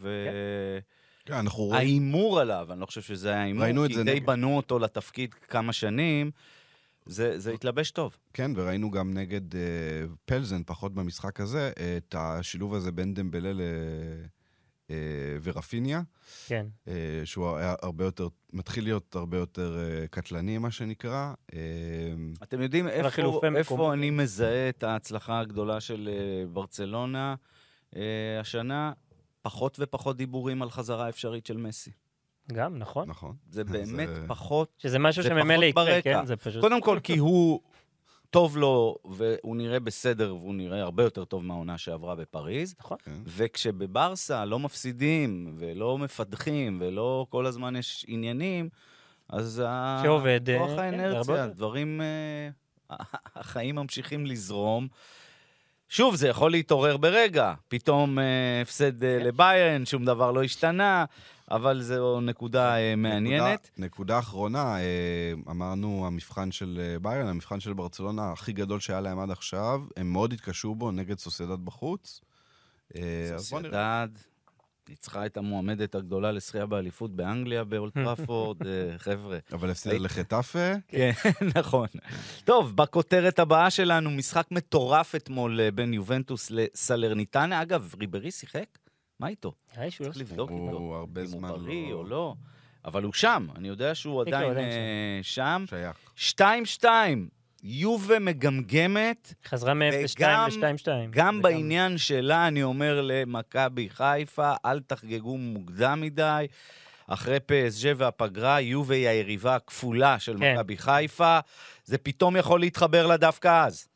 כן, 1.26 1.34
אנחנו 1.34 1.64
רואים, 1.64 1.74
וההימור 1.74 2.40
עליו, 2.40 2.68
אני 2.72 2.80
לא 2.80 2.86
חושב 2.86 3.02
שזה 3.02 3.30
היה 3.30 3.44
הימור, 3.44 3.88
כי 3.88 3.94
זה 3.94 4.04
די 4.04 4.20
בנו 4.20 4.58
אותו 4.58 4.80
לתפקיד 4.80 5.34
כמה 5.34 5.74
שנים, 5.74 6.32
זה 7.06 7.40
זה 7.40 7.52
התלבש 7.52 7.92
טוב. 7.92 8.18
כן, 8.34 8.52
וראינו 8.56 8.92
גם 8.92 9.14
נגד 9.14 9.56
אה, 9.56 9.62
פלזן, 10.26 10.64
פחות 10.66 10.94
במשחק 10.94 11.40
הזה, 11.40 11.72
את 11.98 12.16
השילוב 12.18 12.74
הזה 12.74 12.92
בין 12.92 13.14
דמבלה 13.14 13.54
ל... 13.54 13.62
אה, 14.90 14.96
ורפיניה, 15.44 16.02
כן. 16.48 16.66
אה, 16.88 16.94
שהוא 17.26 17.58
היה 17.58 17.76
הרבה 17.82 18.06
יותר, 18.06 18.28
מתחיל 18.54 18.84
להיות 18.84 19.16
הרבה 19.16 19.38
יותר 19.38 19.78
אה, 19.80 20.08
קטלני, 20.08 20.58
מה 20.58 20.72
שנקרא. 20.72 21.34
אה, 21.54 21.60
אתם 22.44 22.62
יודעים 22.62 22.88
איפה, 22.88 23.22
איפה. 23.56 23.94
אני 23.94 24.10
מזהה 24.10 24.70
את 24.70 24.84
ההצלחה 24.84 25.40
הגדולה 25.40 25.82
של 25.82 26.10
אה, 26.14 26.46
ברצלונה 26.48 27.36
אה, 27.96 28.02
השנה? 28.40 28.92
פחות 29.42 29.78
ופחות 29.80 30.18
דיבורים 30.18 30.62
על 30.62 30.70
חזרה 30.70 31.10
אפשרית 31.10 31.46
של 31.46 31.58
מסי. 31.58 31.92
גם, 32.52 32.78
נכון. 32.78 33.10
נכון. 33.10 33.36
זה 33.50 33.64
באמת 33.74 34.08
זה- 34.08 34.26
פחות 34.28 34.74
שזה 34.78 35.00
משהו 35.00 35.24
שממילא 35.24 35.66
יקרה. 35.66 36.02
כן? 36.02 36.26
זה 36.26 36.36
פשוט... 36.36 36.62
קודם 36.62 36.82
כל, 36.82 37.00
כי 37.04 37.18
הוא 37.18 37.60
טוב 38.34 38.58
לו, 38.58 38.96
והוא 39.06 39.56
נראה 39.56 39.80
בסדר, 39.80 40.36
והוא 40.36 40.56
נראה 40.56 40.82
הרבה 40.82 41.04
יותר 41.04 41.26
טוב 41.26 41.44
מהעונה 41.46 41.78
שעברה 41.78 42.16
בפריז. 42.16 42.76
נכון. 42.80 42.98
כן. 43.04 43.12
וכשבברסה 43.26 44.46
לא 44.46 44.60
מפסידים, 44.60 45.56
ולא 45.58 45.98
מפתחים, 45.98 46.78
ולא 46.82 47.26
כל 47.30 47.46
הזמן 47.46 47.76
יש 47.76 48.06
עניינים, 48.08 48.70
אז 49.30 49.64
ה- 49.66 50.00
שעובד, 50.04 50.50
אה, 50.50 50.60
כוח 50.60 50.80
האנרציה. 50.80 51.48
דברים, 51.48 52.02
אה, 52.02 52.98
החיים 53.36 53.76
ממשיכים 53.76 54.26
לזרום. 54.26 54.88
שוב, 55.90 56.16
זה 56.16 56.28
יכול 56.28 56.52
להתעורר 56.52 56.98
ברגע. 56.98 57.54
פתאום 57.68 58.20
אה, 58.20 58.24
הפסד 58.62 59.04
אה, 59.04 59.20
כן. 59.20 59.26
לביירן, 59.26 59.86
שום 59.86 60.06
דבר 60.06 60.32
לא 60.32 60.44
השתנה, 60.44 61.06
אבל 61.52 61.82
זו 61.82 62.22
נקודה 62.22 62.78
אה, 62.78 62.96
מעניינת. 62.96 63.70
נקודה, 63.78 63.86
נקודה 63.86 64.20
אחרונה, 64.20 64.80
אה, 64.80 65.34
אמרנו 65.50 66.08
המבחן 66.08 66.52
של 66.52 66.80
אה, 66.84 67.00
ביירן, 67.00 67.28
המבחן 67.28 67.60
של 67.60 67.74
ברצלונה 67.74 68.32
הכי 68.32 68.54
גדול 68.54 68.80
שהיה 68.80 69.02
להם 69.02 69.20
עד 69.20 69.32
עכשיו, 69.32 69.82
הם 69.98 70.14
מאוד 70.14 70.34
התקשו 70.34 70.76
בו 70.76 70.92
נגד 70.92 71.20
סוסיידד 71.20 71.66
בחוץ. 71.66 72.22
סוסיידד 73.38 74.08
ניצחה 74.90 75.26
את 75.26 75.38
המועמדת 75.38 75.96
הגדולה 75.96 76.32
לזכייה 76.32 76.66
באליפות 76.66 77.16
באנגליה, 77.16 77.64
באולד 77.64 78.00
טראפורד, 78.00 78.58
חבר'ה. 78.98 79.38
אבל 79.52 79.70
הפסידה 79.70 79.98
לחטאפה. 79.98 80.74
כן, 80.88 81.12
נכון. 81.58 81.88
טוב, 82.46 82.76
בכותרת 82.76 83.40
הבאה 83.40 83.70
שלנו, 83.70 84.12
משחק 84.12 84.48
מטורף 84.52 85.16
אתמול 85.16 85.70
בין 85.70 85.94
יובנטוס 85.94 86.52
לסלרניטנה. 86.52 87.62
אגב, 87.62 87.94
ריברי 88.00 88.32
שיחק? 88.32 88.66
מה 89.24 89.30
איתו? 89.30 89.54
נראה 89.74 89.86
לי 89.86 89.92
שהוא 89.92 90.08
לא. 90.08 90.14
לבדוק 90.16 90.52
איתו. 90.52 90.62
הוא 90.78 90.96
הרבה 90.96 91.22
אם 91.22 91.26
זמן 91.26 91.50
הוא 91.50 91.58
בריא 91.58 91.90
לא- 91.92 91.96
או 91.98 92.04
לא. 92.04 92.36
אבל 92.86 93.04
הוא 93.04 93.14
שם, 93.14 93.48
אני 93.56 93.68
יודע 93.68 93.96
שהוא 93.96 94.14
הוא 94.14 94.22
עדיין 94.22 94.58
אה, 94.58 95.20
שם. 95.22 95.66
שייך. 95.70 95.98
2-2, 96.82 96.86
יובה 97.64 98.20
מגמגמת. 98.20 99.34
חזרה 99.46 99.74
מ-0-2 99.74 100.16
וגם- 100.20 100.48
ל-2-2. 100.62 100.88
גם 101.10 101.42
בעניין 101.42 101.98
שלה, 101.98 102.48
אני 102.48 102.64
אומר 102.64 103.02
למכבי 103.04 103.90
חיפה, 103.90 104.54
אל 104.66 104.80
תחגגו 104.80 105.38
מוקדם 105.38 106.02
מדי. 106.02 106.46
אחרי 107.08 107.38
פסג' 107.46 107.94
והפגרה, 107.98 108.62
יובה 108.62 108.96
היא 108.96 109.08
היריבה 109.08 109.56
הכפולה 109.56 110.20
של 110.20 110.38
כן. 110.40 110.54
מכבי 110.56 110.78
חיפה. 110.78 111.40
זה 111.86 111.98
פתאום 111.98 112.36
יכול 112.38 112.60
להתחבר 112.60 113.08
לה 113.08 113.18
דווקא 113.18 113.66
אז. 113.66 113.88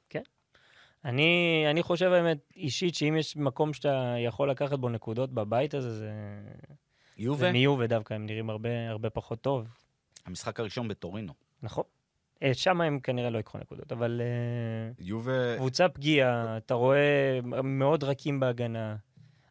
אני, 1.06 1.64
אני 1.72 1.84
חושב 1.84 2.10
באמת 2.10 2.38
אישית 2.56 2.96
שאם 2.96 3.16
יש 3.18 3.38
מקום 3.38 3.74
שאתה 3.74 4.16
יכול 4.20 4.52
לקחת 4.52 4.80
בו 4.80 4.90
נקודות 4.90 5.34
בבית 5.34 5.74
הזה, 5.74 5.98
זה, 5.98 6.12
יובה, 7.18 7.40
זה 7.40 7.52
מיובה 7.52 7.88
דווקא, 7.88 8.14
הם 8.14 8.26
נראים 8.26 8.50
הרבה, 8.50 8.90
הרבה 8.90 9.10
פחות 9.10 9.42
טוב. 9.42 9.68
המשחק 10.26 10.60
הראשון 10.60 10.88
בטורינו. 10.88 11.34
נכון. 11.62 11.84
אה, 12.44 12.54
שם 12.54 12.82
הם 12.82 13.00
כנראה 13.00 13.30
לא 13.30 13.38
ייקחו 13.38 13.58
נקודות, 13.58 13.92
אבל 13.92 14.22
אה, 14.24 14.92
יובה, 15.00 15.58
קבוצה 15.58 15.90
פגיעה, 15.90 16.58
אתה 16.58 16.74
רואה 16.74 17.40
מאוד 17.64 18.04
רכים 18.04 18.40
בהגנה. 18.40 18.96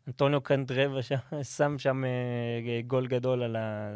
אנטוניו 0.08 0.40
קנדרבה 0.40 1.02
שם, 1.02 1.16
שם 1.56 1.78
שם 1.78 2.04
אה, 2.04 2.80
גול 2.86 3.06
גדול 3.06 3.42
על 3.42 3.56
ה... 3.56 3.90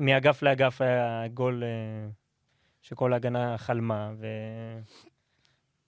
מאגף 0.00 0.42
לאגף 0.42 0.80
היה 0.80 1.28
גול 1.28 1.62
שכל 2.82 3.12
ההגנה 3.12 3.58
חלמה, 3.58 4.12
ו... 4.18 4.26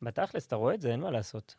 בתכלס, 0.03 0.47
אתה 0.47 0.57
רואה 0.57 0.75
את 0.75 0.81
זה, 0.81 0.93
אין 0.93 1.01
מה 1.01 1.11
לעשות. 1.11 1.55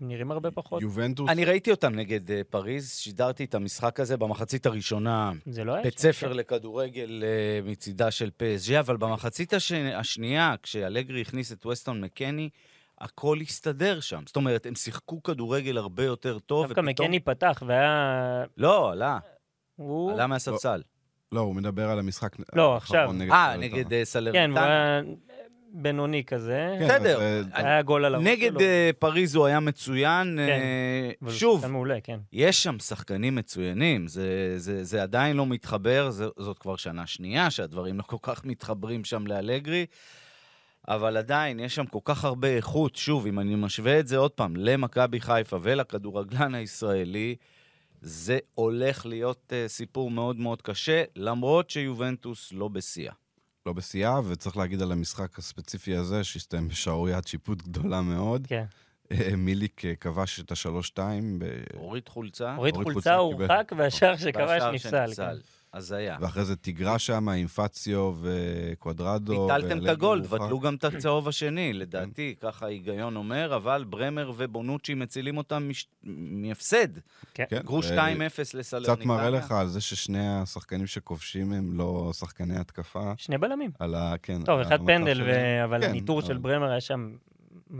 הם 0.00 0.08
נראים 0.08 0.30
הרבה 0.30 0.50
פחות. 0.50 0.82
יובנטוס, 0.82 1.30
אני 1.30 1.44
ראיתי 1.44 1.70
אותם 1.70 1.94
נגד 1.94 2.30
אה, 2.30 2.40
פריז, 2.50 2.90
שידרתי 2.90 3.44
את 3.44 3.54
המשחק 3.54 4.00
הזה 4.00 4.16
במחצית 4.16 4.66
הראשונה. 4.66 5.32
זה 5.46 5.64
לא 5.64 5.72
היה... 5.72 5.82
בית 5.82 5.98
שם, 5.98 5.98
ספר 5.98 6.32
לכדורגל 6.32 7.22
אה, 7.24 7.70
מצידה 7.70 8.10
של 8.10 8.30
PSG, 8.38 8.80
אבל 8.80 8.96
במחצית 8.96 9.54
הש... 9.54 9.72
השנייה, 9.72 10.54
כשאלגרי 10.62 11.20
הכניס 11.20 11.52
את 11.52 11.66
ווסטון 11.66 12.00
מקני, 12.00 12.48
הכל 12.98 13.38
הסתדר 13.40 14.00
שם. 14.00 14.22
זאת 14.26 14.36
אומרת, 14.36 14.66
הם 14.66 14.74
שיחקו 14.74 15.22
כדורגל 15.22 15.76
הרבה 15.76 16.04
יותר 16.04 16.38
טוב, 16.38 16.66
דווקא 16.66 16.80
מקני 16.80 17.20
פתח 17.20 17.62
והיה... 17.66 18.44
לא, 18.56 18.92
עלה, 18.92 19.18
הוא... 19.76 20.12
עלה 20.12 20.26
מהספסל. 20.26 20.82
לא, 21.32 21.40
הוא 21.40 21.54
מדבר 21.54 21.90
על 21.90 21.98
המשחק 21.98 22.36
לא, 22.52 22.74
האחרון 22.74 23.00
עכשיו. 23.00 23.12
נגד 23.12 23.32
אה. 23.32 23.56
נגד 23.56 23.92
אה, 23.92 23.98
כן, 23.98 24.04
סלרניטנה. 24.04 24.66
היה 24.66 25.02
בינוני 25.72 26.24
כזה. 26.24 26.76
כן, 26.78 26.84
בסדר. 26.84 27.20
אה, 27.20 27.40
היה 27.52 27.82
גול 27.82 28.04
על 28.04 28.14
הראש 28.14 28.26
נגד 28.26 28.50
שלו. 28.50 28.60
אה, 28.60 28.90
פריז 28.98 29.34
הוא 29.34 29.46
היה 29.46 29.60
מצוין. 29.60 30.38
כן. 30.46 30.60
אה, 31.26 31.32
שוב, 31.32 31.60
שחקן 31.60 31.72
מעולה, 31.72 32.00
כן. 32.00 32.18
יש 32.32 32.62
שם 32.62 32.78
שחקנים 32.78 33.34
מצוינים, 33.34 34.06
זה, 34.06 34.54
זה, 34.56 34.84
זה 34.84 35.02
עדיין 35.02 35.36
לא 35.36 35.46
מתחבר, 35.46 36.10
זה, 36.10 36.26
זאת 36.38 36.58
כבר 36.58 36.76
שנה 36.76 37.06
שנייה 37.06 37.50
שהדברים 37.50 37.98
לא 37.98 38.02
כל 38.02 38.16
כך 38.22 38.44
מתחברים 38.44 39.04
שם 39.04 39.26
לאלגרי, 39.26 39.86
אבל 40.88 41.16
עדיין 41.16 41.60
יש 41.60 41.74
שם 41.74 41.86
כל 41.86 41.98
כך 42.04 42.24
הרבה 42.24 42.48
איכות. 42.48 42.96
שוב, 42.96 43.26
אם 43.26 43.38
אני 43.38 43.54
משווה 43.54 44.00
את 44.00 44.06
זה 44.06 44.16
עוד 44.16 44.30
פעם 44.30 44.56
למכבי 44.56 45.20
חיפה 45.20 45.58
ולכדורגלן 45.62 46.54
הישראלי, 46.54 47.36
זה 48.00 48.38
הולך 48.54 49.06
להיות 49.06 49.52
uh, 49.52 49.68
סיפור 49.68 50.10
מאוד 50.10 50.36
מאוד 50.36 50.62
קשה, 50.62 51.04
למרות 51.16 51.70
שיובנטוס 51.70 52.52
לא 52.52 52.68
בשיאה. 52.68 53.12
לא 53.66 53.72
בשיאה, 53.72 54.20
וצריך 54.28 54.56
להגיד 54.56 54.82
על 54.82 54.92
המשחק 54.92 55.38
הספציפי 55.38 55.96
הזה, 55.96 56.24
שהסתיים 56.24 56.68
בשערוריית 56.68 57.26
שיפוט 57.26 57.62
גדולה 57.62 58.00
מאוד. 58.00 58.46
כן. 58.46 58.64
אה, 59.12 59.36
מיליק 59.36 59.84
אה, 59.84 59.94
כבש 59.94 60.40
את 60.40 60.52
השלוש-שתיים. 60.52 61.38
ב- 61.38 61.44
הוריד 61.74 62.08
חולצה. 62.08 62.54
הוריד 62.54 62.74
חולצה. 62.74 63.14
הורחק, 63.14 63.72
והשאר 63.76 64.16
שכבש 64.16 64.62
נפסל. 64.72 65.40
כן. 65.76 65.78
הזיה. 65.78 66.16
ואחרי 66.20 66.44
זה 66.44 66.56
תיגרה 66.56 66.98
שם 66.98 67.28
עם 67.28 67.46
פציו 67.46 68.14
וקוודרדו. 68.20 69.46
ביטלתם 69.46 69.84
את 69.84 69.88
הגולד. 69.88 70.26
בטלו 70.26 70.60
גם 70.60 70.74
את 70.74 70.84
הצהוב 70.84 71.28
השני, 71.28 71.72
לדעתי, 71.72 72.34
ככה 72.40 72.66
ההיגיון 72.66 73.16
אומר, 73.16 73.56
אבל 73.56 73.84
ברמר 73.88 74.32
ובונוצ'י 74.36 74.94
מצילים 74.94 75.36
אותם 75.36 75.68
מש- 75.68 75.86
מהפסד. 76.02 76.88
כן. 77.34 77.44
כן, 77.50 77.60
גרוש 77.64 77.86
ו- 77.90 77.94
2-0 77.98 77.98
לסלרניקה. 78.54 78.94
קצת 78.96 79.04
מראה 79.04 79.30
לך 79.30 79.52
על 79.52 79.68
זה 79.68 79.80
ששני 79.80 80.28
השחקנים 80.28 80.86
שכובשים 80.86 81.52
הם 81.52 81.72
לא 81.72 82.10
שחקני 82.18 82.56
התקפה. 82.56 83.12
שני 83.16 83.38
בלמים. 83.38 83.70
על 83.78 83.94
ה... 83.94 84.14
כן. 84.22 84.42
טוב, 84.44 84.60
אחד 84.60 84.78
פנדל. 84.86 85.22
ו- 85.26 85.64
אבל 85.64 85.80
כן, 85.82 85.88
הניטור 85.90 86.20
של 86.22 86.32
אבל- 86.32 86.38
ברמר 86.42 86.70
היה 86.70 86.80
שם... 86.80 87.16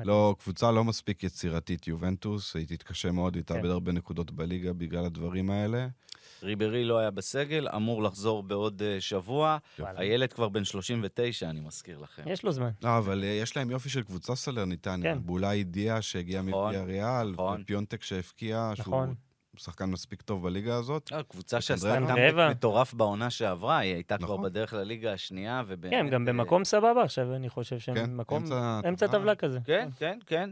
לא, 0.05 0.35
קבוצה 0.43 0.71
לא 0.73 0.85
מספיק 0.85 1.25
יצירתית, 1.25 1.89
יובנטוס, 1.89 2.57
היא 2.57 2.67
תתקשה 2.67 3.11
מאוד, 3.13 3.35
היא 3.35 3.43
תאבד 3.45 3.63
כן. 3.63 3.69
הרבה 3.69 3.93
נקודות 3.93 4.31
בליגה 4.31 4.73
בגלל 4.73 5.05
הדברים 5.05 5.51
האלה. 5.51 5.87
ריברי 6.47 6.85
לא 6.85 6.99
היה 6.99 7.11
בסגל, 7.11 7.69
אמור 7.77 8.03
לחזור 8.03 8.43
בעוד 8.43 8.83
אה, 8.83 9.01
שבוע. 9.01 9.59
הילד 9.79 10.33
כבר 10.33 10.49
בן 10.49 10.65
39, 10.65 11.51
אני 11.51 11.61
מזכיר 11.61 11.99
לכם. 11.99 12.23
יש 12.27 12.43
לו 12.43 12.53
זמן. 12.53 12.71
לא, 12.83 12.99
אבל 12.99 13.25
אה, 13.25 13.29
יש 13.29 13.57
להם 13.57 13.71
יופי 13.71 13.89
של 13.89 14.03
קבוצה 14.03 14.35
סלרניטניה. 14.35 15.15
כן. 15.15 15.19
בולאי 15.23 15.59
אידיה 15.59 16.03
שהגיע 16.03 16.43
נכון, 16.43 16.69
מפיה 16.69 16.85
ריאל, 16.85 17.31
נכון. 17.31 17.61
ופיונטק 17.61 18.03
שהבקיע, 18.03 18.73
שהוא 18.75 18.83
נכון. 18.83 19.15
שחקן 19.57 19.85
מספיק 19.85 20.23
טוב 20.23 20.43
בליגה 20.43 20.77
הזאת. 20.77 21.13
אה, 21.13 21.23
קבוצה 21.23 21.61
שעשתה 21.61 21.99
רבע. 21.99 22.51
מטורף 22.51 22.95
בעונה 22.95 23.31
שעברה, 23.31 23.79
היא 23.79 23.95
הייתה 23.95 24.19
כבר. 24.19 24.37
בדרך 24.37 24.73
לליגה 24.73 25.13
השנייה, 25.13 25.63
ובאמת... 25.67 25.95
כן, 25.95 26.09
גם 26.11 26.25
במקום 26.25 26.65
סבבה 26.65 27.03
עכשיו, 27.03 27.35
אני 27.35 27.49
חושב 27.49 27.79
שהם 27.79 27.95
כן, 27.95 28.17
במקום... 28.17 28.45
אמצע. 28.89 29.07
טבלה 29.07 29.35
כזה. 29.35 29.59
כן, 29.65 29.89
כן, 29.99 30.19
כן. 30.27 30.51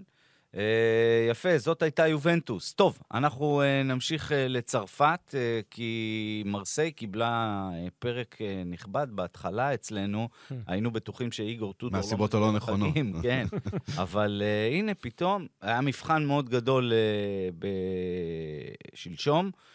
אה, 0.56 1.26
יפה, 1.30 1.58
זאת 1.58 1.82
הייתה 1.82 2.06
יובנטוס. 2.06 2.72
טוב, 2.72 2.98
אנחנו 3.14 3.62
אה, 3.62 3.82
נמשיך 3.82 4.32
אה, 4.32 4.48
לצרפת, 4.48 5.34
כי 5.70 6.42
מרסיי 6.46 6.92
קיבלה 6.92 7.68
פרק 7.98 8.38
נכבד 8.66 9.06
בהתחלה 9.10 9.74
אצלנו. 9.74 10.28
היינו 10.66 10.90
בטוחים 10.90 11.32
שאיגור 11.32 11.72
טודור... 11.72 11.96
מהסיבות 11.96 12.34
לא 12.34 12.38
הלא 12.38 12.46
מבין 12.48 12.56
נכונות. 12.56 12.94
כן, 13.22 13.46
אבל 14.02 14.42
הנה, 14.72 14.94
פתאום 14.94 15.46
היה 15.60 15.80
מבחן 15.80 16.24
מאוד 16.24 16.48
גדול 16.48 16.92
בשלשום. 18.92 19.46
אה, 19.46 19.73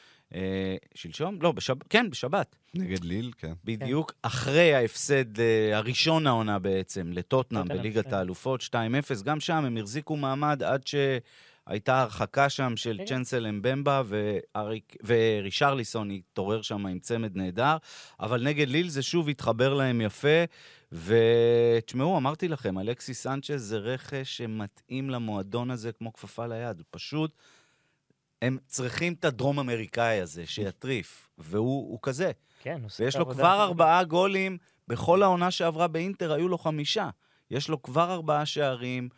שלשום? 0.96 1.42
לא, 1.42 1.52
בשב... 1.52 1.76
כן, 1.90 2.10
בשבת. 2.10 2.56
נגד 2.74 3.04
ליל, 3.04 3.32
כן. 3.38 3.54
בדיוק 3.64 4.14
אחרי 4.22 4.74
ההפסד 4.74 5.40
אה, 5.40 5.78
הראשון 5.78 6.28
העונה 6.28 6.60
בעצם, 6.60 7.12
לטוטנאם 7.14 7.68
בליגת 7.68 8.08
כן. 8.08 8.14
האלופות, 8.14 8.62
2-0. 8.62 9.24
גם 9.24 9.40
שם 9.40 9.66
הם 9.66 9.78
החזיקו 9.78 10.16
מעמד 10.16 10.64
עד 10.64 10.88
שהייתה 10.88 12.02
הרחקה 12.02 12.50
שם 12.50 12.78
של 12.78 12.98
כן. 12.98 13.06
צ'נסל 13.06 13.48
אמבמבה, 13.48 14.02
ורישרליסון 15.04 16.12
התעורר 16.12 16.62
שם 16.62 16.86
עם 16.86 17.00
צמד 17.00 17.36
נהדר, 17.36 17.78
אבל 18.20 18.44
נגד 18.44 18.68
ליל 18.68 18.90
זה 18.90 19.02
שוב 19.02 19.30
התחבר 19.30 19.74
להם 19.74 20.02
יפה. 20.02 20.44
ותשמעו, 20.92 22.18
אמרתי 22.18 22.48
לכם, 22.48 22.80
אלכסיס 22.80 23.24
סנצ'ז 23.24 23.62
זה 23.62 23.78
רכש 23.78 24.38
שמתאים 24.38 25.10
למועדון 25.10 25.72
הזה 25.72 25.92
כמו 25.92 26.14
כפפה 26.14 26.48
ליד. 26.48 26.78
הוא 26.78 26.86
פשוט, 26.92 27.32
הם 28.42 28.58
צריכים 28.68 29.14
את 29.14 29.26
הדרום 29.26 29.60
אמריקאי 29.60 30.22
הזה 30.22 30.46
שיטריף, 30.46 31.30
והוא 31.38 31.92
הוא 31.92 32.00
כזה. 32.02 32.32
כן, 32.60 32.80
הוא 32.80 32.86
עושה 32.86 33.04
ויש 33.04 33.16
לו. 33.16 33.30
כבר 33.30 33.64
ארבעה 33.64 34.04
גולים, 34.04 34.58
בכל 34.88 35.24
העונה 35.24 35.52
שעברה 35.52 35.88
באינטר 35.88 36.34
היו 36.34 36.48
לו 36.48 36.58
חמישה. 36.58 37.10
יש 37.52 37.70
לו 37.70 37.82
כבר 37.82 38.14
ארבעה 38.14 38.46
שערים. 38.46 39.10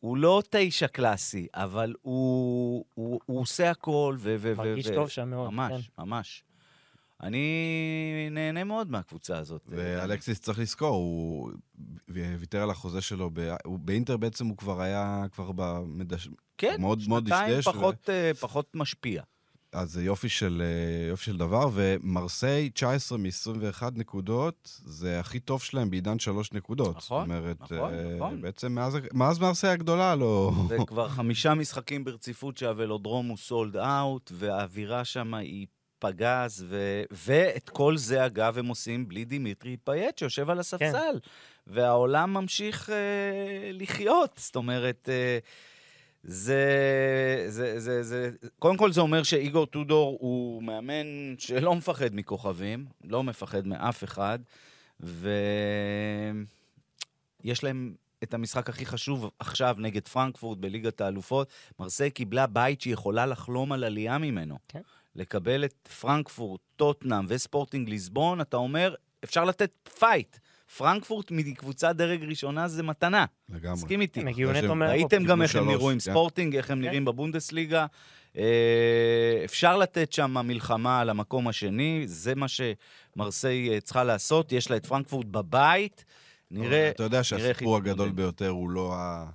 הוא 0.00 0.16
לא 0.16 0.42
תשע 0.50 0.86
קלאסי, 0.86 1.46
אבל 1.54 1.94
הוא, 2.02 2.84
הוא, 2.94 3.20
הוא 3.26 3.40
עושה 3.40 3.70
הכל, 3.70 4.16
ו- 4.18 4.54
מרגיש 4.56 4.86
ו- 4.86 4.94
טוב 4.94 5.08
שם 5.08 5.30
מאוד, 5.30 5.50
ממש, 5.50 5.90
כן. 5.96 6.02
ממש. 6.02 6.44
אני 7.24 8.28
נהנה 8.30 8.64
מאוד 8.64 8.90
מהקבוצה 8.90 9.38
הזאת. 9.38 9.62
ואלקסיס 9.68 10.40
צריך 10.40 10.58
לזכור, 10.58 10.96
הוא 10.96 11.50
ויתר 12.08 12.62
על 12.62 12.70
החוזה 12.70 13.00
שלו, 13.00 13.30
ב- 13.32 13.54
הוא- 13.64 13.78
באינטר 13.78 14.16
בעצם 14.16 14.46
הוא 14.46 14.56
כבר 14.56 14.80
היה, 14.80 15.24
כבר 15.32 15.52
במדש... 15.52 16.28
כן, 16.58 16.76
מאוד 16.80 16.98
מאוד 17.08 17.24
דשדש, 17.24 17.66
ו- 17.66 17.72
פחות, 17.72 18.10
אה, 18.10 18.34
פחות 18.40 18.70
משפיע. 18.74 19.22
אז 19.72 19.92
זה 19.92 20.04
יופי 20.04 20.28
של, 20.28 20.62
אה, 20.64 21.08
יופי 21.08 21.24
של 21.24 21.36
דבר, 21.36 21.68
ומרסיי, 21.72 22.70
19 22.70 23.18
מ-21 23.18 23.82
נקודות, 23.94 24.80
זה 24.84 25.20
הכי 25.20 25.40
טוב 25.40 25.62
שלהם 25.62 25.90
בעידן 25.90 26.18
שלוש 26.18 26.52
נקודות. 26.52 26.96
נכון, 26.96 27.28
זאת 27.28 27.36
אומרת, 27.36 27.60
נכון, 27.60 27.94
אה, 27.94 28.16
נכון. 28.16 28.40
בעצם 28.40 28.72
מאז, 28.72 28.96
מאז 29.12 29.38
מרסיי 29.38 29.70
הגדולה 29.70 30.14
לא... 30.14 30.52
וכבר 30.68 31.08
חמישה 31.08 31.54
משחקים 31.54 32.04
ברציפות 32.04 32.56
שהוולודרום 32.56 33.26
הוא 33.28 33.36
סולד 33.36 33.76
אאוט, 33.76 34.32
והאווירה 34.34 35.04
שם 35.04 35.34
היא 35.34 35.66
פגז, 36.04 36.64
ו... 36.68 37.02
ואת 37.10 37.70
כל 37.70 37.96
זה, 37.96 38.26
אגב, 38.26 38.58
הם 38.58 38.66
עושים 38.66 39.08
בלי 39.08 39.24
דימיטרי 39.24 39.76
פאייט 39.84 40.18
שיושב 40.18 40.50
על 40.50 40.58
הספסל. 40.58 41.18
והעולם 41.66 42.34
ממשיך 42.34 42.90
אה, 42.90 43.70
לחיות, 43.72 44.30
זאת 44.36 44.56
אומרת... 44.56 45.08
אה, 45.08 45.38
זה, 46.26 47.44
זה, 47.48 47.80
זה, 47.80 48.02
זה, 48.02 48.30
קודם 48.58 48.76
כל 48.76 48.92
זה 48.92 49.00
אומר 49.00 49.22
שאיגור 49.22 49.66
טודור 49.66 50.18
הוא 50.20 50.62
מאמן 50.62 51.06
שלא 51.38 51.74
מפחד 51.74 52.08
מכוכבים, 52.12 52.86
לא 53.04 53.22
מפחד 53.22 53.66
מאף 53.66 54.04
אחד, 54.04 54.38
ויש 55.00 55.24
להם 57.64 57.94
את 58.22 58.34
המשחק 58.34 58.68
הכי 58.68 58.86
חשוב 58.86 59.30
עכשיו 59.38 59.76
נגד 59.78 60.08
פרנקפורט 60.08 60.58
בליגת 60.58 61.00
האלופות. 61.00 61.48
מרסיי 61.80 62.10
קיבלה 62.10 62.46
בית 62.46 62.80
שהיא 62.80 62.92
יכולה 62.92 63.26
לחלום 63.26 63.72
על 63.72 63.84
עלייה 63.84 64.18
ממנו. 64.18 64.58
כן. 64.68 64.80
לקבל 65.16 65.64
את 65.64 65.88
פרנקפורט, 66.00 66.60
טוטנאם 66.76 67.24
וספורטינג 67.28 67.88
ליסבון, 67.88 68.40
אתה 68.40 68.56
אומר, 68.56 68.94
אפשר 69.24 69.44
לתת 69.44 69.70
fight. 69.98 70.36
פרנקפורט 70.76 71.30
מקבוצת 71.30 71.96
דרג 71.96 72.24
ראשונה 72.24 72.68
זה 72.68 72.82
מתנה. 72.82 73.24
לגמרי. 73.48 73.72
מסכים 73.72 74.00
איתי. 74.00 74.20
הם 74.20 74.28
הגיעו 74.28 74.50
אחרי 74.50 74.62
נטו 74.62 74.74
מאירופה. 74.74 74.98
ראיתם 74.98 75.24
גם 75.24 75.42
איך 75.42 75.56
הם 75.56 75.68
נראו 75.68 75.90
עם 75.90 75.96
כן. 75.96 76.00
ספורטינג, 76.00 76.56
איך 76.56 76.70
הם 76.70 76.78
כן. 76.78 76.84
נראים 76.84 77.04
בבונדסליגה. 77.04 77.86
אה, 78.36 79.42
אפשר 79.44 79.76
לתת 79.76 80.12
שם 80.12 80.36
מלחמה 80.44 81.00
על 81.00 81.10
המקום 81.10 81.48
השני, 81.48 82.02
זה 82.06 82.34
מה 82.34 82.46
שמרסיי 82.48 83.70
אה, 83.70 83.80
צריכה 83.80 84.04
לעשות. 84.04 84.52
יש 84.52 84.70
לה 84.70 84.76
את 84.76 84.86
פרנקפורט 84.86 85.26
בבית. 85.26 86.04
נראה... 86.50 86.90
אתה 86.90 87.02
יודע 87.02 87.22
שהסיפור 87.22 87.76
הגדול. 87.76 88.10
ביותר 88.10 88.48
הוא 88.48 88.70
לא, 88.70 88.94
ה... 88.94 89.26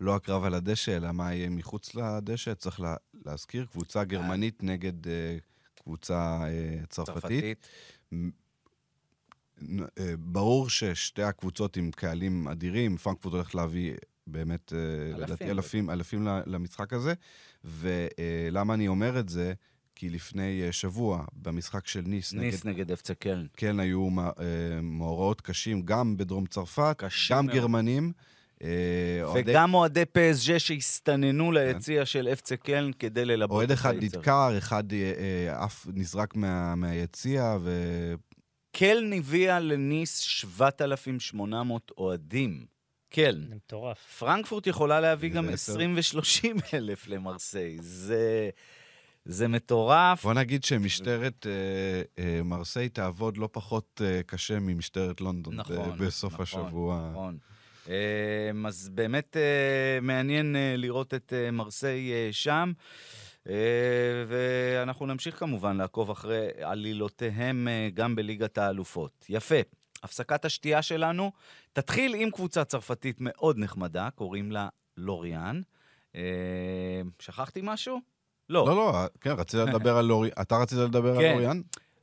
לא 0.00 0.16
הקרב 0.16 0.44
על 0.44 0.54
הדשא, 0.54 0.96
אלא 0.96 1.12
מה 1.12 1.34
יהיה 1.34 1.50
מחוץ 1.50 1.94
לדשא. 1.94 2.54
צריך 2.54 2.80
לה... 2.80 2.94
להזכיר, 3.26 3.66
קבוצה 3.72 4.04
גרמנית 4.04 4.62
נגד 4.62 5.08
אה, 5.08 5.36
קבוצה 5.82 6.40
אה, 6.46 6.86
צרפתית. 6.88 7.14
צרפתית. 7.20 7.68
אה, 9.98 10.14
ברור 10.18 10.70
ששתי 10.70 11.22
הקבוצות 11.22 11.76
עם 11.76 11.90
קהלים 11.90 12.48
אדירים, 12.48 12.96
פרנקפורט 12.96 13.34
הולך 13.34 13.54
להביא 13.54 13.94
באמת, 14.26 14.72
אה, 14.72 15.24
אלפים. 15.24 15.50
אלפים, 15.50 15.90
אלפים 15.90 16.26
למשחק 16.46 16.92
הזה. 16.92 17.14
ולמה 17.64 18.74
אני 18.74 18.88
אומר 18.88 19.18
את 19.20 19.28
זה? 19.28 19.52
כי 19.94 20.10
לפני 20.10 20.62
אה, 20.66 20.72
שבוע, 20.72 21.24
במשחק 21.32 21.86
של 21.86 22.00
ניס, 22.00 22.32
ניס 22.32 22.64
נגד 22.64 22.76
נגד 22.76 22.92
אפצה 22.92 23.14
קלן. 23.14 23.46
כן 23.56 23.80
היו 23.80 24.10
מא- 24.10 24.22
אה, 24.40 24.80
מאורעות 24.82 25.40
קשים, 25.40 25.82
גם 25.82 26.16
בדרום 26.16 26.46
צרפת, 26.46 27.02
גם 27.30 27.46
מאוד. 27.46 27.56
גרמנים. 27.56 28.12
אה, 28.62 28.68
וגם 29.34 29.74
אוהדי 29.74 30.04
פסג' 30.12 30.58
שהסתננו 30.58 31.52
ליציע 31.52 32.06
של 32.06 32.28
אפצה 32.32 32.56
קלן 32.56 32.90
כדי 32.98 33.24
ללבות 33.24 33.56
אוהד 33.56 33.70
את 33.70 33.76
אחד 33.78 33.94
היצר. 34.00 34.18
נדקר, 34.18 34.50
אחד 34.58 34.92
אה, 34.92 35.12
אה, 35.48 35.64
אף 35.64 35.86
נזרק 35.94 36.36
מה- 36.36 36.74
מהיציע, 36.74 37.56
ו... 37.60 37.72
קלן 38.72 39.12
הביאה 39.12 39.60
לניס 39.60 40.18
7,800 40.18 41.90
אוהדים. 41.98 42.66
קלן. 43.10 43.46
זה 43.48 43.54
מטורף. 43.54 43.98
פרנקפורט 44.18 44.66
יכולה 44.66 45.00
להביא 45.00 45.30
גם 45.30 45.48
עשר. 45.48 45.72
20 45.72 45.96
ו-30 45.96 46.60
אלף 46.74 47.08
למרסיי. 47.08 47.76
זה, 47.80 48.50
זה 49.24 49.48
מטורף. 49.48 50.22
בוא 50.22 50.34
נגיד 50.34 50.64
שמשטרת 50.64 51.46
אה, 51.46 51.52
אה, 52.24 52.42
מרסיי 52.42 52.88
תעבוד 52.88 53.36
לא 53.36 53.48
פחות 53.52 54.00
אה, 54.04 54.20
קשה 54.26 54.58
ממשטרת 54.60 55.20
לונדון 55.20 55.56
ב- 55.56 55.60
נכון, 55.60 55.98
בסוף 55.98 56.32
נכון, 56.40 56.42
השבוע. 56.42 57.08
נכון. 57.12 57.28
אמ, 57.28 57.57
אז 58.66 58.88
באמת 58.88 59.36
אה, 59.36 60.00
מעניין 60.02 60.56
אה, 60.56 60.74
לראות 60.76 61.14
את 61.14 61.32
אה, 61.36 61.50
מרסיי 61.50 62.32
שם. 62.32 62.72
ואנחנו 64.26 65.06
נמשיך 65.06 65.38
כמובן 65.38 65.76
לעקוב 65.76 66.10
אחרי 66.10 66.48
עלילותיהם 66.62 67.68
גם 67.94 68.16
בליגת 68.16 68.58
האלופות. 68.58 69.26
יפה. 69.28 69.54
הפסקת 70.02 70.44
השתייה 70.44 70.82
שלנו 70.82 71.32
תתחיל 71.72 72.14
עם 72.14 72.30
קבוצה 72.30 72.64
צרפתית 72.64 73.16
מאוד 73.20 73.58
נחמדה, 73.58 74.08
קוראים 74.14 74.52
לה 74.52 74.68
לוריאן. 74.96 75.60
שכחתי 77.18 77.60
משהו? 77.62 78.00
לא, 78.48 78.66
לא, 78.66 79.06
כן, 79.20 79.30
רצית 79.30 79.60
לדבר 79.60 79.96
על 79.96 80.04
לוריאן. 80.04 80.34
אתה 80.40 80.56
רצית 80.56 80.78
לדבר 80.78 81.16
על 81.16 81.22
כן. 81.22 81.32
לוריאן? 81.32 81.60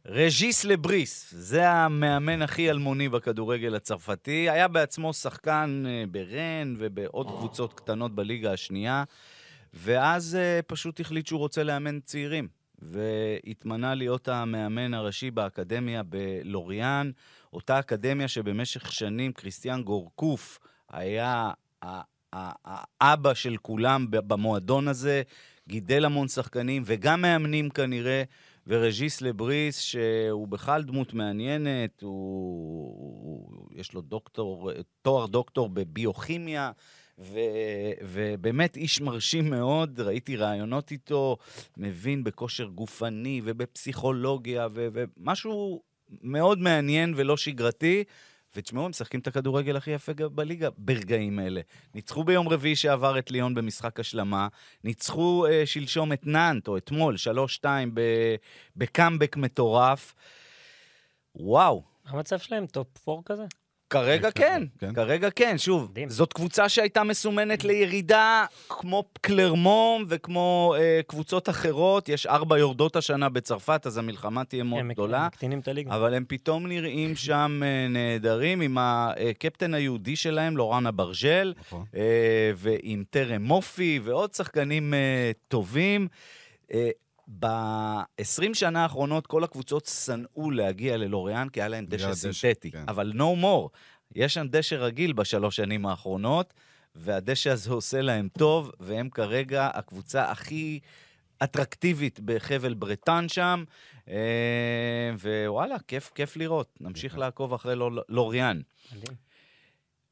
רג'יס 0.08 0.66
לה 0.66 0.88
ברי, 0.88 1.34
זה 1.38 1.70
המאמן 1.70 2.42
הכי 2.42 2.70
אלמוני 2.70 3.10
בכדורגל 3.10 3.76
הצרפתי. 3.76 4.50
היה 4.50 4.68
בעצמו 4.68 5.14
שחקן 5.14 5.84
אה, 5.88 6.04
ברן 6.12 6.76
ובעוד 6.78 7.28
קבוצות 7.28 7.74
קטנות 7.74 8.16
בליגה 8.16 8.54
השנייה, 8.54 9.04
ואז 9.74 10.36
אה, 10.36 10.60
פשוט 10.68 11.00
החליט 11.00 11.28
שהוא 11.28 11.40
רוצה 11.40 11.64
לאמן 11.64 12.00
צעירים. 12.00 12.48
והתמנה 12.82 13.96
להיות 13.96 14.28
המאמן 14.28 14.94
הראשי 14.94 15.32
באקדמיה 15.32 16.04
בלוריאן, 16.04 17.12
אותה 17.54 17.80
אקדמיה 17.80 18.28
שבמשך 18.28 18.92
שנים 18.92 19.34
כריסטיאן 19.34 19.84
גורקוף 19.84 20.60
היה 20.90 21.52
האבא 22.34 23.34
של 23.34 23.58
כולם 23.62 24.06
במועדון 24.10 24.88
הזה, 24.88 25.22
גידל 25.68 26.06
המון 26.06 26.28
שחקנים 26.28 26.84
וגם 26.86 27.22
מאמנים 27.22 27.70
כנראה, 27.70 28.24
ורג'יס 28.68 29.22
לבריס, 29.22 29.80
שהוא 29.80 30.48
בכלל 30.48 30.84
דמות 30.84 31.14
מעניינת, 31.14 32.02
הוא, 32.02 32.12
הוא, 33.22 33.68
יש 33.72 33.94
לו 33.94 34.02
דוקטור, 34.02 34.72
תואר 35.02 35.26
דוקטור 35.26 35.70
בביוכימיה, 35.70 36.72
ו, 37.20 37.40
ובאמת 38.02 38.78
איש 38.78 39.02
מרשים 39.02 39.50
מאוד, 39.50 40.00
ראיתי 40.00 40.36
ראיונות 40.36 40.92
איתו, 40.92 41.38
מבין 41.78 42.24
בכושר 42.24 42.66
גופני 42.66 43.42
ובפסיכולוגיה, 43.44 44.68
ו, 44.72 44.88
ומשהו 44.94 45.82
מאוד 46.22 46.60
מעניין 46.60 47.14
ולא 47.16 47.38
שגרתי. 47.38 48.04
ותשמעו, 48.56 48.84
הם 48.86 48.90
משחקים 48.90 49.20
את 49.20 49.28
הכדורגל 49.28 49.76
הכי 49.78 49.92
יפה 49.92 50.12
בליגה 50.14 50.70
ברגעים 50.78 51.40
אלה. 51.40 51.62
ניצחו 51.96 52.24
ביום 52.24 52.50
רביעי 52.50 52.76
שעבר 52.76 53.20
את 53.20 53.32
ליון 53.32 53.56
במשחק 53.56 54.00
השלמה, 54.00 54.48
ניצחו 54.84 55.46
אה, 55.50 55.66
שלשום 55.66 56.14
את 56.14 56.28
נאנט, 56.28 56.68
או 56.68 56.78
אתמול, 56.78 57.16
3-2 57.62 57.66
ב- 57.94 58.36
בקאמבק 58.76 59.38
מטורף. 59.38 60.14
וואו, 61.36 61.84
המצב 62.06 62.40
שלהם? 62.40 62.66
top 62.68 63.10
4 63.10 63.22
כזה? 63.26 63.44
כרגע 63.90 64.32
כן, 64.32 64.64
כן. 64.80 64.94
כרגע 64.94 65.30
כן. 65.30 65.58
שוב, 65.58 65.88
מדהים. 65.92 66.10
זאת 66.10 66.34
קבוצה 66.34 66.70
שהייתה 66.70 67.04
מסומנת 67.04 67.64
לירידה 67.64 68.46
כמו 68.70 69.04
קלרמון 69.22 70.06
וכמו 70.08 70.76
אה, 70.78 71.00
קבוצות 71.08 71.50
אחרות. 71.50 72.10
יש 72.10 72.26
ארבע 72.26 72.58
יורדות 72.60 72.96
השנה 72.96 73.30
בצרפת, 73.30 73.82
אז 73.86 73.98
המלחמה 73.98 74.44
תהיה 74.44 74.64
מאוד 74.64 74.80
הם 74.80 74.92
גדולה. 74.92 75.28
מקטינים 75.28 75.60
את 75.60 75.68
הליגה. 75.68 75.96
אבל 75.96 76.14
הם 76.14 76.24
פתאום 76.28 76.68
נראים 76.68 77.16
שם 77.26 77.62
אה, 77.64 77.88
נהדרים, 77.90 78.62
עם 78.62 78.78
הקפטן 78.80 79.74
היהודי 79.74 80.16
שלהם, 80.16 80.58
לורן 80.58 80.88
אברג'ל, 80.88 81.54
נכון. 81.60 81.86
אה, 81.96 82.52
ועם 82.56 83.04
טרם 83.10 83.42
מופי, 83.42 84.00
ועוד 84.04 84.34
שחקנים 84.34 84.94
אה, 84.94 85.32
טובים. 85.48 86.08
אה, 86.74 86.90
ב-20 87.40 88.54
שנה 88.54 88.84
האחרונות 88.84 89.28
כל 89.28 89.44
הקבוצות 89.44 89.86
שנאו 89.86 90.52
להגיע 90.52 90.98
ללוריאן, 90.98 91.50
כי 91.50 91.62
היה 91.62 91.68
להם 91.68 91.86
דשא 91.86 92.14
סינתטי. 92.14 92.72
כן. 92.72 92.84
אבל 92.88 93.12
no 93.16 93.42
more. 93.44 93.70
יש 94.16 94.34
שם 94.34 94.48
דשא 94.50 94.76
רגיל 94.76 95.14
בשלוש 95.14 95.56
שנים 95.56 95.86
האחרונות, 95.86 96.54
והדשא 96.96 97.50
הזה 97.50 97.72
עושה 97.72 98.02
להם 98.02 98.28
טוב, 98.38 98.72
והם 98.80 99.10
כרגע 99.10 99.70
הקבוצה 99.74 100.32
הכי 100.32 100.80
אטרקטיבית 101.44 102.20
בחבל 102.26 102.74
ברטן 102.74 103.30
שם. 103.30 103.64
אה, 104.10 105.12
ווואלה, 105.48 105.76
כיף, 105.88 106.12
כיף 106.16 106.38
לראות. 106.38 106.78
נמשיך 106.82 107.14
כן. 107.14 107.20
לעקוב 107.20 107.54
אחרי 107.54 107.76
לור- 107.76 108.00
לוריאן. 108.10 108.62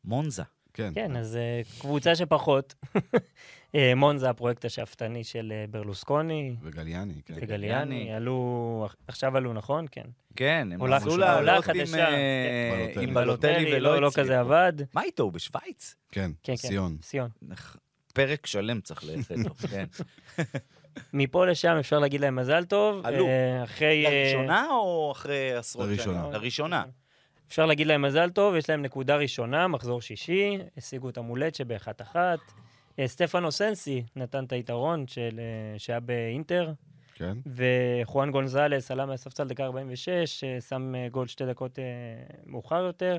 מונזה. 0.06 0.43
כן. 0.73 0.91
כן, 0.95 1.17
אז 1.17 1.36
אה, 1.36 1.62
קבוצה 1.79 2.15
שפחות. 2.15 2.75
אה, 3.75 3.95
מונזה, 3.95 4.29
הפרויקט 4.29 4.65
השאפתני 4.65 5.23
של 5.23 5.53
אה, 5.55 5.65
ברלוסקוני. 5.69 6.55
וגליאני, 6.62 7.13
כן. 7.25 7.33
וגליאני, 7.41 8.13
עלו, 8.13 8.88
עכשיו 9.07 9.38
עלו, 9.38 9.53
נכון? 9.53 9.86
כן. 9.91 10.05
כן, 10.36 10.67
הם 10.71 10.79
עולה 10.79 10.99
לעלות 11.17 11.67
עם, 11.67 11.86
כן. 11.86 13.01
עם 13.01 13.13
בלוטלי 13.13 13.75
ולא 13.75 13.95
לא, 13.95 14.01
לא. 14.01 14.09
כזה 14.15 14.39
עבד. 14.39 14.73
מה 14.93 15.03
איתו? 15.03 15.23
הוא 15.23 15.31
בשוויץ? 15.31 15.95
כן, 16.12 16.31
כן, 16.43 16.53
כן. 16.62 16.67
סיון. 16.67 16.97
סיון. 17.01 17.29
פרק 18.13 18.45
שלם 18.45 18.81
צריך 18.81 19.03
ללכת 19.03 19.36
לו, 19.38 19.55
כן. 19.71 19.86
מפה 21.13 21.45
לשם 21.45 21.75
אפשר 21.79 21.99
להגיד 21.99 22.21
להם 22.21 22.36
מזל 22.36 22.63
טוב. 22.65 23.05
עלו. 23.05 23.27
אחרי... 23.63 24.03
לראשונה 24.03 24.67
או 24.69 25.12
אחרי 25.12 25.53
עשרות 25.53 25.86
שנים? 25.86 25.97
לראשונה. 25.97 26.29
לראשונה. 26.29 26.83
אפשר 27.47 27.65
להגיד 27.65 27.88
להם 27.88 28.01
מזל 28.01 28.29
טוב, 28.29 28.56
יש 28.56 28.69
להם 28.69 28.82
נקודה 28.82 29.15
ראשונה, 29.15 29.67
מחזור 29.67 30.01
שישי, 30.01 30.58
השיגו 30.77 31.10
את 31.10 31.17
המולט 31.17 31.56
שבאחת 31.56 32.01
אחת. 32.01 32.39
אה, 32.99 33.08
סטפנו 33.08 33.51
סנסי 33.51 34.03
נתן 34.15 34.43
את 34.43 34.51
היתרון 34.51 35.08
של, 35.08 35.39
אה, 35.39 35.79
שהיה 35.79 35.99
באינטר, 35.99 36.73
כן. 37.13 37.38
וחואן 37.45 38.32
גונזלס 38.32 38.91
עלה 38.91 39.06
מהספסל 39.06 39.47
דקה 39.47 39.63
46, 39.63 40.43
אה, 40.43 40.62
שם 40.62 40.93
גול 41.12 41.27
שתי 41.27 41.45
דקות 41.45 41.79
מאוחר 42.45 42.84
יותר. 42.84 43.17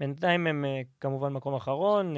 בינתיים 0.00 0.46
הם 0.46 0.64
כמובן 1.00 1.32
מקום 1.32 1.54
אחרון, 1.54 2.14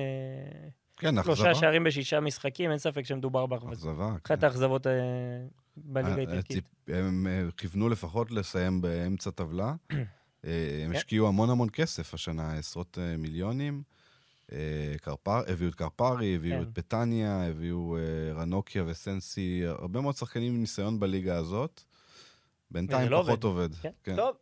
כן, 0.96 1.18
אכזבה. 1.18 1.36
שלושה 1.36 1.54
שערים 1.54 1.84
בשישה 1.84 2.20
משחקים, 2.20 2.70
אין 2.70 2.78
ספק 2.78 3.04
שמדובר 3.04 3.46
באכזבה. 3.46 3.72
אכזבה. 3.72 4.08
אחת 4.08 4.38
כן. 4.40 4.44
האכזבות 4.44 4.86
אה, 4.86 4.92
בליגה 5.76 6.16
האיטלקית. 6.16 6.64
הם 6.88 7.26
כיוונו 7.56 7.88
לפחות 7.88 8.30
לסיים 8.30 8.80
באמצע 8.80 9.30
טבלה. 9.30 9.74
אה, 10.44 10.80
הם 10.84 10.90
כן. 10.92 10.96
השקיעו 10.96 11.28
המון 11.28 11.50
המון 11.50 11.68
כסף 11.72 12.14
השנה, 12.14 12.58
עשרות 12.58 12.98
אה, 13.00 13.16
מיליונים. 13.16 13.82
אה, 14.52 14.58
קרפר, 15.02 15.42
הביאו 15.46 15.70
את 15.70 15.74
קרפרי, 15.74 16.34
הביאו 16.34 16.56
כן. 16.56 16.62
את 16.62 16.68
פטניה, 16.72 17.48
הביאו 17.48 17.96
רנוקיה 18.34 18.84
וסנסי, 18.86 19.62
הרבה 19.66 20.00
מאוד 20.00 20.16
שחקנים 20.16 20.54
עם 20.54 20.60
ניסיון 20.60 21.00
בליגה 21.00 21.36
הזאת. 21.36 21.82
בינתיים 22.70 23.10
לא 23.10 23.22
פחות 23.26 23.44
עובד. 23.44 23.74
כן. 23.74 23.90
כן. 24.04 24.16
טוב, 24.16 24.36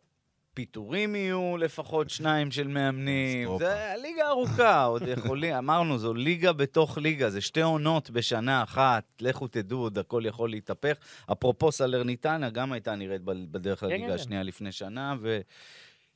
פיטורים 0.57 1.15
יהיו 1.15 1.57
לפחות 1.57 2.09
שניים 2.09 2.51
של 2.51 2.67
מאמנים. 2.67 3.49
זה 3.59 3.93
ליגה 4.01 4.27
ארוכה, 4.27 4.83
עוד 4.91 5.03
יכולים, 5.07 5.55
אמרנו, 5.55 5.97
זו 5.97 6.13
ליגה 6.13 6.53
בתוך 6.53 6.97
ליגה, 6.97 7.29
זה 7.29 7.41
שתי 7.41 7.61
עונות 7.61 8.09
בשנה 8.09 8.63
אחת, 8.63 9.03
לכו 9.21 9.47
תדעו, 9.47 9.79
עוד 9.79 9.97
הכל 9.97 10.23
יכול 10.25 10.49
להתהפך. 10.49 10.97
אפרופו 11.31 11.71
סלרניטנה, 11.71 12.49
גם 12.49 12.71
הייתה 12.71 12.95
נראית 12.95 13.21
בדרך 13.23 13.79
כן, 13.79 13.87
לליגה 13.87 14.07
כן. 14.07 14.13
השנייה 14.13 14.43
לפני 14.43 14.71
שנה, 14.71 15.15
ו... 15.21 15.39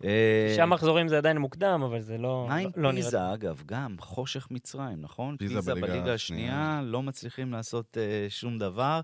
אה, 0.03 0.45
שישה 0.49 0.65
מחזורים 0.65 1.07
זה 1.07 1.17
עדיין 1.17 1.37
מוקדם, 1.37 1.81
אבל 1.85 2.01
זה 2.01 2.17
לא, 2.17 2.45
מה 2.49 2.55
עם 2.55 2.69
לא 2.75 2.91
נראה... 2.91 3.03
פיזה, 3.03 3.33
אגב? 3.33 3.63
גם 3.65 3.95
חושך 3.99 4.47
מצרים, 4.51 5.01
נכון? 5.01 5.37
פיזה 5.37 5.55
פיזה 5.55 5.71
בליגה 5.75 5.87
בליגה 5.87 6.13
השנייה. 6.13 6.81
לא 6.83 7.03
מצליחים 7.03 7.51
לעשות 7.51 7.97
אה, 7.97 8.25
שום 8.29 8.57
דבר. 8.59 9.01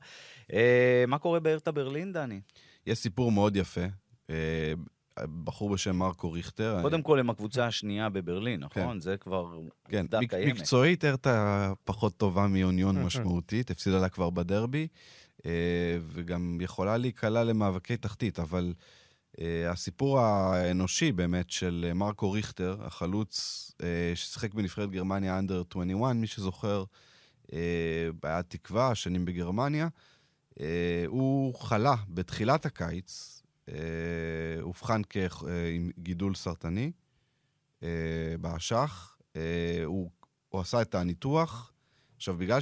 אה, 0.53 1.03
מה 1.07 1.17
קורה 1.17 1.39
בארטה 1.39 1.71
ברלין, 1.71 2.13
דני? 2.13 2.39
יש 2.88 2.97
סיפור 2.97 3.31
מאוד 3.31 3.55
יפה. 3.55 3.81
אה, 4.29 4.73
בחור 5.43 5.69
בשם 5.69 5.95
מרקו 5.95 6.31
ריכטר. 6.31 6.79
קודם 6.81 7.01
כל, 7.01 7.19
הם 7.19 7.29
הקבוצה 7.29 7.65
השנייה 7.67 8.10
בברלין, 8.10 8.63
כן. 8.69 8.81
נכון? 8.81 8.99
זה 8.99 9.17
כבר 9.17 9.60
כן, 9.89 9.97
עובדה 10.01 10.19
מק- 10.21 10.29
קיימת. 10.29 10.55
מקצועית 10.55 11.05
ארתה 11.05 11.71
פחות 11.83 12.17
טובה 12.17 12.47
מאוניון 12.47 13.01
משמעותית, 13.05 13.71
הפסידה 13.71 13.99
לה 13.99 14.10
כבר 14.10 14.29
בדרבי, 14.29 14.88
וגם 16.07 16.57
יכולה 16.62 16.97
להיקלע 16.97 17.43
למאבקי 17.43 17.97
תחתית, 17.97 18.39
אבל 18.39 18.73
הסיפור 19.69 20.19
האנושי 20.19 21.12
באמת 21.12 21.50
של 21.50 21.86
אה, 21.88 21.93
מרקו 21.93 22.32
ריכטר, 22.32 22.78
החלוץ 22.82 23.71
אה, 23.84 24.12
ששיחק 24.15 24.54
בנבחרת 24.54 24.91
גרמניה 24.91 25.39
אנדר 25.39 25.63
21, 25.69 26.15
מי 26.15 26.28
שזוכר, 26.28 26.84
אה, 27.54 27.60
היה 28.23 28.43
תקווה, 28.43 28.95
שנים 28.95 29.26
בגרמניה, 29.26 29.88
אה, 30.60 31.04
הוא 31.08 31.56
חלה 31.56 31.95
בתחילת 32.10 32.65
הקיץ, 32.65 33.41
אה, 33.69 33.76
אובחן 34.62 35.02
אה, 35.15 35.69
עם 35.76 35.91
גידול 36.00 36.36
סרטני 36.36 36.91
אה, 37.84 37.89
באשך. 38.41 39.15
אה, 39.36 39.82
הוא, 39.86 40.12
הוא 40.50 40.62
עשה 40.62 40.82
את 40.82 40.95
הניתוח. 40.95 41.73
עכשיו, 42.15 42.38
בגלל 42.38 42.60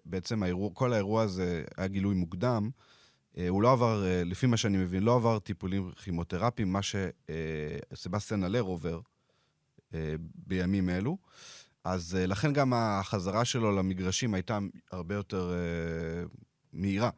שבעצם 0.00 0.42
האירוע, 0.42 0.70
כל 0.74 0.92
האירוע 0.92 1.22
הזה 1.22 1.64
היה 1.76 1.88
גילוי 1.88 2.14
מוקדם, 2.14 2.70
אה, 2.74 2.95
הוא 3.48 3.62
לא 3.62 3.72
עבר, 3.72 4.06
אה, 4.06 4.24
לפי 4.24 4.46
מה 4.46 4.56
שאני 4.56 4.78
מבין, 4.78 5.02
לא 5.02 5.14
עבר 5.16 5.38
טיפולים 5.38 5.90
כימותרפיים, 5.90 6.72
מה 6.72 6.80
שסבסטיאן 6.82 8.44
אלר 8.44 8.60
עובר 8.60 9.00
אה, 9.94 10.14
בימים 10.34 10.90
אלו. 10.90 11.16
אז 11.86 12.16
אה, 12.16 12.26
לכן 12.26 12.52
גם 12.52 12.72
החזרה 12.74 13.44
שלו 13.44 13.76
למגרשים 13.76 14.34
הייתה 14.34 14.58
הרבה 14.92 15.14
יותר 15.14 15.52
אה, 15.54 16.24
מהירה. 16.72 17.10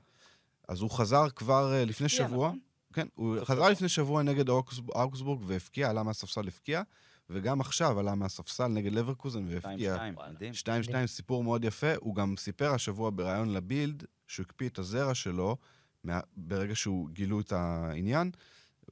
אז 0.69 0.81
הוא 0.81 0.91
חזר 0.91 1.29
כבר 1.29 1.73
אה, 1.73 1.85
לפני 1.85 2.09
שבוע. 2.09 2.49
נכון? 2.49 2.59
כן, 2.93 3.07
הוא 3.15 3.45
חזר. 3.45 3.69
לפני 3.69 3.89
שבוע 3.89 4.23
נגד 4.23 4.49
אוגסבורג 4.95 5.43
והפקיע, 5.47 5.91
עלה 5.91 6.03
מהספסל 6.03 6.49
הפקיע, 6.49 6.83
וגם 7.31 7.61
עכשיו 7.61 7.99
עלה 7.99 8.15
מהספסל 8.15 8.67
נגד 8.67 8.93
לברקוזן 8.93 9.45
והפקיע. 9.49 9.97
2-2, 9.97 10.01
מדהים. 10.33 10.53
2-2, 10.55 11.07
סיפור 11.07 11.45
מאוד 11.45 11.65
יפה. 11.65 11.95
הוא 12.01 12.15
גם 12.15 12.35
סיפר 12.37 12.75
השבוע 12.75 13.11
בריאיון 13.15 13.53
לבילד, 13.53 14.05
שהוא 14.27 14.45
הקפיא 14.45 14.69
את 14.69 14.79
הזרע 14.79 15.15
שלו 15.15 15.57
מה, 16.05 16.21
ברגע 16.37 16.75
שהוא 16.75 17.09
גילו 17.11 17.41
את 17.41 17.53
העניין, 17.53 18.31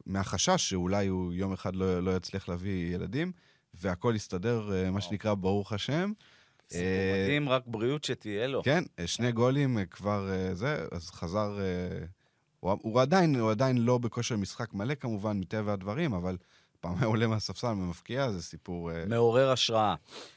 מהחשש 0.06 0.70
שאולי 0.70 1.06
הוא 1.06 1.32
יום 1.32 1.52
אחד 1.52 1.76
לא, 1.76 2.02
לא 2.02 2.16
יצליח 2.16 2.48
להביא 2.48 2.94
ילדים, 2.94 3.32
והכל 3.74 4.12
יסתדר, 4.16 4.72
אה, 4.72 4.90
מה 4.90 5.00
שנקרא, 5.00 5.34
ברוך 5.34 5.72
השם. 5.72 6.12
סיפור 6.70 6.86
אה, 6.86 7.22
מדהים, 7.24 7.48
רק 7.48 7.62
בריאות 7.66 8.04
שתהיה 8.04 8.46
לו. 8.46 8.62
כן, 8.62 8.84
אה, 8.98 9.06
שני 9.06 9.32
גולים 9.32 9.78
כבר 9.90 10.30
זה, 10.52 10.86
אז 10.92 11.10
חזר... 11.10 11.58
הוא, 12.60 12.76
הוא, 12.82 13.00
עדיין, 13.00 13.34
הוא 13.34 13.50
עדיין 13.50 13.78
לא 13.78 13.98
בכושר 13.98 14.36
משחק 14.36 14.74
מלא 14.74 14.94
כמובן, 14.94 15.40
מטבע 15.40 15.72
הדברים, 15.72 16.14
אבל 16.14 16.36
פעם 16.86 16.94
היה 16.98 17.06
עולה 17.06 17.26
מהספסל 17.26 17.66
ומפקיע, 17.66 18.30
זה 18.30 18.42
סיפור... 18.42 18.90
אה, 18.90 19.04
מעורר 19.06 19.50
השראה. 19.50 19.94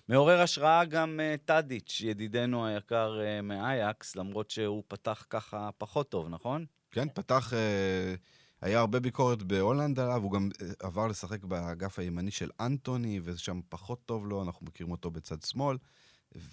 מעורר 0.09 0.41
השראה 0.41 0.85
גם 0.85 1.19
uh, 1.19 1.45
טאדיץ', 1.45 2.01
ידידנו 2.05 2.65
היקר 2.65 3.19
uh, 3.19 3.41
מאייקס, 3.41 4.15
למרות 4.15 4.51
שהוא 4.51 4.83
פתח 4.87 5.25
ככה 5.29 5.69
פחות 5.77 6.09
טוב, 6.09 6.29
נכון? 6.29 6.65
כן, 6.91 7.07
פתח... 7.13 7.53
אה, 7.53 8.15
היה 8.61 8.79
הרבה 8.79 8.99
ביקורת 8.99 9.43
בהולנד 9.43 9.99
עליו, 9.99 10.23
הוא 10.23 10.31
גם 10.31 10.49
עבר 10.79 11.07
לשחק 11.07 11.43
באגף 11.43 11.99
הימני 11.99 12.31
של 12.31 12.49
אנטוני, 12.59 13.19
ושם 13.23 13.59
פחות 13.69 14.05
טוב 14.05 14.27
לו, 14.27 14.43
אנחנו 14.43 14.65
מכירים 14.65 14.91
אותו 14.91 15.11
בצד 15.11 15.41
שמאל, 15.41 15.77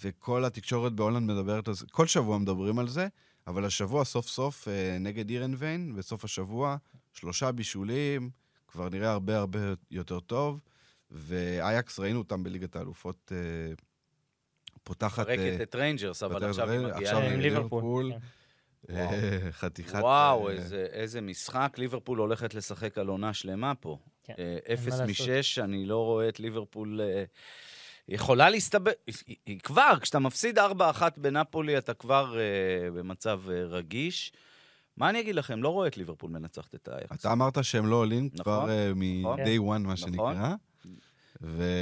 וכל 0.00 0.44
התקשורת 0.44 0.92
בהולנד 0.92 1.32
מדברת 1.32 1.68
על 1.68 1.74
זה, 1.74 1.86
כל 1.92 2.06
שבוע 2.06 2.38
מדברים 2.38 2.78
על 2.78 2.88
זה, 2.88 3.08
אבל 3.46 3.64
השבוע 3.64 4.04
סוף 4.04 4.28
סוף 4.28 4.68
נגד 5.00 5.30
הירנביין, 5.30 5.94
בסוף 5.96 6.24
השבוע, 6.24 6.76
שלושה 7.12 7.52
בישולים, 7.52 8.30
כבר 8.76 8.88
נראה 8.88 9.10
הרבה 9.12 9.38
הרבה 9.38 9.58
יותר 9.90 10.20
טוב, 10.20 10.60
ואייקס, 11.10 11.98
ראינו 11.98 12.18
אותם 12.18 12.42
בליגת 12.42 12.76
האלופות, 12.76 13.32
אה, 13.34 13.74
פותחת... 14.84 15.28
אה, 15.28 15.34
מפרקת 15.36 15.60
את 15.62 15.74
ריינג'רס, 15.74 16.22
אבל 16.22 16.34
פותחת 16.34 16.48
עכשיו 16.48 16.70
היא 16.70 16.78
מגיעה... 16.80 16.98
עכשיו 16.98 17.18
עם 17.18 17.40
ליברפול. 17.40 18.04
ליברפול. 18.04 18.12
כן. 18.86 18.96
אה, 18.96 19.52
חתיכת... 19.52 19.98
וואו, 19.98 20.48
אה, 20.48 20.52
איזה, 20.52 20.86
איזה 20.92 21.20
משחק. 21.20 21.74
ליברפול 21.78 22.18
הולכת 22.18 22.54
לשחק 22.54 22.98
על 22.98 23.08
עונה 23.08 23.34
שלמה 23.34 23.74
פה. 23.74 23.98
כן, 24.22 24.34
אה, 24.38 24.74
אפס. 24.74 25.00
משש, 25.00 25.58
אני 25.58 25.86
לא 25.86 26.04
רואה 26.04 26.28
את 26.28 26.40
ליברפול... 26.40 27.00
אה, 27.00 27.24
יכולה 28.08 28.50
להסתבר... 28.50 28.90
היא- 29.06 29.36
היא 29.46 29.58
כבר, 29.60 29.92
כשאתה 30.00 30.18
מפסיד 30.18 30.58
4-1 30.58 30.62
בנפולי, 31.16 31.78
אתה 31.78 31.94
כבר 31.94 32.38
אה, 32.38 32.90
במצב 32.90 33.40
אה, 33.50 33.64
רגיש. 33.64 34.32
מה 34.96 35.10
אני 35.10 35.20
אגיד 35.20 35.34
לכם? 35.34 35.62
לא 35.62 35.68
רואה 35.68 35.86
את 35.88 35.96
ליברפול 35.96 36.30
מנצחת 36.30 36.74
את 36.74 36.88
האייקס. 36.88 37.20
אתה 37.20 37.32
אמרת 37.32 37.64
שהם 37.64 37.86
לא 37.86 37.96
עולים 37.96 38.24
נכון, 38.32 38.42
כבר 38.44 38.70
אה, 38.70 38.88
נכון. 38.90 39.40
מ-day 39.40 39.58
one, 39.60 39.62
מה 39.62 39.78
נכון. 39.78 39.96
שנקרא. 39.96 40.54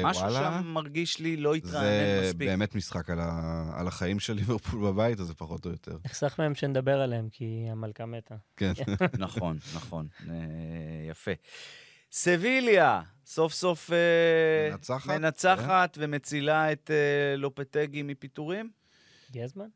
משהו 0.04 0.22
ווואלה, 0.26 0.58
שם 0.60 0.66
מרגיש 0.66 1.18
לי 1.18 1.36
לא 1.36 1.54
התרענן 1.54 1.80
זה 1.80 2.20
מספיק. 2.24 2.48
באמת 2.48 2.74
משחק 2.74 3.10
על 3.10 3.18
ה- 3.20 3.70
על 3.76 3.86
החיים 3.88 4.20
של 4.20 4.32
ליברפול 4.32 4.80
בבית, 4.90 5.20
אז 5.20 5.26
זה 5.26 5.34
פחות 5.34 5.66
או 5.66 5.70
יותר. 5.70 5.96
נחסך 6.04 6.34
מהם 6.38 6.54
שנדבר 6.54 7.00
עליהם, 7.00 7.28
כי 7.28 7.66
המלכה 7.70 8.06
מתה. 8.06 8.34
כן. 8.56 8.72
נכון, 9.18 9.58
נכון. 9.74 10.06
אה, 10.28 10.34
יפה. 11.10 11.30
סביליה, 12.12 13.00
סוף 13.26 13.52
סוף 13.52 13.90
אה, 13.92 14.70
מנצחת, 14.70 15.06
מנצחת 15.10 15.98
ומצילה 16.00 16.72
את 16.72 16.90
לופטגי 17.36 18.02
מפיטורים? 18.02 18.70
הגיע 19.30 19.44
הזמן? 19.44 19.66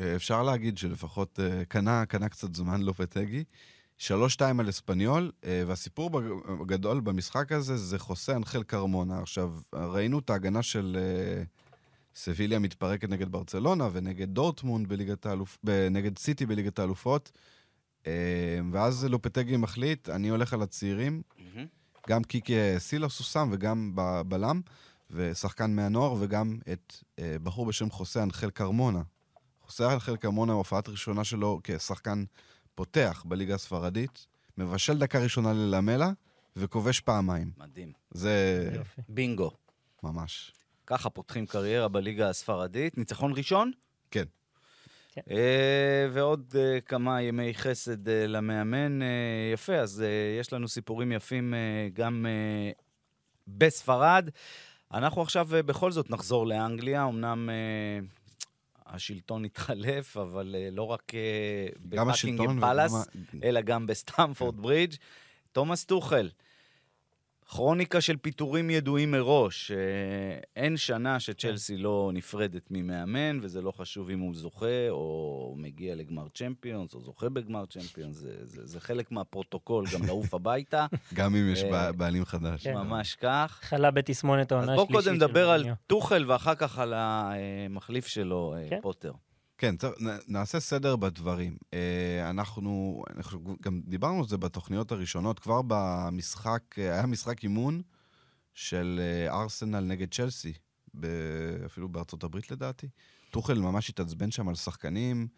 אפשר 0.00 0.42
להגיד 0.42 0.78
שלפחות 0.78 1.40
אה, 1.40 1.64
קנה, 1.64 2.06
קנה 2.06 2.28
קצת 2.28 2.54
זמן 2.54 2.82
לופטגי. 2.82 3.44
שלוש 3.98 4.32
שתיים 4.32 4.60
על 4.60 4.68
אספניול, 4.68 5.32
אה, 5.44 5.62
והסיפור 5.66 6.20
הגדול 6.60 7.00
במשחק 7.00 7.52
הזה 7.52 7.76
זה 7.76 7.98
חוסה 7.98 8.36
אנחל 8.36 8.62
קרמונה. 8.62 9.18
עכשיו, 9.18 9.54
ראינו 9.72 10.18
את 10.18 10.30
ההגנה 10.30 10.62
של 10.62 10.98
אה, 11.00 11.42
סביליה 12.14 12.58
מתפרקת 12.58 13.08
נגד 13.08 13.32
ברצלונה 13.32 13.88
ונגד 13.92 14.28
דורטמונד 14.28 14.88
בליגת 14.88 15.26
האלופ... 15.26 15.58
ב- 15.64 15.88
נגד 15.90 16.18
סיטי 16.18 16.46
בליגת 16.46 16.78
האלופות, 16.78 17.32
ואז 18.72 19.04
לופטגי 19.04 19.56
מחליט, 19.56 20.08
אני 20.08 20.28
הולך 20.28 20.52
על 20.52 20.62
הצעירים, 20.62 21.22
גם 22.08 22.24
קיקי 22.24 22.54
סילוס 22.78 23.18
הוא 23.18 23.24
שם 23.24 23.48
וגם 23.52 23.96
בלם, 24.28 24.60
ושחקן 25.10 25.76
מהנוער, 25.76 26.14
וגם 26.20 26.58
את 26.72 26.94
בחור 27.42 27.66
בשם 27.66 27.90
חוסה 27.90 28.22
אנחל 28.22 28.50
קרמונה. 28.50 29.02
חוסה 29.66 29.92
אנחל 29.94 30.16
קרמונה, 30.16 30.52
ההופעת 30.52 30.88
הראשונה 30.88 31.24
שלו 31.24 31.60
כשחקן 31.64 32.24
פותח 32.74 33.22
בליגה 33.26 33.54
הספרדית, 33.54 34.26
מבשל 34.58 34.98
דקה 34.98 35.18
ראשונה 35.18 35.52
ללמלה, 35.52 36.10
וכובש 36.56 37.00
פעמיים. 37.00 37.50
מדהים. 37.56 37.92
זה 38.10 38.68
יופי. 38.74 39.00
בינגו. 39.08 39.50
ממש. 40.02 40.52
ככה 40.86 41.10
פותחים 41.10 41.46
קריירה 41.46 41.88
בליגה 41.88 42.28
הספרדית. 42.28 42.98
ניצחון 42.98 43.32
ראשון? 43.36 43.70
כן. 44.10 44.24
כן. 45.12 45.20
אה, 45.30 46.08
ועוד 46.12 46.54
אה, 46.58 46.80
כמה 46.80 47.22
ימי 47.22 47.54
חסד 47.54 48.08
אה, 48.08 48.26
למאמן. 48.26 48.98
יפה, 49.52 49.74
אז 49.74 50.04
יש 50.40 50.52
לנו 50.52 50.68
סיפורים 50.68 51.12
יפים 51.12 51.54
גם 51.92 52.26
בספרד. 53.48 54.30
אנחנו 54.94 55.22
עכשיו 55.22 55.48
בכל 55.50 55.92
זאת 55.92 56.10
נחזור 56.10 56.46
לאנגליה, 56.46 57.04
אמנם 57.04 57.50
השלטון 58.86 59.44
התחלף, 59.44 60.16
אבל 60.16 60.54
אה, 60.58 60.68
לא 60.72 60.82
רק 60.82 61.12
אה, 61.14 61.20
השלטון 61.76 62.08
בבקינגהם 62.08 62.58
וגם 62.58 62.60
פאלאס, 62.60 63.08
אלא 63.42 63.60
גם 63.60 63.86
בסטמפורד 63.86 64.56
ברידג'. 64.56 64.96
תומאס 65.52 65.84
טוחל, 65.84 66.28
כרוניקה 67.50 68.00
של 68.00 68.16
פיטורים 68.16 68.70
ידועים 68.70 69.10
מראש. 69.10 69.70
אה, 69.70 69.76
אין 70.56 70.76
שנה 70.76 71.20
שצ'לסי 71.20 71.76
לא 71.76 72.10
נפרדת 72.14 72.62
ממאמן, 72.70 73.38
וזה 73.42 73.62
לא 73.62 73.70
חשוב 73.70 74.10
אם 74.10 74.20
הוא 74.20 74.34
זוכה, 74.34 74.66
או 74.90 75.54
מגיע 75.58 75.94
לגמר 75.94 76.26
צ'מפיונס, 76.34 76.94
או 76.94 77.00
זוכה 77.00 77.28
בגמר 77.28 77.64
צ'מפיונס, 77.66 78.16
זה, 78.16 78.32
זה, 78.42 78.66
זה 78.66 78.80
חלק 78.80 79.12
מהפרוטוקול, 79.12 79.84
גם 79.94 80.06
לעוף 80.06 80.34
הביתה, 80.38 80.86
גם 81.14 81.36
אם 81.36 81.52
יש 81.52 81.62
אה, 81.62 81.70
בע- 81.70 81.92
בעלים 81.92 82.24
חדש. 82.24 82.64
כן. 82.64 82.74
ממש 82.74 83.14
כך. 83.14 83.58
חלה 83.62 83.90
בתסמונת 83.90 84.52
אז 84.52 84.58
העונה 84.58 84.74
בואו 84.74 84.84
השלישית. 84.84 85.04
קודם 85.04 85.18
של 85.20 85.24
נדבר 85.26 85.50
על. 85.50 85.64
טוחל, 85.86 86.24
ואחר 86.26 86.54
כך 86.54 86.78
על 86.78 86.92
המחליף 86.96 88.06
שלו, 88.06 88.54
אה, 88.56 88.66
כן. 88.70 88.78
פוטר. 88.82 89.12
כן, 89.58 89.76
צריך, 89.76 89.94
נעשה 90.28 90.60
סדר 90.60 90.96
בדברים. 90.96 91.56
אה, 91.74 92.30
אנחנו, 92.30 93.02
אנחנו 93.16 93.56
גם 93.62 93.80
דיברנו 93.86 94.18
על 94.18 94.28
זה 94.28 94.36
בתוכניות 94.36 94.92
הראשונות, 94.92 95.38
כבר 95.38 95.60
במשחק, 95.66 96.62
אה, 96.78 96.92
היה 96.92 97.06
משחק 97.06 97.42
אימון 97.42 97.82
של 98.54 99.00
אה, 99.02 99.40
ארסנל 99.40 99.80
נגד 99.80 100.14
צ'לסי, 100.14 100.52
אפילו 101.66 101.88
בארצות 101.88 102.24
הברית 102.24 102.50
לדעתי. 102.50 102.88
טוחל 103.30 103.58
ממש 103.58 103.90
התעצבן 103.90 104.30
שם 104.30 104.48
על 104.48 104.54
שחקנים, 104.54 105.28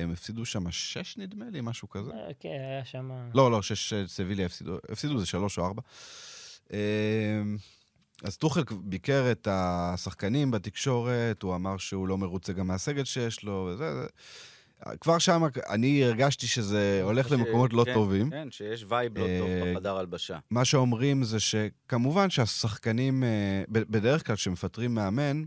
הם 0.00 0.12
הפסידו 0.12 0.44
שם 0.44 0.70
שש 0.70 1.16
נדמה 1.18 1.44
לי, 1.50 1.60
משהו 1.62 1.88
כזה. 1.88 2.12
כן, 2.40 2.48
היה 2.48 2.84
שם... 2.84 3.10
לא, 3.34 3.50
לא, 3.50 3.62
שש 3.62 3.94
סביליה 4.06 4.46
הפסידו, 4.46 4.78
הפסידו 4.88 5.18
זה 5.18 5.26
שלוש 5.26 5.58
או 5.58 5.66
ארבע. 5.66 5.82
אז 8.22 8.36
טוחל 8.36 8.62
ביקר 8.84 9.32
את 9.32 9.48
השחקנים 9.50 10.50
בתקשורת, 10.50 11.42
הוא 11.42 11.54
אמר 11.54 11.76
שהוא 11.76 12.08
לא 12.08 12.18
מרוצה 12.18 12.52
גם 12.52 12.66
מהסגל 12.66 13.04
שיש 13.04 13.44
לו, 13.44 13.70
וזה, 13.72 13.94
זה. 13.94 14.06
כבר 15.00 15.18
שם 15.18 15.42
אני 15.70 16.04
הרגשתי 16.04 16.46
שזה 16.46 17.00
הולך 17.02 17.28
ש- 17.28 17.32
למקומות 17.32 17.72
לא 17.72 17.84
כן, 17.84 17.94
טובים. 17.94 18.30
כן, 18.30 18.50
שיש 18.50 18.84
vibe 18.88 19.18
לא 19.18 19.24
טוב 19.38 19.48
אה, 19.48 19.72
בחדר 19.74 19.96
הלבשה. 19.96 20.38
מה 20.50 20.64
שאומרים 20.64 21.24
זה 21.24 21.40
שכמובן 21.40 22.30
שהשחקנים, 22.30 23.24
אה, 23.24 23.62
בדרך 23.68 24.26
כלל 24.26 24.36
כשמפטרים 24.36 24.94
מאמן 24.94 25.44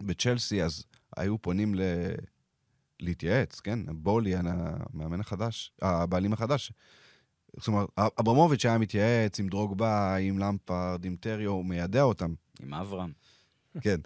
בצ'לסי, 0.00 0.62
אז 0.62 0.84
היו 1.16 1.38
פונים 1.38 1.74
ל... 1.74 1.80
להתייעץ, 3.00 3.60
כן? 3.60 3.78
בולי, 3.88 4.34
המאמן 4.36 5.20
החדש, 5.20 5.72
הבעלים 5.82 6.32
החדש. 6.32 6.72
זאת 7.56 7.68
אומרת, 7.68 7.88
אברמוביץ' 7.98 8.66
היה 8.66 8.78
מתייעץ 8.78 9.40
עם 9.40 9.48
דרוגבה, 9.48 10.16
עם 10.16 10.38
למפרד, 10.38 11.04
עם 11.04 11.16
טרי, 11.20 11.50
והוא 11.50 11.64
מיידע 11.64 12.02
אותם. 12.02 12.34
עם 12.62 12.74
אברהם. 12.74 13.12
כן. 13.80 14.00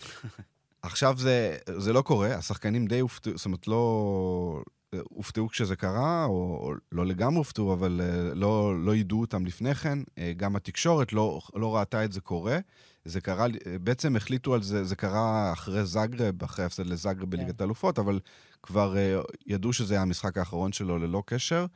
עכשיו 0.82 1.18
זה, 1.18 1.57
זה 1.76 1.92
לא 1.92 2.03
קורה, 2.03 2.34
השחקנים 2.34 2.86
די 2.86 2.99
הופתעו, 2.99 3.36
זאת 3.36 3.47
אומרת, 3.47 3.68
לא... 3.68 4.62
הופתעו 5.03 5.49
כשזה 5.49 5.76
קרה, 5.76 6.24
או, 6.24 6.59
או 6.62 6.72
לא 6.92 7.07
לגמרי 7.07 7.38
הופתעו, 7.38 7.72
אבל 7.72 8.01
אה, 8.05 8.34
לא, 8.34 8.84
לא 8.84 8.97
ידעו 8.97 9.20
אותם 9.20 9.47
לפני 9.47 9.74
כן. 9.74 9.99
אה, 10.18 10.32
גם 10.36 10.57
התקשורת 10.57 11.12
לא, 11.12 11.40
לא 11.55 11.76
ראתה 11.76 12.05
את 12.05 12.12
זה 12.12 12.20
קורה. 12.20 12.59
זה 13.05 13.20
קרה, 13.20 13.47
בעצם 13.82 14.16
החליטו 14.16 14.55
על 14.55 14.62
זה, 14.62 14.84
זה 14.84 14.97
קרה 14.97 15.53
אחרי 15.53 15.84
זאגרב, 15.84 16.42
אחרי 16.44 16.62
ההפסד 16.62 16.86
לזאגרב 16.86 17.30
בליגת 17.30 17.61
האלופות, 17.61 17.99
אבל 17.99 18.20
כבר 18.62 18.97
אה, 18.97 19.20
ידעו 19.47 19.72
שזה 19.72 19.94
היה 19.94 20.03
המשחק 20.03 20.38
האחרון 20.38 20.72
שלו 20.72 20.99
ללא 20.99 21.22
קשר. 21.26 21.66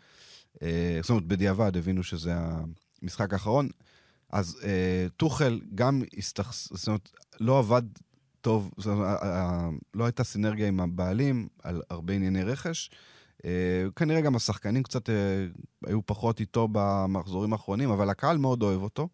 אה, 0.63 0.99
זאת 1.03 1.11
אומרת, 1.11 1.25
בדיעבד 1.25 1.77
הבינו 1.77 2.03
שזה 2.03 2.33
המשחק 3.03 3.33
האחרון. 3.33 3.69
אז 4.31 4.61
אה, 4.65 5.07
טוחל 5.17 5.61
גם 5.75 6.03
הסתכס... 6.19 6.69
זאת 6.73 6.87
אומרת, 6.87 7.11
לא 7.41 7.59
עבד 7.59 7.83
טוב, 8.41 8.71
זאת 8.77 8.87
אומרת, 8.87 9.21
לא 9.95 10.05
הייתה 10.05 10.25
סינרגיה 10.25 10.69
עם 10.69 10.81
הבעלים 10.81 11.49
על 11.63 11.83
הרבה 11.91 12.15
ענייני 12.15 12.45
רכש. 12.45 12.91
אה, 13.45 13.85
כנראה 13.97 14.21
גם 14.21 14.37
השחקנים 14.37 14.83
קצת 14.83 15.09
היו 15.87 16.07
פחות 16.07 16.41
איתו 16.41 16.69
במחזורים 16.73 17.53
האחרונים, 17.53 17.91
אבל 17.91 18.11
הקהל 18.11 18.39
מאוד 18.39 18.63
אוהב 18.63 18.83
אותו, 18.83 19.09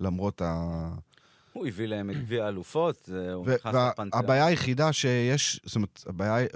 למרות 0.00 0.42
ה... 0.42 0.88
הוא 1.52 1.66
הביא 1.66 1.86
להם 1.86 2.10
את 2.10 2.16
גביע 2.16 2.44
האלופות, 2.44 3.08
הוא 3.34 3.46
נכנס 3.46 3.74
לפנתיאון. 3.74 4.10
והבעיה 4.12 4.46
היחידה 4.46 4.92
שיש, 4.92 5.60
זאת 5.64 5.76
אומרת, 5.76 6.04
הבעיה, 6.06 6.46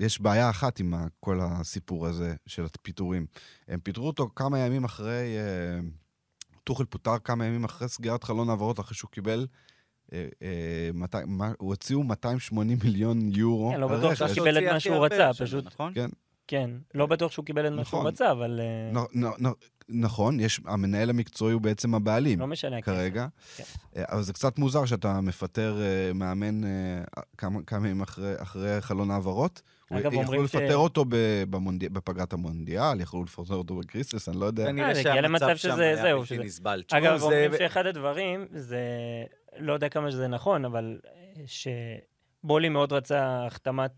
יש 0.00 0.20
בעיה 0.20 0.50
אחת 0.50 0.80
עם 0.80 0.94
כל 1.20 1.38
הסיפור 1.42 2.06
הזה 2.06 2.34
של 2.46 2.64
הפיטורים. 2.64 3.26
הם 3.68 3.80
פיטרו 3.80 4.06
אותו 4.06 4.30
כמה 4.36 4.58
ימים 4.58 4.84
אחרי, 4.84 5.36
אה, 5.38 5.80
טוחל 6.64 6.84
פוטר 6.84 7.18
כמה 7.24 7.44
ימים 7.46 7.64
אחרי 7.64 7.88
סגירת 7.88 8.24
חלון 8.24 8.48
העברות, 8.50 8.80
אחרי 8.80 8.96
שהוא 8.96 9.10
קיבל, 9.10 9.46
אה, 10.12 10.28
אה, 10.42 10.90
200 10.94 11.28
מה- 11.38 11.52
הוא 11.58 11.68
הוציאו 11.68 12.02
280 12.02 12.78
מיליון 12.84 13.18
יורו. 13.32 13.70
כן, 13.74 13.80
לא 13.80 13.88
בטוח. 13.88 14.14
שהוא 14.14 14.28
קיבל 14.34 14.58
את 14.58 14.72
מה 14.72 14.80
שהוא 14.80 15.06
רצה, 15.06 15.30
פשוט. 15.38 15.66
נכון? 15.66 15.92
כן. 15.94 16.08
כן, 16.46 16.70
לא 16.94 17.06
בטוח 17.06 17.32
שהוא 17.32 17.44
קיבל 17.44 17.66
את 17.66 17.72
מה 17.72 17.84
שהוא. 17.84 18.08
רצה, 18.08 18.32
אבל... 18.32 18.60
נכון, 19.92 20.40
יש, 20.40 20.60
המנהל 20.66 21.10
המקצועי 21.10 21.52
הוא 21.52 21.60
בעצם 21.62 21.94
הבעלים. 21.94 22.40
לא 22.40 22.46
משנה. 22.46 22.82
כרגע. 22.82 23.26
כן. 23.56 23.64
אה, 23.96 24.04
אבל 24.08 24.22
זה 24.22 24.32
קצת 24.32 24.58
מוזר 24.58 24.84
שאתה 24.84 25.20
מפטר 25.20 25.80
אה, 25.82 26.12
מאמן 26.12 26.64
אה, 26.64 26.70
כמה 27.38 27.60
כמה 27.66 27.88
ימים 27.88 28.02
אחרי, 28.02 28.34
אחרי 28.42 28.80
חלון 28.80 29.10
העברות. 29.10 29.62
אגב, 29.92 30.06
יכלו 30.06 30.18
אומרים 30.22 30.46
ש- 30.48 30.54
לפטר 30.54 30.76
אותו 30.76 31.04
ב- 31.08 31.14
במונדי... 31.50 31.88
בפגרת 31.88 32.32
המונדיאל, 32.32 33.00
יכלו 33.00 33.24
לפטר 33.24 33.54
אותו 33.54 33.76
בקריסטס, 33.76 34.28
אני 34.28 34.40
לא 34.40 34.46
יודע. 34.46 34.66
כנראה 34.66 34.94
שהמצב 34.94 35.48
שם 35.48 35.56
שזה- 35.56 35.82
היה 35.82 35.96
זהו, 35.96 36.20
בלתי 36.20 36.34
שזה- 36.34 36.44
נסבל. 36.44 36.82
אגב, 36.92 37.16
זה- 37.16 37.24
אומרים 37.24 37.50
שאחד 37.58 37.86
הדברים 37.86 38.46
זה, 38.50 38.80
לא 39.58 39.72
יודע 39.72 39.88
כמה 39.88 40.10
שזה 40.10 40.28
נכון, 40.28 40.64
אבל 40.64 40.98
שבולי 41.46 42.68
מאוד 42.68 42.92
רצה 42.92 43.46
החתמת 43.46 43.90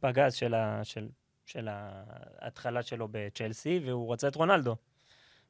פגז 0.00 0.34
של, 0.34 0.54
ה, 0.54 0.80
של, 0.84 1.08
של 1.46 1.68
ההתחלה 2.40 2.82
שלו 2.82 3.08
בצ'לסי, 3.10 3.80
והוא 3.86 4.12
רצה 4.12 4.28
את 4.28 4.36
רונלדו. 4.36 4.76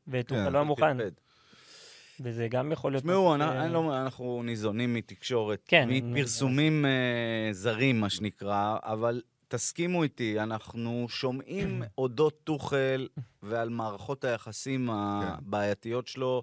וטוחל 0.09 0.45
כן, 0.45 0.53
לא 0.53 0.59
היה 0.59 0.65
מוכן. 0.65 0.97
וזה 2.21 2.49
גם 2.49 2.73
יכול 2.73 2.93
להיות... 2.93 3.03
תשמעו, 3.03 3.37
לא- 3.71 4.03
אנחנו 4.03 4.43
ניזונים 4.45 4.95
מתקשורת, 4.95 5.63
כן, 5.69 5.89
מפרסומים 5.91 6.85
אה, 6.85 7.53
זרים, 7.53 8.01
מה 8.01 8.11
שנקרא, 8.11 8.77
אבל 8.83 9.23
תסכימו 9.49 10.03
איתי, 10.03 10.41
אנחנו 10.41 11.07
שומעים 11.09 11.83
אודות 11.99 12.41
טוחל 12.45 13.09
ועל 13.43 13.69
מערכות 13.69 14.25
היחסים 14.25 14.91
הבעייתיות 14.93 16.07
שלו 16.07 16.43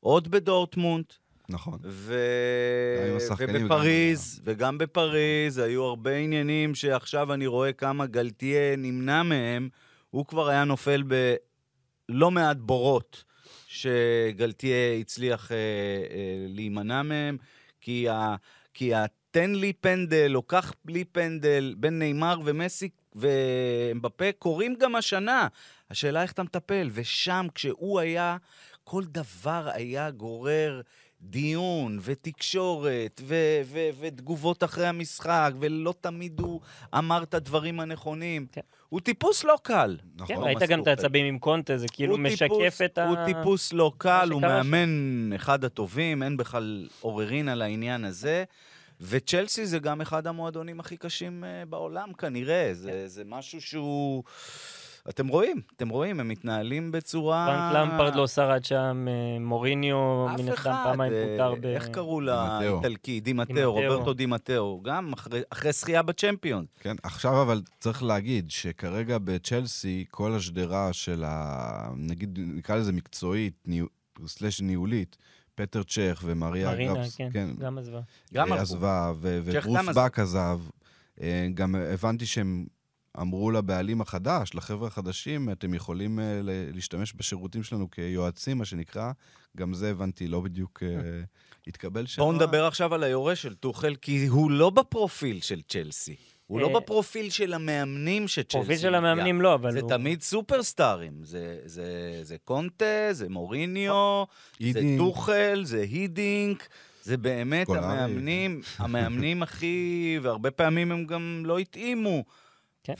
עוד 0.00 0.28
בדורטמונד, 0.28 1.04
נכון. 1.48 1.78
ו... 1.82 2.14
ובפריז, 3.38 4.40
וגם 4.44 4.78
בפריז, 4.78 5.58
היו 5.58 5.84
הרבה 5.84 6.16
עניינים 6.16 6.74
שעכשיו 6.74 7.32
אני 7.32 7.46
רואה 7.46 7.72
כמה 7.72 8.06
גלתיה 8.06 8.76
נמנע 8.76 9.22
מהם, 9.22 9.68
הוא 10.10 10.26
כבר 10.26 10.48
היה 10.48 10.64
נופל 10.64 11.02
בלא 12.08 12.30
מעט 12.30 12.56
בורות 12.56 13.24
שגלתיה 13.66 14.94
הצליח 15.00 15.52
אה, 15.52 15.56
אה, 15.56 16.46
להימנע 16.48 17.02
מהם, 17.02 17.36
כי, 17.80 18.08
ה... 18.08 18.36
כי 18.74 18.94
התן 18.94 19.54
לי 19.54 19.72
פנדל, 19.72 20.32
או 20.34 20.42
קח 20.42 20.72
לי 20.86 21.04
פנדל, 21.04 21.74
בין 21.78 21.98
נאמר 21.98 22.40
ומסי 22.44 22.88
ואמבפה, 23.14 24.32
קורים 24.38 24.74
גם 24.74 24.96
השנה. 24.96 25.48
השאלה 25.90 26.22
איך 26.22 26.32
אתה 26.32 26.42
מטפל, 26.42 26.90
ושם 26.92 27.46
כשהוא 27.54 28.00
היה, 28.00 28.36
כל 28.84 29.04
דבר 29.04 29.68
היה 29.72 30.10
גורר 30.10 30.80
דיון 31.30 31.98
ותקשורת 32.02 33.20
ו- 33.24 33.60
ו- 33.64 33.88
ותגובות 34.00 34.64
אחרי 34.64 34.86
המשחק, 34.86 35.52
ולא 35.60 35.94
תמיד 36.00 36.40
הוא 36.40 36.60
אמר 36.98 37.22
את 37.22 37.34
הדברים 37.34 37.80
הנכונים. 37.80 38.46
כן. 38.52 38.60
הוא 38.88 39.00
טיפוס 39.00 39.44
לא 39.44 39.58
קל. 39.62 39.96
נכון. 40.16 40.36
כן, 40.36 40.42
ראית 40.42 40.58
גם 40.68 40.82
את. 40.82 40.86
העצבים 40.86 41.26
עם 41.26 41.38
קונטה, 41.38 41.76
זה 41.78 41.86
כאילו 41.92 42.18
משקף 42.18 42.48
טיפוס- 42.48 42.82
את 42.84 42.98
ה... 42.98 43.08
הוא 43.08 43.16
טיפוס 43.26 43.72
לא 43.72 43.92
קל, 43.98 44.28
הוא. 44.32 44.40
מאמן 44.40 45.32
אחד 45.36 45.64
הטובים, 45.64 46.22
אין 46.22 46.36
בכלל 46.36 46.88
עוררין 47.00 47.48
על 47.48 47.62
העניין 47.62 48.04
הזה. 48.04 48.44
וצ'לסי 49.00 49.66
זה 49.66 49.78
גם 49.78 50.00
אחד 50.00 50.26
המועדונים 50.26 50.80
הכי 50.80 50.96
קשים 50.96 51.44
אה, 51.44 51.64
בעולם 51.68 52.12
כנראה, 52.12 52.66
כן. 52.68 52.74
זה, 52.74 53.08
זה 53.08 53.22
משהו 53.26 53.60
שהוא... 53.60 54.22
אתם 55.08 55.28
רואים, 55.28 55.60
אתם 55.76 55.88
רואים, 55.88 56.20
הם 56.20 56.28
מתנהלים 56.28 56.92
בצורה... 56.92 57.46
פרנק 57.46 57.90
למפרד 57.90 58.14
לא 58.14 58.26
שרד 58.26 58.64
שם, 58.64 59.06
אה, 59.08 59.38
מוריניו 59.40 60.26
מן 60.38 60.48
הסתם 60.48 60.62
פעמיים 60.84 61.12
אה, 61.12 61.26
פוטר 61.30 61.54
ב... 61.60 61.66
איך 61.66 61.88
קראו. 61.88 62.20
לאיטלקי? 62.20 63.20
דימטאו. 63.20 63.72
רוברטו 63.72 64.12
דימטאו, 64.12 64.80
גם 64.82 65.12
אחרי- 65.50 65.72
זכייה 65.72 66.02
בצ'מפיון. 66.02 66.64
כן, 66.80 66.96
עכשיו 67.02 67.42
אבל 67.42 67.62
צריך 67.80 68.02
להגיד 68.02 68.50
שכרגע 68.50 69.18
בצ'לסי, 69.24 70.04
כל 70.10 70.34
השדרה 70.34 70.92
של 70.92 71.24
ה... 71.26 71.90
נגיד, 71.96 72.38
נקרא 72.42 72.76
לזה 72.76 72.92
מקצועית. 72.92 73.68
סלש 74.26 74.60
ניהולית, 74.60 75.16
פטר 75.54 75.82
צ'ך 75.82 76.22
ומריה 76.24 76.70
מרינה, 76.70 76.94
גרפס, 76.94 77.16
כן, 77.32 77.50
גם 77.58 77.78
עזבה. 77.78 78.00
גם 78.34 78.52
אה. 78.52 78.60
עזבה, 78.60 79.12
וברוס. 79.20 79.94
באק 79.94 80.18
עזב. 80.18 80.60
גם 81.54 81.74
הבנתי 81.74 82.26
שהם 82.26 82.66
אמרו 83.20 83.50
לבעלים 83.50 84.00
החדש, 84.00 84.54
לחבר'ה 84.54 84.86
החדשים, 84.86 85.50
אתם 85.50 85.74
יכולים 85.74 86.18
ל- 86.22 86.70
להשתמש 86.74 87.12
בשירותים 87.14 87.62
שלנו 87.62 87.90
כיועצים, 87.90 88.58
מה 88.58 88.64
שנקרא. 88.64 89.12
גם 89.56 89.74
זה 89.74 89.90
הבנתי, 89.90 90.28
לא 90.28 90.40
בדיוק 90.40 90.82
אה, 90.82 90.88
התקבל 91.66 92.06
שם. 92.06 92.22
בואו 92.22 92.32
נדבר 92.32 92.64
עכשיו 92.64 92.94
על 92.94 93.02
היורש 93.02 93.42
של 93.42 93.54
טוחל, 93.54 93.94
כי 93.94 94.26
הוא 94.26 94.50
לא 94.50 94.70
בפרופיל 94.70 95.40
של 95.40 95.62
צ'לסי. 95.62 96.16
הוא 96.46 96.60
לא 96.60 96.68
אה, 96.68 96.80
בפרופיל 96.80 97.30
של 97.30 97.54
המאמנים 97.54 98.28
שצ'לסי. 98.28 98.48
פרופיל 98.52 98.76
של. 98.76 98.94
המאמנים 98.94 99.40
לא, 99.40 99.54
אבל 99.54 99.72
זה 99.72 99.80
הוא... 99.80 99.88
תמיד 99.88 100.22
סופרסטארים. 100.22 101.12
זה, 101.22 101.58
זה, 101.64 102.20
זה 102.22 102.36
קונטה, 102.44 103.08
זה 103.12 103.28
מוריניו, 103.28 104.24
זה. 104.60 104.80
טוחל, 104.98 105.60
זה 105.64 105.80
הידינק. 105.80 106.68
זה 107.02 107.16
באמת. 107.16 107.68
המאמנים, 107.68 108.60
המאמנים 108.78 109.42
הכי... 109.46 110.18
והרבה 110.22 110.50
פעמים 110.50 110.92
הם 110.92 111.06
גם 111.06 111.42
לא 111.46 111.58
התאימו. 111.58 112.24
כן. 112.84 112.94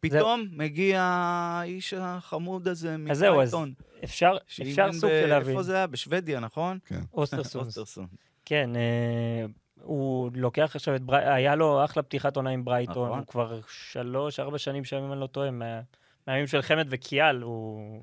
ופתאום 0.00 0.48
מגיע 0.52 1.00
האיש 1.02 1.94
החמוד 1.94 2.68
הזה 2.68 2.96
אז 3.10 3.18
זהו, 3.18 3.40
אז. 3.40 3.56
אפשר, 4.04 4.36
אפשר 4.62 4.92
סוג 4.92 5.10
של 5.10 5.26
להבין. 5.26 5.50
איפה 5.50 5.62
זה 5.62 5.74
היה? 5.76 5.86
בשוודיה, 5.86 6.40
נכון? 6.40 6.78
כן. 6.86 7.00
אוסטרסון. 7.14 8.06
כן, 8.44 8.70
אה, 8.76 9.46
הוא 9.82 10.30
לוקח 10.34 10.72
עכשיו 10.76 10.96
את 10.96 11.02
ברייטון, 11.02 11.32
היה 11.32 11.54
לו 11.54 11.84
אחלה 11.84 12.02
פתיחת 12.02 12.36
עונה 12.36 12.50
עם 12.50 12.64
ברייטון, 12.64 13.06
נכון. 13.06 13.18
הוא 13.18 13.26
כבר 13.26 13.60
שלוש, 13.68 14.40
ארבע 14.40 14.58
שנים 14.58 14.84
שם, 14.84 14.96
אם 14.96 15.12
אני 15.12 15.20
לא 15.20 15.26
טועה, 15.26 15.50
מה- 15.50 15.80
מהימים 16.26 16.46
של 16.46 16.62
חמד 16.62 16.86
וקייאל, 16.90 17.42
הוא 17.42 17.52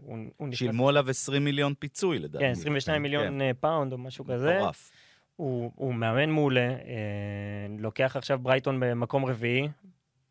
הוא- 0.01 0.17
הוא 0.38 0.47
נכנס... 0.47 0.59
שילמו 0.59 0.89
עליו 0.89 1.09
20 1.09 1.43
מיליון 1.43 1.73
פיצוי, 1.79 2.19
לדעתי. 2.19 2.45
כן, 2.45 2.51
22 2.51 3.01
מיליון 3.01 3.41
אה, 3.41 3.51
פאונד 3.59 3.91
או 3.93 3.97
משהו 3.97 4.25
כזה. 4.25 4.57
מטורף. 4.57 4.91
הוא, 5.36 5.71
הוא 5.75 5.93
מאמן 5.93 6.29
מעולה, 6.29 6.61
אה, 6.69 6.75
לוקח 7.79 8.15
עכשיו 8.17 8.39
ברייטון 8.39 8.79
במקום 8.79 9.25
רביעי, 9.25 9.67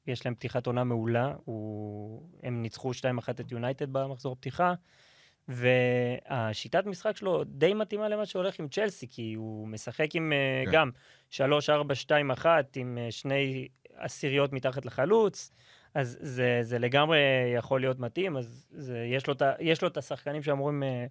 יש 0.06 0.26
להם 0.26 0.34
פתיחת 0.34 0.66
עונה 0.66 0.84
מעולה, 0.84 1.34
הוא, 1.44 2.28
הם 2.42 2.62
ניצחו 2.62 2.90
2-1 2.90 2.94
את 3.30 3.52
יונייטד 3.52 3.92
במחזור 3.92 4.36
פתיחה, 4.36 4.74
והשיטת 5.48 6.86
משחק 6.86 7.16
שלו 7.16 7.44
די 7.44 7.74
מתאימה 7.74 8.08
למה 8.08 8.26
שהולך 8.26 8.60
עם 8.60 8.68
צ'לסי, 8.68 9.06
כי 9.10 9.34
הוא 9.34 9.68
משחק 9.68 10.14
עם 10.14 10.32
אה, 10.32 10.62
כן. 10.66 10.72
גם 10.72 10.90
3-4-2-1, 11.30 12.46
עם 12.76 12.98
אה, 12.98 13.10
שני 13.10 13.68
עשיריות 13.96 14.52
מתחת 14.52 14.86
לחלוץ, 14.86 15.50
אז 15.94 16.18
זה, 16.20 16.58
זה 16.62 16.78
לגמרי 16.78 17.18
יכול 17.56 17.80
להיות 17.80 17.98
מתאים, 17.98 18.36
אז 18.36 18.66
זה, 18.70 18.98
יש, 18.98 19.26
לו, 19.26 19.34
ה- 19.40 19.52
יש 19.60 19.82
לו 19.82 19.88
את 19.88 19.96
השחקנים 19.96 20.42
שאמורים 20.42 20.82
אה, 20.82 21.06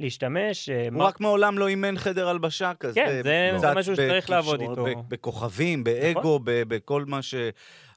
להשתמש. 0.00 0.68
אה, 0.68 0.88
הוא 0.88 0.98
מר- 0.98 1.04
רק 1.06 1.20
מעולם 1.20 1.58
לא 1.58 1.68
אימן 1.68 1.98
חדר 1.98 2.28
הלבשה 2.28 2.72
כזה. 2.80 2.94
כן, 2.94 3.20
זה- 3.22 3.22
זה 3.52 3.66
קצת 3.66 3.76
משהו 3.76 3.94
שצריך 3.96 4.30
לעבוד 4.30 4.60
איתו. 4.60 4.84
ב- 4.84 5.08
בכוכבים, 5.08 5.84
באגו, 5.84 6.38
ב- 6.44 6.62
בכל 6.68 7.04
מה 7.04 7.22
ש... 7.22 7.34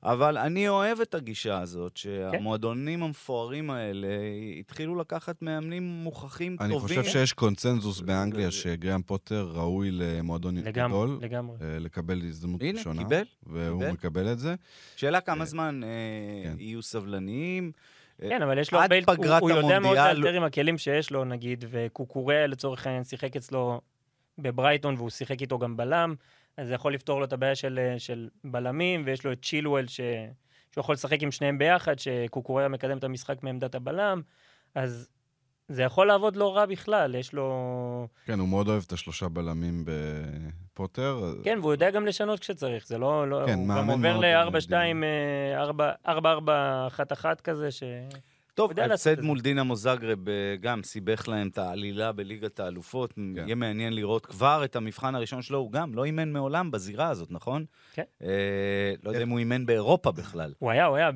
אבל 0.03 0.37
אני 0.37 0.69
אוהב 0.69 0.99
את 1.01 1.15
הגישה 1.15 1.59
הזאת, 1.59 1.91
כן. 1.95 1.99
שהמועדונים 1.99 3.03
המפוארים 3.03 3.69
האלה 3.69 4.07
התחילו 4.59 4.95
לקחת 4.95 5.41
מאמנים 5.41 5.83
מוכחים 5.83 6.57
אני 6.59 6.73
טובים. 6.73 7.01
חושב 7.01 7.11
שיש 7.11 7.33
קונצנזוס 7.33 7.97
זה- 7.97 8.03
באנגליה 8.05 8.45
זה- 8.45 8.51
שגריאם 8.51 9.01
פוטר 9.01 9.51
ראוי 9.53 9.89
למועדון 9.91 10.55
לגמרי, 10.57 10.71
גדול, 11.05 11.19
לגמרי. 11.21 11.55
אה, 11.61 11.79
לקבל 11.79 12.21
הזדמנות 12.27 12.61
הנה, 12.61 12.77
ראשונה. 12.79 13.03
קיבל, 13.03 13.23
והוא 13.43 13.79
קיבל. 13.81 13.91
מקבל 13.91 14.31
את 14.31 14.39
זה. 14.39 14.55
שאלה 14.95 15.21
כמה 15.21 15.41
אה, 15.41 15.45
זמן 15.45 15.81
אה, 15.83 15.89
כן. 16.43 16.55
יהיו 16.59 16.81
סבלניים. 16.81 17.71
כן, 18.21 18.41
אבל 18.41 18.57
יש 18.57 18.71
לו 18.71 18.79
עד 18.79 18.93
הרבה, 18.93 19.11
הוא, 19.11 19.17
פגרת 19.17 19.41
הוא 19.41 19.49
יודע 19.51 19.79
מאוד 19.79 19.97
המונדיאל- 19.97 20.17
לאלתר 20.17 20.37
עם 20.37 20.43
הכלים 20.43 20.77
שיש 20.77 21.11
לו, 21.11 21.25
נגיד, 21.25 21.65
וקוקוריה 21.69 22.47
לצורך 22.47 22.87
העניין 22.87 23.03
שיחק 23.03 23.35
אצלו 23.35 23.81
בברייטון, 24.37 24.95
והוא 24.95 25.09
שיחק 25.09 25.41
איתו 25.41 25.59
גם 25.59 25.77
בלם, 25.77 26.15
אז 26.57 26.67
זה 26.67 26.73
יכול 26.73 26.93
לפתור 26.93 27.19
לו 27.19 27.25
את 27.25 27.33
הבעיה 27.33 27.55
של, 27.55 27.79
של 27.97 28.29
בלמים, 28.43 29.03
ויש 29.05 29.25
לו 29.25 29.31
את 29.31 29.45
צ'ילואל, 29.45 29.87
ש... 29.87 30.01
שהוא 30.71 30.81
יכול 30.81 30.93
לשחק 30.93 31.23
עם 31.23 31.31
שניהם 31.31 31.57
ביחד, 31.57 31.99
שקוקוריה 31.99 32.67
מקדם 32.67 32.97
את 32.97 33.03
המשחק 33.03 33.43
מעמדת 33.43 33.75
הבלם, 33.75 34.21
אז 34.75 35.09
זה 35.67 35.83
יכול 35.83 36.07
לעבוד 36.07 36.35
לא 36.35 36.55
רע 36.55 36.65
בכלל, 36.65 37.15
יש 37.15 37.33
לו... 37.33 38.07
כן, 38.25 38.39
הוא 38.39 38.47
מאוד 38.47 38.67
אוהב 38.67 38.83
את 38.87 38.91
השלושה 38.91 39.27
בלמים 39.27 39.85
בפוטר. 39.85 41.33
כן, 41.43 41.59
והוא 41.61 41.71
יודע 41.71 41.91
גם 41.91 42.05
לשנות 42.05 42.39
כשצריך, 42.39 42.87
זה 42.87 42.97
לא... 42.97 43.29
לא 43.29 43.41
כן, 43.45 43.59
הוא 43.59 43.75
גם 43.77 43.89
עובר 43.89 44.19
מאוד 44.19 44.25
ל-4-2, 46.05 46.07
4-4-1-1 46.07 47.25
כזה, 47.43 47.71
ש... 47.71 47.83
טוב, 48.55 48.79
ההפסד. 48.79 49.21
מול 49.21 49.39
דינה 49.41 49.63
מוזגרב 49.63 50.29
אה, 50.29 50.33
גם 50.61 50.83
סיבך 50.83 51.27
להם 51.27 51.47
את 51.47 51.57
העלילה 51.57 52.11
בליגת 52.11 52.59
האלופות. 52.59 53.13
כן. 53.13 53.21
יהיה 53.45 53.55
מעניין 53.55 53.93
לראות 53.93 54.25
כבר 54.25 54.61
את 54.65 54.75
המבחן 54.75 55.15
הראשון 55.15 55.41
שלו. 55.41 55.57
הוא 55.57 55.71
גם 55.71 55.95
לא 55.95 56.03
אימן 56.05 56.31
מעולם 56.31 56.71
בזירה 56.71 57.09
הזאת, 57.09 57.31
נכון? 57.31 57.65
כן. 57.93 58.03
אה, 58.23 58.29
לא 59.03 59.09
יודע 59.09 59.23
אם 59.23 59.29
הוא 59.29 59.39
אימן 59.39 59.65
באירופה 59.65 60.11
בכלל. 60.11 60.53
הוא 60.59 60.71
היה, 60.71 60.85
הוא 60.85 60.95
היה. 60.97 61.09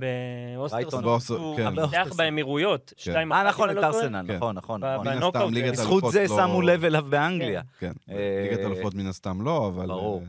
באוסטרסון, 0.55 1.03
באוסטר- 1.03 1.33
הוא 1.37 1.57
כן. 1.57 1.67
ניצח 1.79 2.13
באמירויות, 2.17 2.93
שתיים 2.97 3.33
אה, 3.33 3.43
נכון, 3.43 3.69
את 3.69 3.75
לא. 3.75 3.85
ארסנל, 3.85 4.23
כן. 4.27 4.35
נכון, 4.35 4.55
נכון, 4.55 4.81
ב- 4.81 4.85
נכון. 5.07 5.53
ליגת 5.53 5.71
בזכות 5.71 6.03
זה 6.11 6.27
שמו 6.27 6.61
לב 6.61 6.85
אליו 6.85 7.05
באנגליה. 7.09 7.61
כן, 7.79 7.91
אה, 8.09 8.47
ליגת 8.49 8.65
אלופות 8.65 8.93
מן 8.95 9.07
הסתם 9.07 9.41
לא, 9.41 9.67
אבל... 9.67 9.87
ברור. 9.87 10.23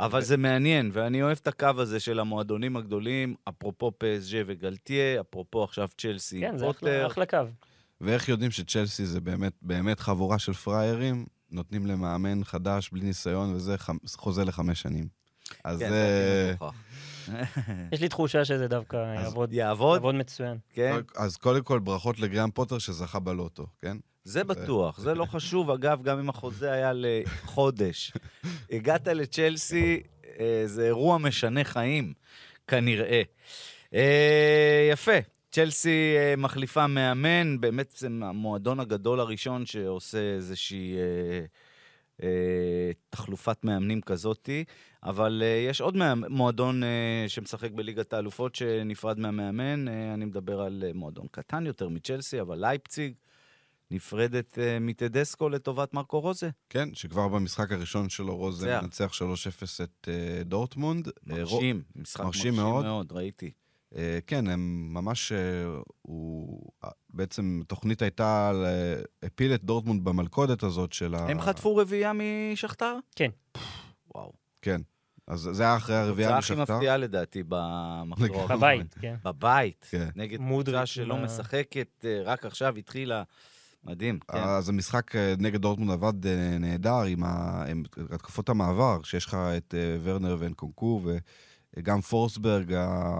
אה, 0.00 0.04
אבל 0.06 0.22
זה 0.22 0.36
מעניין, 0.36 0.90
ואני 0.92 1.22
אוהב 1.22 1.38
את 1.42 1.46
הקו 1.48 1.66
הזה 1.78 2.00
של 2.00 2.20
המועדונים 2.20 2.76
הגדולים, 2.76 3.34
אפרופו 3.48 3.92
פסג'ה 3.98 4.42
וגלטיה, 4.46 5.20
אפרופו 5.20 5.64
עכשיו 5.64 5.88
צ'לסי 5.98 6.40
כן, 6.40 6.58
זה 6.58 6.64
פוטר. 6.64 6.78
אחלה- 7.06 7.06
אחלה 7.06 7.26
קו. 7.26 7.36
ואיך 8.00 8.28
יודעים 8.28 8.50
שצ'לסי 8.50 9.06
זה 9.06 9.20
באמת, 9.20 9.52
באמת 9.62 10.00
חבורה 10.00 10.38
של 10.38 10.52
פראיירים, 10.52 11.26
נותנים 11.50 11.86
למאמן 11.86 12.44
חדש, 12.44 12.90
בלי 12.92 13.04
ניסיון 13.04 13.54
וזה, 13.54 13.76
חוזה 14.16 14.44
לחמש 14.44 14.82
שנים. 14.82 15.08
אז 15.64 15.78
כן, 15.78 15.88
זה... 15.90 16.54
זה. 17.26 17.34
יש 17.92 18.00
לי 18.00 18.08
תחושה 18.08 18.44
שזה 18.44 18.68
דווקא 18.68 18.96
יעבוד 18.96 19.52
יעבוד, 19.52 19.94
יעבוד 19.96 20.14
מצוין. 20.14 20.58
כן. 20.72 20.96
אז 21.16 21.36
קודם 21.36 21.62
כל, 21.62 21.78
ברכות 21.78 22.18
לגרם 22.18 22.50
פוטר 22.50 22.78
שזכה 22.78 23.18
בלוטו, 23.18 23.66
כן? 23.82 23.96
זה 24.24 24.44
בטוח, 24.44 24.98
זה 25.00 25.14
לא 25.14 25.24
חשוב. 25.24 25.70
אגב, 25.70 26.02
גם 26.02 26.18
אם 26.18 26.28
החוזה 26.28 26.72
היה 26.72 26.92
לחודש. 26.94 28.12
הגעת 28.70 29.08
לצ'לסי, 29.08 30.02
אה, 30.40 30.62
זה 30.66 30.86
אירוע 30.86 31.18
משנה 31.18 31.64
חיים, 31.64 32.12
כנראה. 32.66 33.22
אה, 33.94 34.88
יפה. 34.92 35.18
צ'לסי 35.50 36.14
אה, 36.16 36.34
מחליפה 36.36 36.86
מאמן, 36.86 37.60
באמת 37.60 37.94
זה 37.96 38.06
המועדון 38.06 38.80
הגדול 38.80 39.20
הראשון 39.20 39.66
שעושה 39.66 40.34
איזושהי 40.34 40.96
תחלופת 43.10 43.64
מאמנים 43.64 44.00
כזאתי, 44.00 44.64
אבל 45.02 45.42
אה, 45.44 45.66
יש 45.68 45.80
עוד 45.80 45.96
מועדון 46.28 46.82
אה, 46.82 47.24
שמשחק 47.28 47.70
בליגת 47.70 48.12
האלופות 48.12 48.54
שנפרד 48.54 49.18
מהמאמן, 49.18 49.88
אה, 49.88 50.14
אני 50.14 50.24
מדבר 50.24 50.60
על 50.60 50.84
אה, 50.86 50.90
מועדון 50.94 51.26
קטן 51.30 51.66
יותר 51.66 51.88
מצ'לסי, 51.88 52.40
אבל 52.40 52.58
לייפציג. 52.60 53.12
נפרדת 53.92 54.58
uh, 54.58 54.80
מטדסקו 54.80 55.48
לטובת 55.48 55.94
מרקו 55.94 56.20
רוזה. 56.20 56.50
כן, 56.70 56.88
שכבר 56.94 57.28
במשחק 57.28 57.72
הראשון 57.72 58.08
שלו 58.08 58.36
רוזה. 58.36 58.80
מנצח 58.80 59.12
3-0 59.12 59.22
את 59.82 60.08
אה, 60.08 60.42
דורטמונד. 60.44 61.08
אה, 61.08 61.12
מרשים, 61.26 61.82
משחק 61.96 62.24
מרשים 62.24 62.54
מרשים 62.54 62.64
מאוד. 62.64 62.84
מאוד, 62.84 63.12
ראיתי. 63.12 63.50
אה, 63.96 64.18
כן, 64.26 64.46
הם 64.46 64.88
ממש... 64.94 65.32
אה, 65.32 65.38
הוא... 66.02 66.70
אה, 66.84 66.90
בעצם 67.10 67.60
התוכנית 67.64 68.02
הייתה, 68.02 68.52
ל- 68.54 69.02
הפיל 69.26 69.54
את 69.54 69.64
דורטמונד 69.64 70.04
במלכודת 70.04 70.62
הזאת 70.62 70.92
של 70.92 71.14
ה... 71.14 71.18
הם 71.18 71.40
חטפו 71.40 71.76
רביעייה 71.76 72.12
משכתר? 72.12 72.96
כן. 73.16 73.30
וואו. 74.14 74.32
כן. 74.62 74.80
אז 75.26 75.40
זה 75.52 75.62
היה 75.62 75.76
אחרי 75.76 75.96
הרביעייה 75.96 76.30
זה 76.30 76.38
הכי 76.38 76.52
משכתר. 76.54 76.74
מפתיעה 76.74 76.96
לדעתי 76.96 77.42
במחזור. 77.48 78.46
בבית, 78.46 78.94
כן. 79.00 79.14
בבית. 79.24 79.86
כן. 79.90 80.08
נגד 80.16 80.38
קבוצה 80.38 80.86
שלא 80.86 81.16
משחקת, 81.16 82.04
רק 82.24 82.46
עכשיו 82.46 82.76
התחילה. 82.76 83.22
מדהים, 83.84 84.18
כן. 84.32 84.38
אז 84.38 84.68
המשחק 84.68 85.16
אה, 85.16 85.34
נגד 85.38 85.60
דורטמונד 85.62 85.90
עבד 85.90 86.26
אה, 86.26 86.56
נהדר 86.60 87.02
עם 87.02 87.24
ה- 87.24 87.64
עם 87.70 87.82
התקפות 88.10 88.48
המעבר, 88.48 89.02
שיש 89.02 89.26
לך 89.26 89.34
את 89.56 89.74
אה, 89.78 89.96
ורנר 90.02 90.36
ואנקונקו, 90.38 91.02
וגם 91.76 92.00
פורסברג, 92.00 92.72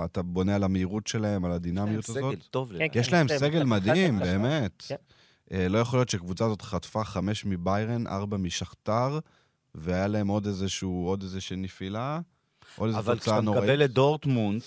אתה 0.05 0.23
בונה 0.23 0.55
על 0.55 0.65
המהירות 0.65 1.07
שלהם, 1.07 1.45
על 1.45 1.53
הדינמיות 1.53 2.05
סגל 2.05 2.19
הזאת. 2.19 2.39
טוב 2.51 2.69
כן, 2.69 2.75
לדעתי. 2.75 2.99
יש 2.99 3.13
להם 3.13 3.29
כן, 3.29 3.39
סגל 3.39 3.59
כן, 3.63 3.69
מדהים, 3.69 4.19
כן. 4.19 4.25
באמת. 4.25 4.83
כן. 4.89 4.97
לא 5.71 5.79
יכול 5.79 5.99
להיות 5.99 6.09
שקבוצה 6.09 6.45
הזאת 6.45 6.63
חטפה 6.63 7.05
חמש 7.05 7.45
מביירן, 7.45 8.07
ארבע 8.07 8.37
משכתר, 8.37 9.19
והיה 9.75 10.07
להם 10.07 10.29
עוד 10.29 10.47
איזשהו, 10.47 11.05
עוד 11.07 11.23
איזושהי 11.23 11.57
נפילה, 11.57 12.21
עוד 12.77 12.89
איזו 12.89 12.99
אבל 12.99 13.15
תוצאה 13.15 13.35
כשאתה 13.35 13.41
נוראית. 13.41 13.63
מקבל 13.65 13.85
את 13.85 13.91
דורטמונד, 13.91 14.63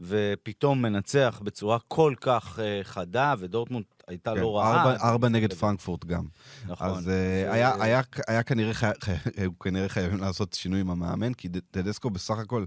ופתאום 0.00 0.82
מנצח 0.82 1.40
בצורה 1.44 1.78
כל 1.88 2.14
כך 2.20 2.58
אה, 2.62 2.80
חדה, 2.84 3.34
ודורטמונד 3.38 3.84
הייתה 4.08 4.34
כן, 4.34 4.40
לא 4.40 4.56
רעה. 4.58 4.82
ארבע- 4.82 5.02
ארבע 5.02 5.28
זה 5.28 5.32
נגד. 5.32 5.52
פרנקפורט 5.52 6.04
גם. 6.04 6.24
נכון. 6.66 6.86
אז 6.88 6.96
אה, 6.96 7.00
זה- 7.02 7.48
היה, 7.52 7.82
היה, 7.82 8.00
היה 8.28 8.42
כנראה, 8.42 8.74
חי... 8.74 8.90
כנראה 9.62 9.88
חייבים 9.88 10.18
לעשות 10.20 10.52
שינוי 10.52 10.80
עם 10.80 10.90
המאמן, 10.90 11.34
כי 11.34 11.48
טדסקו 11.70 12.10
בסך 12.10 12.38
הכל 12.38 12.64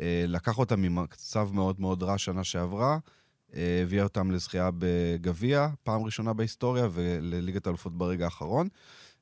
אה, 0.00 0.24
לקח 0.28 0.58
אותם 0.58 0.80
ממצב 0.82 1.48
מאוד 1.52 1.80
מאוד 1.80 2.02
רע 2.02 2.18
שנה 2.18 2.44
שעברה, 2.44 2.98
אה, 3.54 3.80
הביא 3.82 4.02
אותם 4.02 4.30
לזכייה 4.30 4.70
בגביע, 4.78 5.68
פעם 5.82 6.02
ראשונה 6.02 6.32
בהיסטוריה, 6.32 6.88
ולליגת 6.92 7.66
האלופות 7.66 7.98
ברגע 7.98 8.24
האחרון. 8.24 8.68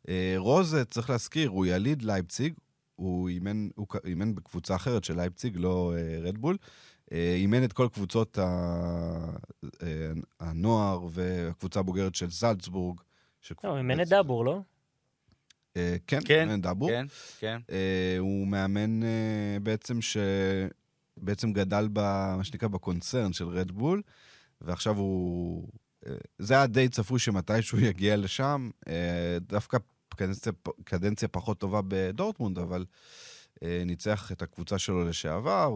אה, 0.09 0.35
רוז, 0.37 0.77
צריך 0.91 1.11
להזכיר, 1.11 1.49
הוא 1.51 1.67
יליד 1.67 2.03
לייפציג, 2.03 2.55
הוא 2.97 3.29
אימן, 3.29 3.69
הוא 3.75 3.87
אימן 4.05 4.35
בקבוצה 4.35 4.75
אחרת 4.77 5.05
של 5.05 5.17
לייפציג, 5.17 5.57
לא 5.57 5.93
אה, 5.97 6.19
רדבול. 6.29 6.57
אה, 6.61 6.67
אימן 7.13 7.65
את 7.65 7.73
כל 7.73 7.89
קבוצות. 7.93 8.39
אה, 8.39 10.13
הנוער 10.41 11.07
והקבוצה 11.11 11.81
הבוגרת 11.81 12.15
של 12.15 12.31
זלצבורג. 12.31 13.01
לא, 13.65 13.69
הוא 13.69 13.79
אימן 13.79 14.01
את 14.01 14.09
דאבור, 14.09 14.45
לא? 14.45 14.61
אה, 15.77 15.97
כן, 16.07 16.19
כן, 16.25 16.49
מאמן 16.49 16.61
דאבור. 16.61 16.89
כן, 16.89 17.07
כן. 17.39 17.61
אה, 17.71 18.17
הוא 18.19 18.47
מאמן 18.47 19.03
אה, 19.03 19.59
בעצם 19.63 20.01
ש... 20.01 20.17
בעצם 21.17 21.53
גדל 21.53 21.89
במה 21.93 22.45
שנקרא 22.45 22.69
בקונצרן 22.69 23.33
של 23.33 23.49
רדבול, 23.49 24.03
ועכשיו 24.61 24.97
הוא... 24.97 25.69
אה, 26.07 26.13
זה 26.39 26.55
היה 26.55 26.67
די 26.67 26.89
צפוי 26.89 27.19
שמתישהו 27.19 27.79
יגיע 27.91 28.17
לשם. 28.17 28.71
אה, 28.89 29.39
דווקא 29.41 29.79
קדנציה, 30.09 30.53
קדנציה 30.85 31.29
פחות 31.29 31.59
טובה 31.59 31.81
בדורטמונד, 31.89 32.59
אבל 32.59 32.81
אה, 32.81 32.87
ניצח 33.63 34.33
את 34.33 34.43
הקבוצה 34.43 34.79
שלו 34.79 35.05
לשעבר, 35.05 35.75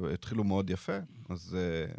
והתחילו 0.00 0.44
מאוד 0.44 0.70
יפה. 0.70 0.98
אז 1.28 1.56
אה, 1.58 1.92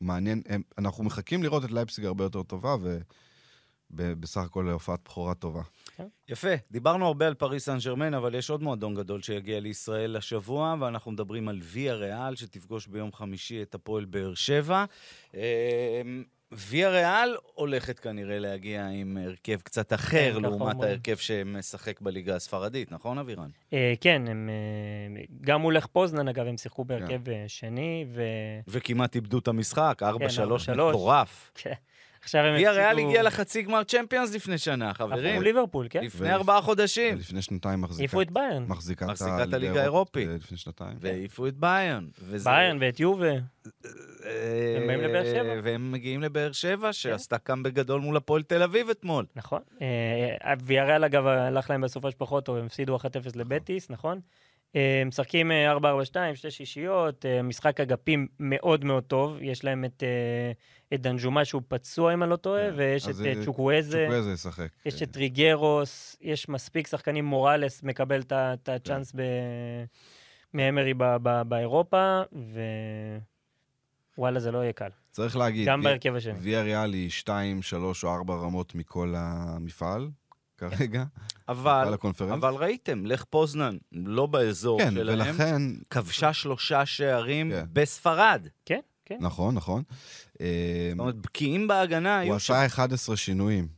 מעניין, 0.00 0.42
הם, 0.48 0.62
אנחנו 0.78 1.04
מחכים 1.04 1.42
לראות 1.42 1.64
את 1.64 1.70
לייפסיג 1.70 2.04
הרבה 2.04 2.24
יותר 2.24 2.42
טובה, 2.42 2.76
ובסך 3.90 4.40
הכל 4.40 4.64
להופעת 4.68 5.00
בכורה 5.04 5.34
טובה. 5.34 5.62
יפה, 6.28 6.54
דיברנו 6.70 7.06
הרבה 7.06 7.26
על 7.26 7.34
פריס 7.34 7.64
סן 7.64 7.78
ג'רמן, 7.84 8.14
אבל 8.14 8.34
יש 8.34 8.50
עוד 8.50 8.62
מועדון 8.62 8.94
גדול 8.94 9.22
שיגיע 9.22 9.60
לישראל 9.60 10.16
השבוע, 10.16 10.76
ואנחנו 10.80 11.10
מדברים 11.10 11.48
על 11.48 11.58
ויה 11.62 11.94
ריאל, 11.94 12.36
שתפגוש 12.36 12.86
ביום 12.86 13.12
חמישי 13.12 13.62
את 13.62 13.74
הפועל 13.74 14.04
באר 14.04 14.34
שבע. 14.34 14.84
ויה 16.52 16.90
ריאל 16.90 17.36
הולכת 17.54 17.98
כנראה 17.98 18.38
להגיע 18.38 18.88
עם 18.88 19.16
הרכב 19.16 19.60
קצת 19.60 19.92
אחר 19.92 20.34
כן, 20.34 20.42
לעומת. 20.42 20.82
ההרכב 20.82 21.16
שמשחק 21.16 22.00
בליגה 22.00 22.36
הספרדית, 22.36 22.92
נכון 22.92 23.18
אבירן? 23.18 23.48
אה, 23.72 23.94
כן, 24.00 24.22
הם... 24.26 24.50
אה, 25.16 25.22
גם 25.40 25.60
מול 25.60 25.76
לך 25.76 25.86
פוזנן, 25.86 26.28
אגב, 26.28 26.46
הם 26.46 26.56
שיחקו 26.56 26.82
כן. 26.82 26.88
בהרכב 26.88 27.28
אה, 27.28 27.44
שני, 27.48 28.04
ו... 28.08 28.22
וכמעט 28.68 29.14
איבדו 29.14 29.38
את 29.38 29.48
המשחק, 29.48 30.02
4-3 30.02 30.04
4-3. 30.04 30.72
מטורף. 30.72 31.52
עכשיו 32.22 32.44
הם 32.44 32.54
ויה 32.54 32.72
ריאל 32.72 32.98
הגיע 32.98 33.22
לחצי 33.22 33.62
גמר 33.62 33.84
צ'מפיונס 33.84 34.34
לפני 34.34 34.58
שנה, 34.58 34.94
חברים. 34.94 35.26
עברו 35.26 35.42
ליברפול, 35.42 35.86
כן? 35.90 36.04
לפני 36.04 36.32
ארבעה 36.32 36.62
חודשים. 36.62 37.18
לפני 37.18 37.42
שנתיים 37.42 37.80
מחזיקה. 37.80 38.02
העיפו 38.02 38.22
את 38.22 38.30
ביירן. 38.30 38.64
מחזיקה 38.68 39.06
את 39.42 39.52
הליגה 39.52 39.80
האירופית. 39.80 40.28
אה, 40.28 40.34
לפני 40.34 40.56
שנתיים. 40.56 40.96
והעיפו 41.00 41.46
את 41.46 41.56
ביירן. 41.56 42.06
ביירן 42.44 42.78
ואת 42.80 43.00
יובה. 43.00 43.30
אה, 43.30 43.38
הם 44.76 44.86
באים 44.86 45.00
לבאר 45.00 45.24
שבע. 45.24 45.60
והם 45.62 45.92
מגיעים 45.92 46.22
לבאר 46.22 46.52
שבע, 46.52 46.92
שעשתה 46.92 47.38
קאמבק 47.38 47.72
גדול 47.72 48.00
מול 48.00 48.16
הפועל 48.16 48.42
תל 48.42 48.62
אביב 48.62 48.90
אתמול. 48.90 49.26
נכון. 49.36 49.62
אה, 49.82 50.54
ויאריאל, 50.64 51.04
אגב, 51.04 51.26
הלך 51.26 51.70
להם 51.70 51.80
בסופו 51.80 52.10
של 52.10 52.16
פחות 52.18 52.44
טוב, 52.44 52.56
הם 52.56 52.66
הפסידו 52.66 52.96
1-0 52.96 53.02
לבטיס, 53.34 53.90
נכון? 53.90 54.20
אה, 54.76 55.02
משחקים 55.06 55.50
אה, 55.52 55.76
4-4-2, 55.76 55.78
שתי 56.34 56.50
שישיות, 56.50 57.26
אה, 57.26 57.42
משחק 57.42 57.80
אגפים 57.80 58.26
מאוד 58.40 58.84
מאוד 58.84 59.02
טוב. 59.04 59.36
יש 59.40 59.64
להם 59.64 59.84
את, 59.84 60.02
אה, 60.02 60.52
את 60.94 61.00
דנג'ומה 61.02 61.44
שהוא 61.44 61.62
פצוע, 61.68 62.14
אם 62.14 62.22
אני 62.22 62.30
לא 62.30 62.36
טועה, 62.36 62.70
כן. 62.70 62.74
ויש 62.76 63.02
את 63.04 63.08
אה, 63.08 63.12
זה- 63.12 63.34
צ'וקוויזה, 63.44 64.04
צ'וקוויזה 64.06 64.32
ישחק. 64.32 64.68
יש 64.86 64.98
כן. 64.98 65.04
את 65.04 65.16
ריגרוס, 65.16 66.16
יש 66.20 66.48
מספיק 66.48 66.86
שחקנים, 66.86 67.24
מוראלס 67.24 67.82
מקבל 67.82 68.22
את 68.32 68.68
הצ'אנס 68.68 69.12
ב... 69.16 69.22
מאמרי 70.54 70.94
ב- 70.94 71.16
ב- 71.22 71.42
באירופה, 71.48 72.22
ווואלה, 74.18 74.40
זה 74.40 74.50
לא 74.52 74.58
יהיה 74.58 74.72
קל. 74.72 74.88
צריך 75.10 75.36
להגיד, 75.36 75.68
גם 75.68 75.82
בהרכב 75.82 76.14
השני. 76.16 76.32
ויה 76.38 76.62
ריאל 76.62 76.92
היא 76.92 77.10
2, 77.10 77.62
3 77.62 78.04
או 78.04 78.14
4 78.14 78.34
רמות 78.34 78.74
מכל 78.74 79.14
המפעל, 79.16 80.08
כרגע, 80.58 81.04
אבל. 81.48 81.94
אבל 82.18 82.54
ראיתם, 82.54 83.06
לך 83.06 83.24
פוזנן, 83.24 83.76
לא 83.92 84.26
באזור 84.26 84.78
כן, 84.78 84.90
שלהם, 84.90 85.18
ולכן, 85.18 85.62
כבשה 85.90 86.32
שלושה 86.32 86.86
שערים 86.86 87.50
כן. 87.50 87.64
בספרד. 87.72 88.46
כן, 88.64 88.80
כן. 89.04 89.16
נכון, 89.20 89.54
נכון. 89.54 89.82
אה, 90.40 90.46
זאת 90.90 90.98
אומרת, 90.98 91.16
בקיאים 91.16 91.68
בהגנה 91.68 92.14
הוא 92.14 92.22
היו 92.22 92.40
שם. 92.40 92.54
עשה 92.54 92.66
11 92.66 93.16
שינויים 93.16 93.68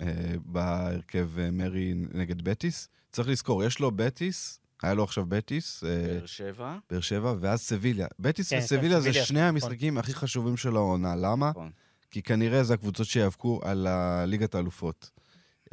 אה, 0.00 0.06
בהרכב 0.44 1.38
אה, 1.38 1.50
מרי 1.50 1.94
נגד 2.14 2.42
בטיס. 2.42 2.88
צריך 3.12 3.28
לזכור, 3.28 3.64
יש 3.64 3.78
לו 3.80 3.90
בטיס, 3.90 4.60
היה 4.82 4.94
לו 4.94 5.04
עכשיו 5.04 5.26
בטיס, 5.26 5.84
אה, 5.84 5.88
באר 5.88 6.26
שבע. 6.26 6.76
באר 6.90 7.00
שבע, 7.00 7.34
ואז 7.40 7.60
סביליה. 7.60 8.06
בטיס 8.18 8.50
כן, 8.50 8.58
וסביליה 8.58 8.96
כן, 8.96 9.02
זה 9.02 9.08
סביליה, 9.08 9.24
שני 9.24 9.38
נכון. 9.38 9.48
המשחקים 9.48 9.98
הכי 9.98 10.14
חשובים 10.14 10.56
של 10.56 10.76
העונה. 10.76 11.16
למה? 11.16 11.50
נכון. 11.50 11.70
כי 12.10 12.22
כנראה 12.22 12.64
זה 12.64 12.74
הקבוצות 12.74 13.06
שיאבקו 13.06 13.60
על 13.62 13.86
ליגת 14.26 14.54
האלופות. 14.54 15.10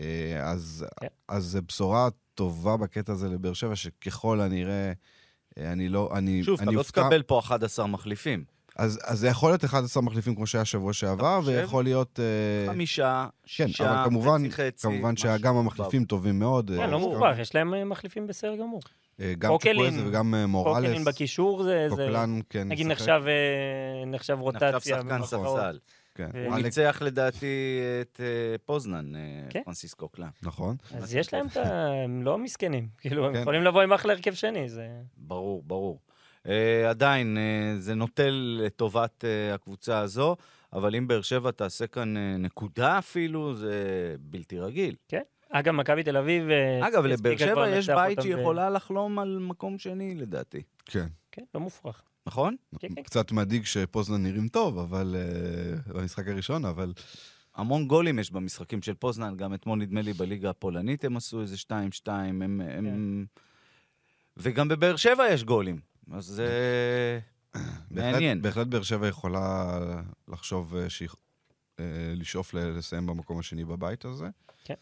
אה, 0.01 0.49
אז, 0.49 0.85
כן. 1.01 1.07
אז 1.27 1.43
זו 1.43 1.59
בשורה 1.67 2.07
טובה 2.35 2.77
בקטע 2.77 3.11
הזה 3.11 3.29
לבאר 3.29 3.53
שבע, 3.53 3.75
שככל 3.75 4.41
הנראה, 4.41 4.91
אה, 5.57 5.71
אני 5.71 5.89
לא, 5.89 6.09
אני, 6.15 6.43
שוב, 6.43 6.55
אתה 6.55 6.63
אני 6.69 6.75
לא 6.75 6.79
אופתע. 6.79 7.01
תקבל 7.03 7.21
פה 7.21 7.39
11 7.39 7.87
מחליפים. 7.87 8.43
אז, 8.75 8.99
אז 9.03 9.19
זה 9.19 9.27
יכול 9.27 9.49
להיות 9.51 9.65
11 9.65 10.03
מחליפים 10.03 10.35
כמו 10.35 10.47
שהיה 10.47 10.65
שבוע 10.65 10.93
שעבר? 10.93 11.39
ויכול 11.45 11.83
להיות... 11.83 12.19
אה, 12.19 12.71
חמישה, 12.73 13.27
כן, 13.43 13.67
שישה, 13.67 13.91
אבל 14.01 14.09
כמובן, 14.09 14.41
חצי 14.49 14.51
חצי. 14.51 14.87
כמובן 14.87 15.11
משהו 15.13 15.29
שגם 15.39 15.55
המחליפים 15.55 16.05
טובים 16.05 16.39
מאוד. 16.39 16.71
כן, 16.77 16.89
לא 16.89 16.99
מוכרח, 16.99 17.37
יש 17.39 17.55
להם 17.55 17.89
מחליפים 17.89 18.27
בסדר 18.27 18.55
גמור. 18.55 18.81
גם 19.39 19.51
קוקלין, 19.51 19.75
צ'וקוויזה 19.75 20.07
וגם 20.07 20.35
מוראלס. 20.47 20.85
קוקלין 20.87 21.05
בקישור 21.05 21.63
זה... 21.63 21.85
זה- 21.89 21.95
קוקלן, 21.95 22.39
כן, 22.49 22.67
נגיד. 22.67 22.87
נחשב, 22.87 23.21
נחשב 24.07 24.37
רוטציה. 24.39 24.71
נחשב 24.71 24.89
שחקן. 25.01 25.23
ספסל. 25.25 25.77
כן. 26.15 26.29
ו- 26.33 26.45
הוא 26.47 26.55
אלק- 26.55 26.63
ניצח 26.65 27.01
לדעתי 27.05 27.79
את 28.01 28.19
אה, 28.23 28.57
פוזנן, 28.65 29.15
אה, 29.15 29.21
כן. 29.49 29.61
פרנסיסקו 29.65 30.09
קלאן. 30.09 30.29
נכון. 30.43 30.75
אז 30.97 31.15
יש 31.15 31.33
להם 31.33 31.47
את 31.47 31.57
ה... 31.57 31.87
הם 32.03 32.23
לא 32.23 32.37
מסכנים. 32.37 32.87
כאילו, 32.97 33.27
הם 33.27 33.33
כן. 33.33 33.41
יכולים 33.41 33.63
לבוא 33.63 33.81
עם 33.81 33.93
אחלה 33.93 34.13
הרכב 34.13 34.33
שני, 34.33 34.69
זה... 34.69 34.87
ברור, 35.17 35.63
ברור. 35.63 35.99
עדיין, 36.89 37.37
זה 37.77 37.95
נוטל 37.95 38.59
לטובת 38.65 39.23
הקבוצה 39.53 39.99
הזו, 39.99 40.35
אבל 40.73 40.95
אם 40.95 41.07
באר 41.07 41.21
שבע 41.21 41.51
תעשה 41.51 41.87
כאן 41.87 42.13
נקודה 42.39 42.97
אפילו, 42.97 43.55
זה 43.55 43.75
בלתי 44.19 44.59
רגיל. 44.59 44.95
אגב, 45.51 45.71
מכבי 45.73 46.03
תל 46.03 46.17
אביב... 46.17 46.49
אה, 46.49 46.87
אגב, 46.87 47.05
לבאר 47.05 47.37
שבע 47.37 47.69
יש 47.69 47.89
בית 47.89 48.21
שיכולה 48.21 48.69
לחלום 48.69 49.19
על 49.19 49.37
מקום 49.41 49.77
שני, 49.77 50.15
לדעתי. 50.15 50.61
כן. 50.85 51.07
כן, 51.31 51.43
לא 51.55 51.61
מופרך. 51.61 52.03
נכון? 52.25 52.55
כן, 52.79 52.87
כן. 52.95 53.03
קצת 53.03 53.31
מדאיג 53.31 53.65
שפוזנן 53.65 54.23
נראים 54.23 54.47
טוב, 54.47 54.79
אבל... 54.79 55.15
אה, 55.17 55.93
במשחק 55.93 56.27
הראשון, 56.27 56.65
אבל... 56.65 56.93
המון 57.55 57.87
גולים 57.87 58.19
יש 58.19 58.31
במשחקים 58.31 58.81
של 58.81 58.93
פוזנן, 58.93 59.37
גם 59.37 59.53
אתמול 59.53 59.79
נדמה 59.79 60.01
לי 60.01 60.13
בליגה 60.13 60.49
הפולנית 60.49 61.05
הם 61.05 61.17
עשו 61.17 61.41
איזה 61.41 61.55
2-2, 61.67 61.71
הם... 62.07 62.61
הם... 62.61 63.25
וגם 64.37 64.67
בבאר 64.67 64.95
שבע 64.95 65.29
יש 65.29 65.43
גולים, 65.43 65.79
אז 66.11 66.25
זה 66.25 67.19
מעניין. 67.91 68.41
בהחלט 68.41 68.67
באר 68.67 68.83
שבע 68.83 69.07
יכולה 69.07 69.79
לחשוב 70.27 70.75
אה, 70.75 70.89
שהיא... 70.89 71.09
אה, 71.79 72.13
לשאוף 72.15 72.53
לסיים 72.53 73.05
במקום 73.05 73.39
השני 73.39 73.65
בבית 73.65 74.05
הזה. 74.05 74.29
כן. 74.63 74.73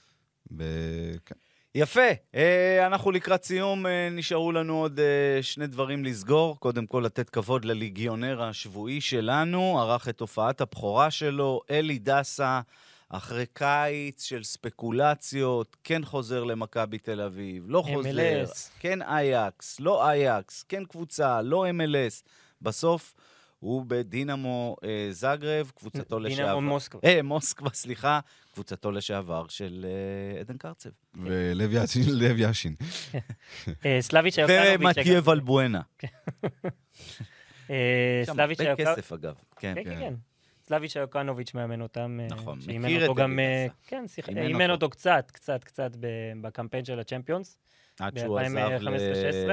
ו- 0.51 1.15
כן. 1.25 1.35
יפה, 1.75 2.09
אה, 2.35 2.87
אנחנו 2.87 3.11
לקראת 3.11 3.43
סיום, 3.43 3.85
אה, 3.85 4.09
נשארו 4.11 4.51
לנו 4.51 4.81
עוד 4.81 4.99
אה, 4.99 5.43
שני 5.43 5.67
דברים 5.67 6.05
לסגור. 6.05 6.59
קודם 6.59 6.85
כל, 6.85 7.03
לתת 7.05 7.29
כבוד 7.29 7.65
לליגיונר 7.65 8.43
השבועי 8.43 9.01
שלנו, 9.01 9.79
ערך 9.79 10.09
את 10.09 10.19
הופעת 10.19 10.61
הבכורה 10.61 11.11
שלו, 11.11 11.61
אלי 11.71 11.99
דסה, 11.99 12.61
אחרי 13.09 13.45
קיץ 13.53 14.23
של 14.23 14.43
ספקולציות, 14.43 15.75
כן 15.83 16.05
חוזר 16.05 16.43
למכבי 16.43 16.97
תל 16.97 17.21
אביב, 17.21 17.63
לא 17.67 17.81
חוזר, 17.81 18.09
MLS. 18.09 18.69
כן 18.79 19.01
אייקס, 19.01 19.79
לא 19.79 20.09
אייקס, 20.09 20.63
כן 20.63 20.85
קבוצה, 20.85 21.41
לא 21.41 21.65
MLS. 21.69 22.29
בסוף 22.61 23.13
הוא 23.59 23.85
בדינמו 23.87 24.75
אה, 24.83 25.07
זגרב, 25.11 25.71
קבוצתו 25.75 26.19
לשעבר. 26.19 26.45
דינמו 26.53 26.61
מוסקבה. 26.61 27.01
אה, 27.03 27.21
מוסקבה, 27.23 27.69
סליחה, 27.73 28.19
קבוצתו 28.53 28.91
לשעבר 28.91 29.47
של 29.47 29.85
אה, 30.35 30.39
עדן 30.39 30.57
קרצב. 30.57 30.89
ולב 31.15 31.73
יאשין, 31.73 32.03
לב 32.21 32.37
יאשין. 32.39 32.75
אה, 33.85 33.97
סלבישה 34.01 34.37
יוקנוביץ'. 34.39 34.79
ומתיו 34.79 35.29
ולבואנה. 35.29 35.81
אה, 37.69 38.21
שם 38.25 38.33
סלבישה 38.33 38.59
הרבה 38.59 38.69
יוקנוביץ'. 38.71 38.97
כסף, 38.99 39.13
אגב. 39.13 39.35
כן. 39.55 39.73
כן, 39.75 39.83
כן, 39.83 39.89
כן. 39.89 39.99
כן. 39.99 40.13
סלבישה 40.63 40.97
יוקנוביץ' 40.97 41.53
מאמן 41.53 41.81
אותם. 41.81 42.19
אה, 42.21 42.27
נכון, 42.29 42.59
מכיר 42.67 43.11
את 43.11 43.15
גם. 43.17 43.39
כן, 43.87 44.05
שיח- 44.07 44.29
אימן 44.29 44.69
אותו. 44.71 44.89
קצת, 44.89 45.31
קצת, 45.33 45.63
קצת 45.63 45.91
בקמפיין 46.41 46.85
של 46.85 46.99
הצ'מפיונס. 46.99 47.57
עד 47.99 48.17
שהוא 48.17 48.39
עזב 48.39 48.57
ל... 48.57 48.89
ב-2015-16. 48.97 49.51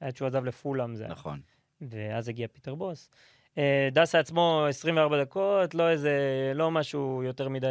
עד 0.00 0.16
שהוא 0.16 0.28
עזב 0.28 0.44
לפולאם 0.44 0.94
זה. 0.96 1.06
נכון. 1.06 1.40
ואז 1.80 2.28
הגיע 2.28 2.48
פיטר 2.48 2.74
בוס. 2.74 3.10
אה, 3.58 3.88
דסה 3.92 4.18
עצמו 4.18 4.66
24 4.68 5.22
דקות, 5.22 5.74
לא 5.74 5.88
איזה, 5.90 6.18
לא 6.54 6.70
משהו 6.70 7.22
יותר 7.22 7.48
מדי 7.48 7.66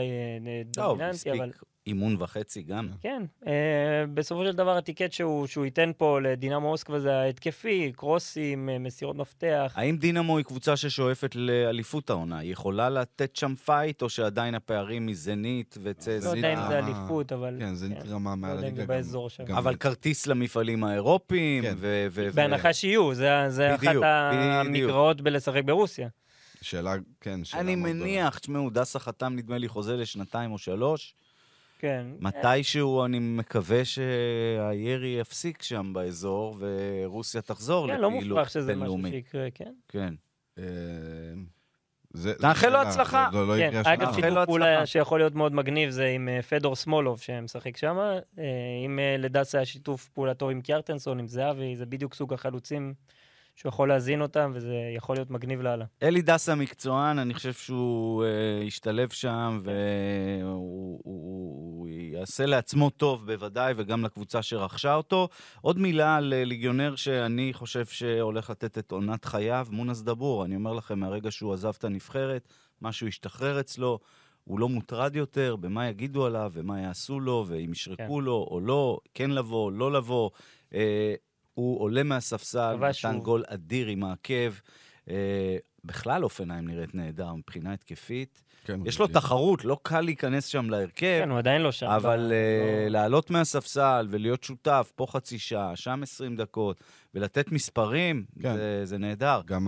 אה, 0.45 0.61
דומיננטי, 0.65 1.31
אבל... 1.31 1.51
אימון 1.87 2.15
וחצי 2.19 2.61
גם. 2.63 2.89
כן, 3.01 3.23
אה, 3.47 3.51
בסופו 4.13 4.45
של 4.45 4.51
דבר 4.51 4.77
ה 4.77 4.82
ticket 4.82 5.11
שהוא, 5.11 5.47
שהוא 5.47 5.65
ייתן 5.65 5.91
פה 5.97 6.19
לדינמו 6.21 6.69
מוסקבה 6.69 6.99
זה 6.99 7.15
ההתקפי, 7.15 7.91
קרוסים, 7.95 8.69
אה, 8.69 8.79
מסירות 8.79 9.15
מפתח. 9.15 9.73
האם 9.75 9.97
דינמו 9.97 10.37
היא 10.37 10.45
קבוצה 10.45 10.77
ששואפת 10.77 11.35
לאליפות 11.35 12.09
העונה? 12.09 12.37
היא 12.37 12.51
יכולה 12.51 12.89
לתת 12.89 13.35
שם 13.35 13.55
fight, 13.55 14.01
או 14.01 14.09
שעדיין 14.09 14.55
הפערים 14.55 15.05
מזנית 15.05 15.77
וצא... 15.83 16.17
לא 16.23 16.29
יודע 16.29 16.53
אם 16.53 16.67
זה 16.67 16.79
אליפות, 16.79 17.31
אבל... 17.31 17.55
כן, 17.59 17.73
זה 17.73 17.87
כן. 17.89 18.09
רמה 18.09 18.29
לא 18.31 18.35
מעל 18.37 18.57
הליגה. 18.57 18.81
גם- 18.81 18.87
באזור 18.87 19.29
שם. 19.29 19.43
גם- 19.45 19.57
אבל 19.57 19.75
כרטיס 19.75 20.27
למפעלים 20.27 20.83
האירופיים, 20.83 21.63
כן. 21.63 21.73
ו... 21.77 22.07
ו- 22.11 22.29
בהנחה 22.33 22.73
שיהיו, 22.73 23.13
זה, 23.13 23.29
זה 23.49 23.75
אחת 23.75 23.83
בדיוק, 23.85 24.03
המגרעות 24.05 25.21
בלשחק 25.21 25.63
ברוסיה. 25.65 26.07
שאלה, 26.61 26.93
כן, 27.21 27.43
שאלה 27.43 27.61
אני 27.61 27.75
מאוד 27.75 27.89
גדולה. 27.91 28.05
מניח, 28.05 28.37
תשמעו, 28.39 28.69
דסה 28.69 28.99
חתם 28.99 29.33
נדמה 29.35 29.57
לי 29.57 29.67
חוזה 29.67 29.95
לשנתיים 29.97 30.51
או 30.51 30.57
שלוש. 30.57 31.15
כן. 31.79 32.07
מתישהו 32.19 33.05
אני 33.05 33.19
מקווה 33.19 33.85
שהירי 33.85 35.17
יפסיק 35.19 35.61
שם 35.63 35.91
באזור, 35.93 36.57
ורוסיה 36.59 37.41
תחזור 37.41 37.87
כן, 37.87 37.99
לא 38.01 38.07
לפעילות 38.09 38.29
מופרך 38.29 38.49
שזה 38.49 38.61
משהו 38.61 38.79
בינלאומית. 38.79 39.13
שיקרה, 39.13 39.47
כן. 39.53 39.71
כן. 39.87 40.13
אה, 40.59 40.63
זה- 42.13 42.33
תאחל 42.33 42.69
לו 42.69 42.77
הצלחה. 42.77 43.29
לא- 43.33 43.47
לא 43.47 43.53
כן, 43.57 43.69
יקרה 43.79 43.93
אגב, 43.93 44.13
שיתוף. 44.15 44.45
פעולה 44.45 44.85
שיכול 44.85 45.19
להיות 45.19 45.35
מאוד 45.35 45.53
מגניב 45.53 45.89
זה 45.89 46.05
עם 46.05 46.29
אה, 46.29 46.41
פדור 46.41 46.75
סמולוב 46.75 47.19
שמשחק 47.19 47.77
שם. 47.77 47.97
אה, 47.97 48.13
אם 48.85 48.99
אה, 48.99 49.15
לדסה 49.19 49.57
היה 49.57 49.65
שיתוף 49.65 50.09
פעולה 50.09 50.33
טוב 50.33 50.49
עם 50.49 50.61
קיארטנסון, 50.61 51.19
עם 51.19 51.27
זהבי, 51.27 51.75
זה 51.75 51.85
בדיוק 51.85 52.13
סוג 52.13 52.33
החלוצים 52.33 52.93
שהוא 53.55 53.69
יכול 53.69 53.89
להזין 53.89 54.21
אותם, 54.21 54.51
וזה 54.55 54.73
יכול 54.95 55.15
להיות 55.15 55.29
מגניב 55.31 55.61
לאללה. 55.61 55.85
אלי 56.03 56.21
דסה 56.21 56.55
מקצוען, 56.55 57.19
אני 57.19 57.33
חושב 57.33 57.53
שהוא 57.53 58.23
אה, 58.23 58.29
ישתלב 58.63 59.09
שם, 59.09 59.61
והוא 59.63 60.51
הוא, 60.53 60.99
הוא 61.03 61.34
יעשה 62.15 62.45
לעצמו 62.45 62.89
טוב 62.89 63.25
בוודאי, 63.25 63.73
וגם 63.77 64.05
לקבוצה 64.05 64.41
שרכשה 64.41 64.95
אותו. 64.95 65.29
עוד 65.61 65.79
מילה 65.79 66.15
על 66.15 66.33
אה, 66.33 66.43
ליגיונר 66.43 66.95
שאני 66.95 67.53
חושב 67.53 67.85
שהולך 67.85 68.49
לתת 68.49 68.77
את 68.77 68.91
עונת 68.91 69.25
חייו, 69.25 69.67
מונס 69.71 70.01
דבור. 70.01 70.45
אני 70.45 70.55
אומר 70.55 70.73
לכם, 70.73 70.99
מהרגע 70.99 71.31
שהוא 71.31 71.53
עזב 71.53 71.73
את 71.77 71.83
הנבחרת, 71.83 72.53
משהו 72.81 73.07
השתחרר 73.07 73.59
אצלו. 73.59 73.99
הוא 74.43 74.59
לא 74.59 74.69
מוטרד 74.69 75.15
יותר 75.15 75.55
במה 75.55 75.87
יגידו 75.87 76.25
עליו 76.25 76.51
ומה 76.53 76.81
יעשו 76.81 77.19
לו, 77.19 77.45
ואם 77.47 77.71
ישרקו 77.71 78.17
כן. 78.17 78.23
לו 78.23 78.47
או 78.51 78.59
לא, 78.59 78.99
כן 79.13 79.31
לבוא, 79.31 79.71
לא 79.71 79.91
לבוא. 79.91 80.29
אה, 80.73 81.15
הוא 81.53 81.81
עולה 81.81 82.03
מהספסל, 82.03 82.75
נתן 82.75 82.93
שוב. 82.93 83.23
גול 83.23 83.43
אדיר 83.47 83.87
עם 83.87 84.03
העקב. 84.03 84.53
אה, 85.09 85.57
בכלל 85.85 86.23
אופנהיים 86.23 86.67
נראית 86.67 86.95
נהדר 86.95 87.33
מבחינה 87.33 87.73
התקפית. 87.73 88.43
כן, 88.65 88.79
יש 88.85 88.99
לו. 88.99 89.07
תחרות, 89.07 89.65
לא 89.65 89.77
קל 89.83 90.01
להיכנס 90.01 90.45
שם 90.45 90.69
להרכב, 90.69 90.95
כן, 91.23 91.29
הוא 91.29 91.37
עדיין 91.37 91.61
לא 91.61 91.71
שם. 91.71 91.85
אבל 91.87 92.27
ב- 92.29 92.31
אה, 92.31 92.83
לא- 92.85 92.91
לעלות 92.91 93.29
מהספסל 93.29 94.07
ולהיות 94.09 94.43
שותף, 94.43 94.91
פה 94.95 95.05
חצי 95.09 95.39
שעה, 95.39 95.75
שם 95.75 95.99
20 96.03 96.35
דקות, 96.35 96.79
ולתת 97.15 97.51
מספרים, 97.51 98.25
כן. 98.41 98.53
זה- 98.55 98.81
זה 98.85 98.97
נהדר. 98.97 99.41
גם 99.45 99.67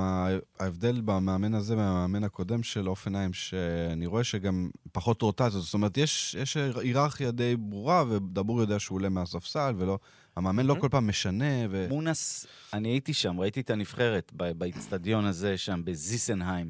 ההבדל 0.59 1.01
במאמן 1.05 1.53
הזה 1.53 1.75
מהמאמן 1.75 2.23
הקודם 2.23 2.63
של 2.63 2.89
אופנהיים, 2.89 3.33
שאני 3.33 4.05
רואה 4.05 4.23
שגם 4.23 4.69
פחות 4.91 5.21
רוטציות, 5.21 5.63
זאת 5.63 5.73
אומרת, 5.73 5.97
יש, 5.97 6.35
יש 6.39 6.57
היררכיה 6.57 7.31
די 7.31 7.55
ברורה, 7.59 8.03
ודבור 8.09 8.61
יודע 8.61 8.79
שהוא 8.79 8.95
עולה 8.95 9.09
מהספסל, 9.09 9.73
ולא... 9.77 9.99
המאמן 10.35 10.65
לא 10.65 10.73
Mhm. 10.73 10.79
כל 10.79 10.87
פעם 10.91 11.07
משנה, 11.07 11.45
ו... 11.69 11.85
מונס, 11.89 12.47
אני 12.73 12.89
הייתי 12.89 13.13
שם, 13.13 13.39
ראיתי 13.39 13.59
את 13.61 13.69
הנבחרת 13.69 14.31
ב- 14.35 14.51
באיצטדיון 14.51 15.25
הזה 15.25 15.57
שם, 15.57 15.81
בזיסנהיים. 15.85 16.69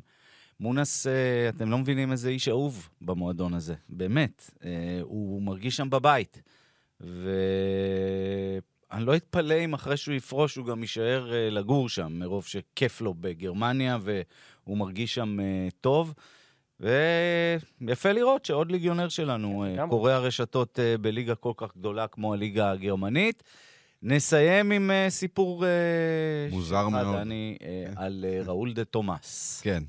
מונס, 0.60 1.08
אה, 1.08 1.49
אתם 1.49 1.72
לא 1.72 1.78
מבינים 1.78 2.12
איזה 2.12 2.30
איש 2.30 2.47
אהוב 2.47 2.89
במועדון 3.01 3.53
הזה, 3.53 3.76
באמת. 3.89 4.51
אה, 4.66 4.99
הוא 5.01 5.41
מרגיש 5.41 5.78
שם 5.78 5.89
בבית. 5.89 6.41
ואני 6.99 7.45
לא 9.05 9.16
אתפלא 9.16 9.55
אם 9.66 9.74
אחרי 9.74 9.97
שהוא 9.97 10.16
יפרוש 10.16 10.55
הוא 10.55 10.66
גם 10.66 10.82
יישאר 10.82 11.34
אה, 11.34 11.49
לגור 11.49 11.89
שם, 11.89 12.14
מרוב 12.14 12.45
שכיף 12.45 13.01
לו 13.01 13.14
בגרמניה 13.14 13.97
והוא 14.01 14.78
מרגיש 14.78 15.16
שם 15.16 15.38
טוב. 15.82 16.14
ויפה 16.80 18.12
לראות 18.12 18.45
שעוד 18.45 18.72
ליגיונר 18.72 19.10
שלנו 19.10 19.60
כן, 19.60 19.68
אה, 19.68 19.74
לגמרי. 19.74 19.89
קורע 19.89 20.18
רשתות 20.18 20.80
אה, 20.80 20.97
בליגה 20.97 21.36
כל 21.36 21.53
כך 21.58 21.78
גדולה 21.78 22.08
כמו 22.08 22.34
הליגה 22.34 22.72
הגרמנית. 22.72 23.43
נסיים 24.03 24.72
עם 24.72 24.91
סיפור... 25.10 25.64
מוזר 26.51 26.89
מאוד. 26.89 27.16
אה, 27.16 27.22
כן. 27.60 27.93
על 27.95 28.26
ראול 28.47 28.74
דה 28.74 28.86
תומאס. 28.86 29.62
כן. 29.64 29.84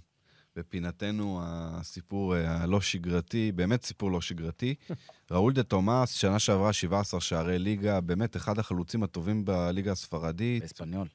בפינתנו 0.58 1.40
הסיפור 1.42 2.36
אה, 2.36 2.62
הלא 2.62 2.80
שגרתי, 2.80 3.52
באמת 3.52 3.82
סיפור 3.82 4.10
לא 4.10 4.20
שגרתי. 4.20 4.74
ראול 5.30 5.52
דה 5.52 5.62
תומאס, 5.62 6.12
שנה 6.12 6.38
שעברה 6.38 6.72
17 6.72 7.20
שערי 7.20 7.58
ליגה, 7.58 8.00
באמת 8.00 8.36
אחד 8.36 8.58
החלוצים 8.58 9.02
הטובים 9.02 9.44
בליגה 9.44 9.92
הספרדית. 9.92 10.62
באספניול. 10.62 11.08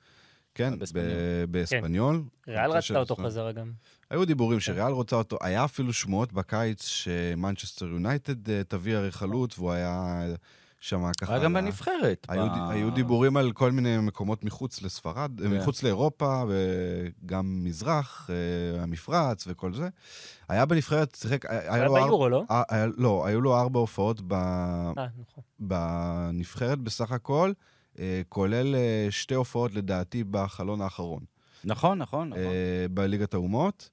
כן, 0.55 0.79
באספניול. 0.79 1.09
באספניול. 1.49 2.23
ריאל 2.47 2.71
רצתה 2.71 2.99
אותו. 2.99 3.15
חזרה 3.15 3.51
גם. 3.51 3.71
היו 4.09 4.25
דיבורים 4.25 4.59
שריאל 4.59 4.91
רוצה 4.91 5.15
אותו, 5.15 5.37
היה 5.41 5.65
אפילו 5.65 5.93
שמועות 5.93 6.33
בקיץ 6.33 6.85
שמנצ'סטר 6.85 7.85
יונייטד 7.85 8.49
אה, 8.49 8.63
תביא 8.63 8.95
הרי 8.95 9.11
חלוץ, 9.11 9.59
והוא 9.59 9.71
היה 9.71 10.25
שם 10.83 11.11
ככה... 11.21 11.33
היה 11.35 11.43
גם 11.43 11.53
בנבחרת. 11.53 12.25
היו, 12.29 12.45
ב- 12.49 12.69
היו 12.69 12.91
דיבורים 12.91 13.37
על 13.37 13.51
כל 13.51 13.71
מיני 13.71 13.97
מקומות 13.97 14.43
מחוץ 14.43 14.81
לספרד, 14.81 15.31
כן. 15.41 15.47
מחוץ 15.57 15.83
לאירופה, 15.83 16.43
וגם 16.47 17.63
מזרח, 17.63 18.29
אה, 18.29 18.83
המפרץ 18.83 19.43
וכל 19.47 19.73
זה. 19.73 19.89
היה 20.49 20.65
בנבחרת, 20.65 21.15
שיחק, 21.15 21.45
היה 21.45 21.73
היה 21.73 21.89
ביורו, 21.89 22.29
לא? 22.29 22.43
אה, 22.51 22.63
היה- 22.69 22.87
לא, 22.97 23.25
היו 23.25 23.41
לו 23.41 23.59
ארבע 23.59 23.79
הופעות 23.79 24.21
ב... 24.27 24.33
אה, 24.33 24.91
נכון. 24.97 25.43
בנבחרת 25.59 26.79
בסך 26.79 27.11
הכל, 27.11 27.51
אה, 27.99 28.21
כולל 28.29 28.75
אה, 28.75 29.07
שתי 29.09 29.35
הופעות 29.35 29.73
לדעתי 29.73 30.23
בחלון 30.23 30.81
האחרון. 30.81 31.23
נכון, 31.63 31.97
נכון, 31.97 32.29
נכון. 32.29 32.41
אה, 32.43 32.85
בליגת 32.91 33.33
האומות. 33.33 33.89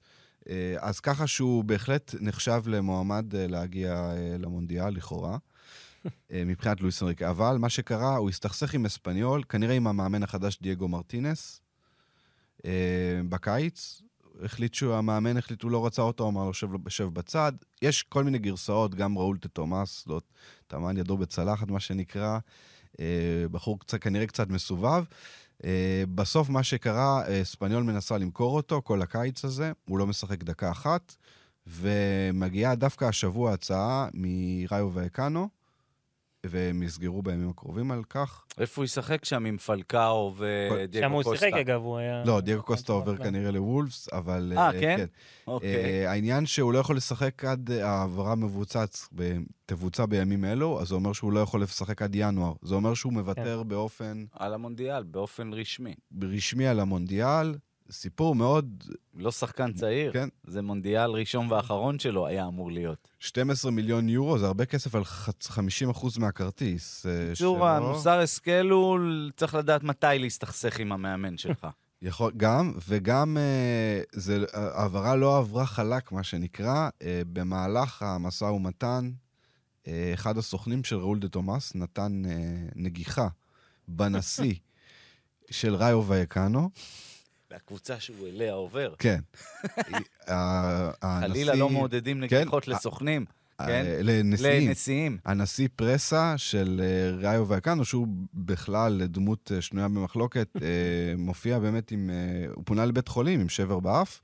אה, 0.49 0.75
אז 0.79 0.99
ככה 0.99 1.27
שהוא 1.27 1.63
בהחלט 1.63 2.15
נחשב 2.19 2.61
למועמד 2.67 3.35
אה, 3.35 3.47
להגיע 3.47 3.93
אה, 3.93 4.35
למונדיאל, 4.39 4.89
לכאורה, 4.93 5.31
אה, 5.31 5.37
מבחינת 6.31 6.81
לואיס 6.81 7.03
אנריקה. 7.03 7.29
אבל 7.29 7.57
מה 7.59 7.69
שקרה, 7.69 8.15
הוא 8.15 8.29
הסתכסך 8.29 8.73
עם 8.73 8.85
אספניול, 8.85 9.43
כנראה 9.49 9.75
עם 9.75 9.87
המאמן 9.87 10.23
החדש 10.23 10.59
דייגו 10.61 10.87
מרטינס, 10.87 11.61
אה, 12.65 13.21
בקיץ. 13.29 14.01
החליט 14.43 14.73
שהוא, 14.73 14.93
המאמן 14.93 15.37
החליט, 15.37 15.61
הוא 15.61 15.71
לא 15.71 15.85
רצה 15.85 16.01
אותו, 16.01 16.27
אמר 16.27 16.45
לו, 16.45 16.53
שב, 16.53 16.89
שב 16.89 17.03
בצד. 17.03 17.51
יש 17.81 18.03
כל 18.03 18.23
מיני 18.23 18.39
גרסאות, 18.39 18.95
גם 18.95 19.17
ראול 19.17 19.37
תומאס, 19.37 20.07
לא 20.07 20.21
טמן 20.67 20.97
ידו 20.97 21.17
בצלחת, 21.17 21.67
מה 21.67 21.79
שנקרא. 21.79 22.39
אה, 22.99 23.45
בחור 23.51 23.79
קצת, 23.79 24.01
כנראה 24.01 24.27
קצת 24.27 24.49
מסובב. 24.49 25.03
אה, 25.65 26.03
בסוף 26.15 26.49
מה 26.49 26.63
שקרה, 26.63 27.27
אה, 27.27 27.43
ספניול 27.43 27.83
מנסה 27.83 28.17
למכור 28.17 28.55
אותו 28.55 28.81
כל 28.83 29.01
הקיץ 29.01 29.45
הזה, 29.45 29.71
הוא 29.85 29.99
לא 29.99 30.07
משחק 30.07 30.43
דקה 30.43 30.71
אחת, 30.71 31.15
ומגיעה 31.67 32.75
דווקא 32.75 33.05
השבוע 33.05 33.53
הצעה 33.53 34.07
מראיו 34.13 34.91
ואקנו, 34.93 35.49
והם 36.45 36.83
יסגרו 36.83 37.21
בימים 37.21 37.49
הקרובים 37.49 37.91
על 37.91 38.03
כך. 38.03 38.45
איפה 38.59 38.81
הוא 38.81 38.85
ישחק 38.85 39.25
שם 39.25 39.45
עם 39.45 39.57
פלקאו 39.57 40.33
ודייגו 40.37 41.07
שם 41.07 41.11
הוא 41.11 41.23
קוסטה? 41.23 41.45
שיחק, 41.45 41.59
אגב, 41.59 41.81
הוא 41.81 41.97
היה... 41.97 42.23
לא, 42.25 42.41
דייגו 42.41 42.63
קוסטה 42.63 42.93
עובר 42.93 43.17
כן. 43.17 43.23
כנראה 43.23 43.51
לוולפס, 43.51 44.09
אבל... 44.13 44.53
אה, 44.57 44.71
כן? 44.71 45.05
אוקיי. 45.47 45.75
אה, 45.75 46.11
העניין 46.11 46.45
שהוא 46.45 46.73
לא 46.73 46.79
יכול 46.79 46.97
לשחק 46.97 47.45
עד 47.45 47.71
אה, 47.71 47.89
ההעברה 47.89 48.35
מבוצעת, 48.35 48.97
תבוצע 49.65 50.05
בימים 50.05 50.45
אלו, 50.45 50.81
אז 50.81 50.87
זה 50.87 50.95
אומר 50.95 51.13
שהוא 51.13 51.31
לא 51.31 51.39
יכול 51.39 51.61
לשחק 51.61 52.01
עד 52.01 52.15
ינואר. 52.15 52.53
זה 52.61 52.75
אומר 52.75 52.93
שהוא 52.93 53.13
מוותר 53.13 53.63
באופן 53.63 54.25
על 54.31 54.53
המונדיאל, 54.53 55.03
באופן 55.03 55.53
רשמי. 55.53 55.93
רשמי 56.21 56.67
על 56.67 56.79
המונדיאל. 56.79 57.55
סיפור 57.91 58.35
מאוד, 58.35 58.83
לא 59.15 59.31
שחקן 59.31 59.73
צעיר, 59.73 60.11
כן, 60.13 60.29
זה 60.43 60.61
מונדיאל 60.61 61.11
ראשון 61.11 61.51
ואחרון 61.51 61.99
שלו 61.99 62.27
היה 62.27 62.47
אמור 62.47 62.71
להיות. 62.71 63.07
12 63.19 63.71
מיליון 63.71 64.09
יורו, 64.09 64.37
זה 64.39 64.45
הרבה 64.47 64.65
כסף 64.65 64.95
על 64.95 65.03
חצ- 65.03 65.47
50% 65.49 66.19
מהכרטיס. 66.19 67.05
אה, 67.05 67.11
בקיצור, 67.31 67.55
שלו. 67.57 67.67
המוסר 67.67 68.19
השכל 68.19 68.69
הוא 68.69 68.99
צריך 69.37 69.55
לדעת 69.55 69.83
מתי 69.83 70.07
להסתכסך 70.19 70.79
עם 70.79 70.91
המאמן 70.91 71.37
שלך. 71.37 71.67
יכול, 72.01 72.31
גם, 72.37 72.73
וגם 72.87 73.37
אה, 73.37 74.01
זה, 74.11 74.45
העברה 74.53 75.15
לא 75.15 75.37
עברה 75.37 75.65
חלק, 75.65 76.11
מה 76.11 76.23
שנקרא. 76.23 76.89
אה, 77.01 77.21
במהלך 77.33 78.01
המשא 78.03 78.45
ומתן, 78.45 79.11
אה, 79.87 80.11
אחד 80.13 80.37
הסוכנים 80.37 80.83
של 80.83 80.95
ראול 80.95 81.19
דה 81.19 81.27
תומאס 81.27 81.75
נתן 81.75 82.21
אה, 82.25 82.31
נגיחה 82.75 83.27
בנשיא 83.87 84.53
של 85.51 85.75
ראיו 85.75 86.03
וייקנו. 86.07 86.69
והקבוצה 87.51 87.99
שהוא 87.99 88.27
אליה 88.27 88.53
עובר. 88.53 88.93
כן. 88.99 89.19
חלילה 91.21 91.55
לא 91.55 91.69
מעודדים 91.69 92.27
כן, 92.27 92.37
נגיחות 92.37 92.67
לסוכנים, 92.67 93.25
כן? 93.67 93.85
לנשיאים. 94.03 94.67
לנשיאים. 94.69 95.17
הנשיא 95.25 95.67
פרסה 95.75 96.37
של 96.37 96.81
אה, 96.83 97.27
ראיו 97.29 97.47
וייקנו, 97.47 97.85
שהוא 97.85 98.07
בכלל 98.33 99.01
דמות 99.05 99.51
אה, 99.55 99.61
שנויה 99.61 99.87
במחלוקת, 99.87 100.47
אה, 100.61 100.67
מופיע 101.17 101.59
באמת 101.59 101.91
עם... 101.91 102.09
הוא 102.55 102.63
פונה 102.65 102.85
לבית 102.85 103.07
חולים 103.07 103.39
עם 103.39 103.49
שבר 103.49 103.79
באף, 103.79 104.21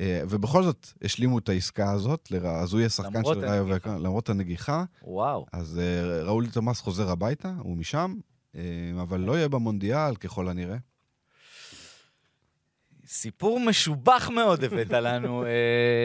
ובכל 0.00 0.62
זאת 0.62 0.88
השלימו 1.02 1.38
את 1.38 1.48
העסקה 1.48 1.92
הזאת, 1.92 2.32
אז 2.44 2.72
הוא 2.72 2.80
יהיה 2.80 2.88
שחקן 2.88 3.24
של 3.24 3.44
ראיו. 3.44 3.66
וייקנו, 3.66 3.98
למרות 3.98 4.28
הנגיחה. 4.28 4.84
וואו. 5.02 5.46
אז 5.52 5.80
ראול 6.24 6.46
תומאס 6.46 6.80
חוזר 6.80 7.10
הביתה, 7.10 7.54
הוא 7.58 7.76
משם, 7.76 8.14
אבל 9.00 9.20
לא 9.20 9.36
יהיה 9.36 9.48
במונדיאל 9.48 10.16
ככל 10.16 10.48
הנראה. 10.48 10.76
סיפור 13.08 13.60
משובח 13.60 14.30
מאוד 14.34 14.64
הבאת 14.64 14.90
לנו 14.90 15.44
אה, 15.44 15.50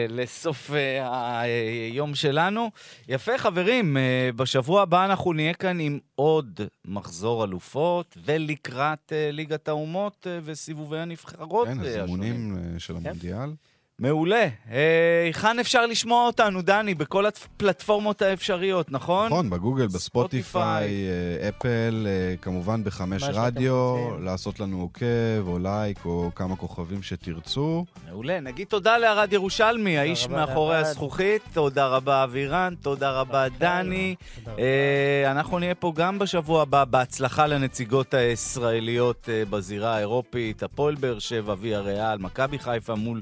לסוף 0.08 0.70
אה, 0.70 1.40
היום 1.40 2.14
שלנו. 2.14 2.70
יפה, 3.08 3.38
חברים, 3.38 3.96
אה, 3.96 4.30
בשבוע 4.36 4.82
הבא 4.82 5.04
אנחנו 5.04 5.32
נהיה 5.32 5.54
כאן 5.54 5.80
עם 5.80 5.98
עוד 6.14 6.60
מחזור 6.84 7.44
אלופות, 7.44 8.16
ולקראת 8.24 9.12
אה, 9.12 9.30
ליגת 9.32 9.68
האומות 9.68 10.26
אה, 10.30 10.38
וסיבובי 10.44 10.98
הנבחרות. 10.98 11.68
כן, 11.68 11.80
אה. 11.80 11.86
הזימונים 11.86 12.56
אה, 12.56 12.78
של 12.78 12.96
המונדיאל. 12.96 13.50
מעולה. 13.98 14.46
אה, 14.70 15.22
היכן 15.24 15.58
אפשר 15.58 15.86
לשמוע 15.86 16.26
אותנו, 16.26 16.62
דני? 16.62 16.94
בכל 16.94 17.26
הפלטפורמות 17.26 18.22
האפשריות, 18.22 18.92
נכון? 18.92 19.26
נכון, 19.26 19.50
בגוגל, 19.50 19.88
ספוטיפיי. 19.88 20.88
בספוטיפיי, 20.88 21.08
אה, 21.42 21.48
אפל, 21.48 22.06
אה, 22.06 22.34
כמובן 22.42 22.84
בחמש 22.84 23.22
רדיו. 23.22 23.96
לעשות 24.20 24.60
לנו 24.60 24.80
עוקב 24.80 25.46
או 25.46 25.58
לייק 25.58 26.04
או 26.04 26.30
כמה 26.34 26.56
כוכבים 26.56 27.02
שתרצו. 27.02 27.84
מעולה. 28.08 28.40
נגיד 28.40 28.66
תודה 28.66 28.98
לערד 28.98 29.32
ירושלמי, 29.32 29.98
האיש 29.98 30.28
מאחורי. 30.28 30.76
הזכוכית. 30.76 31.42
תודה 31.52 31.86
רבה, 31.86 32.24
אבירן. 32.24 32.74
תודה 32.82 33.10
רבה, 33.10 33.48
דני. 33.58 34.14
תודה 34.34 34.52
רבה. 34.52 34.62
אה, 34.62 35.30
אנחנו 35.30 35.58
נהיה 35.58 35.74
פה 35.74 35.92
גם 35.96 36.18
בשבוע 36.18 36.62
הבא. 36.62 36.84
בהצלחה 36.84 37.46
לנציגות 37.46 38.14
הישראליות 38.14 39.28
אה, 39.32 39.42
בזירה 39.50 39.96
האירופית, 39.96 40.62
הפועל 40.62 40.94
באר 40.94 41.18
שבע, 41.18 41.54
ויה 41.60 41.80
ריאל, 41.80 42.18
מכבי 42.18 42.58
חיפה 42.58 42.94
מול 42.94 43.20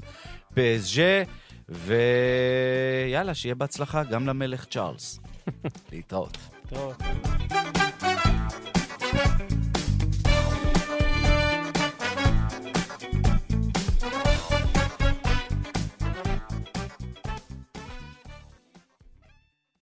פסג' 0.53 1.23
ויאללה, 1.69 3.33
שיהיה 3.33 3.55
בהצלחה 3.55 4.03
גם 4.03 4.27
למלך 4.27 4.65
צ'ארלס. 4.65 5.19
להתראות. 5.91 6.37
להתראות. 6.71 7.01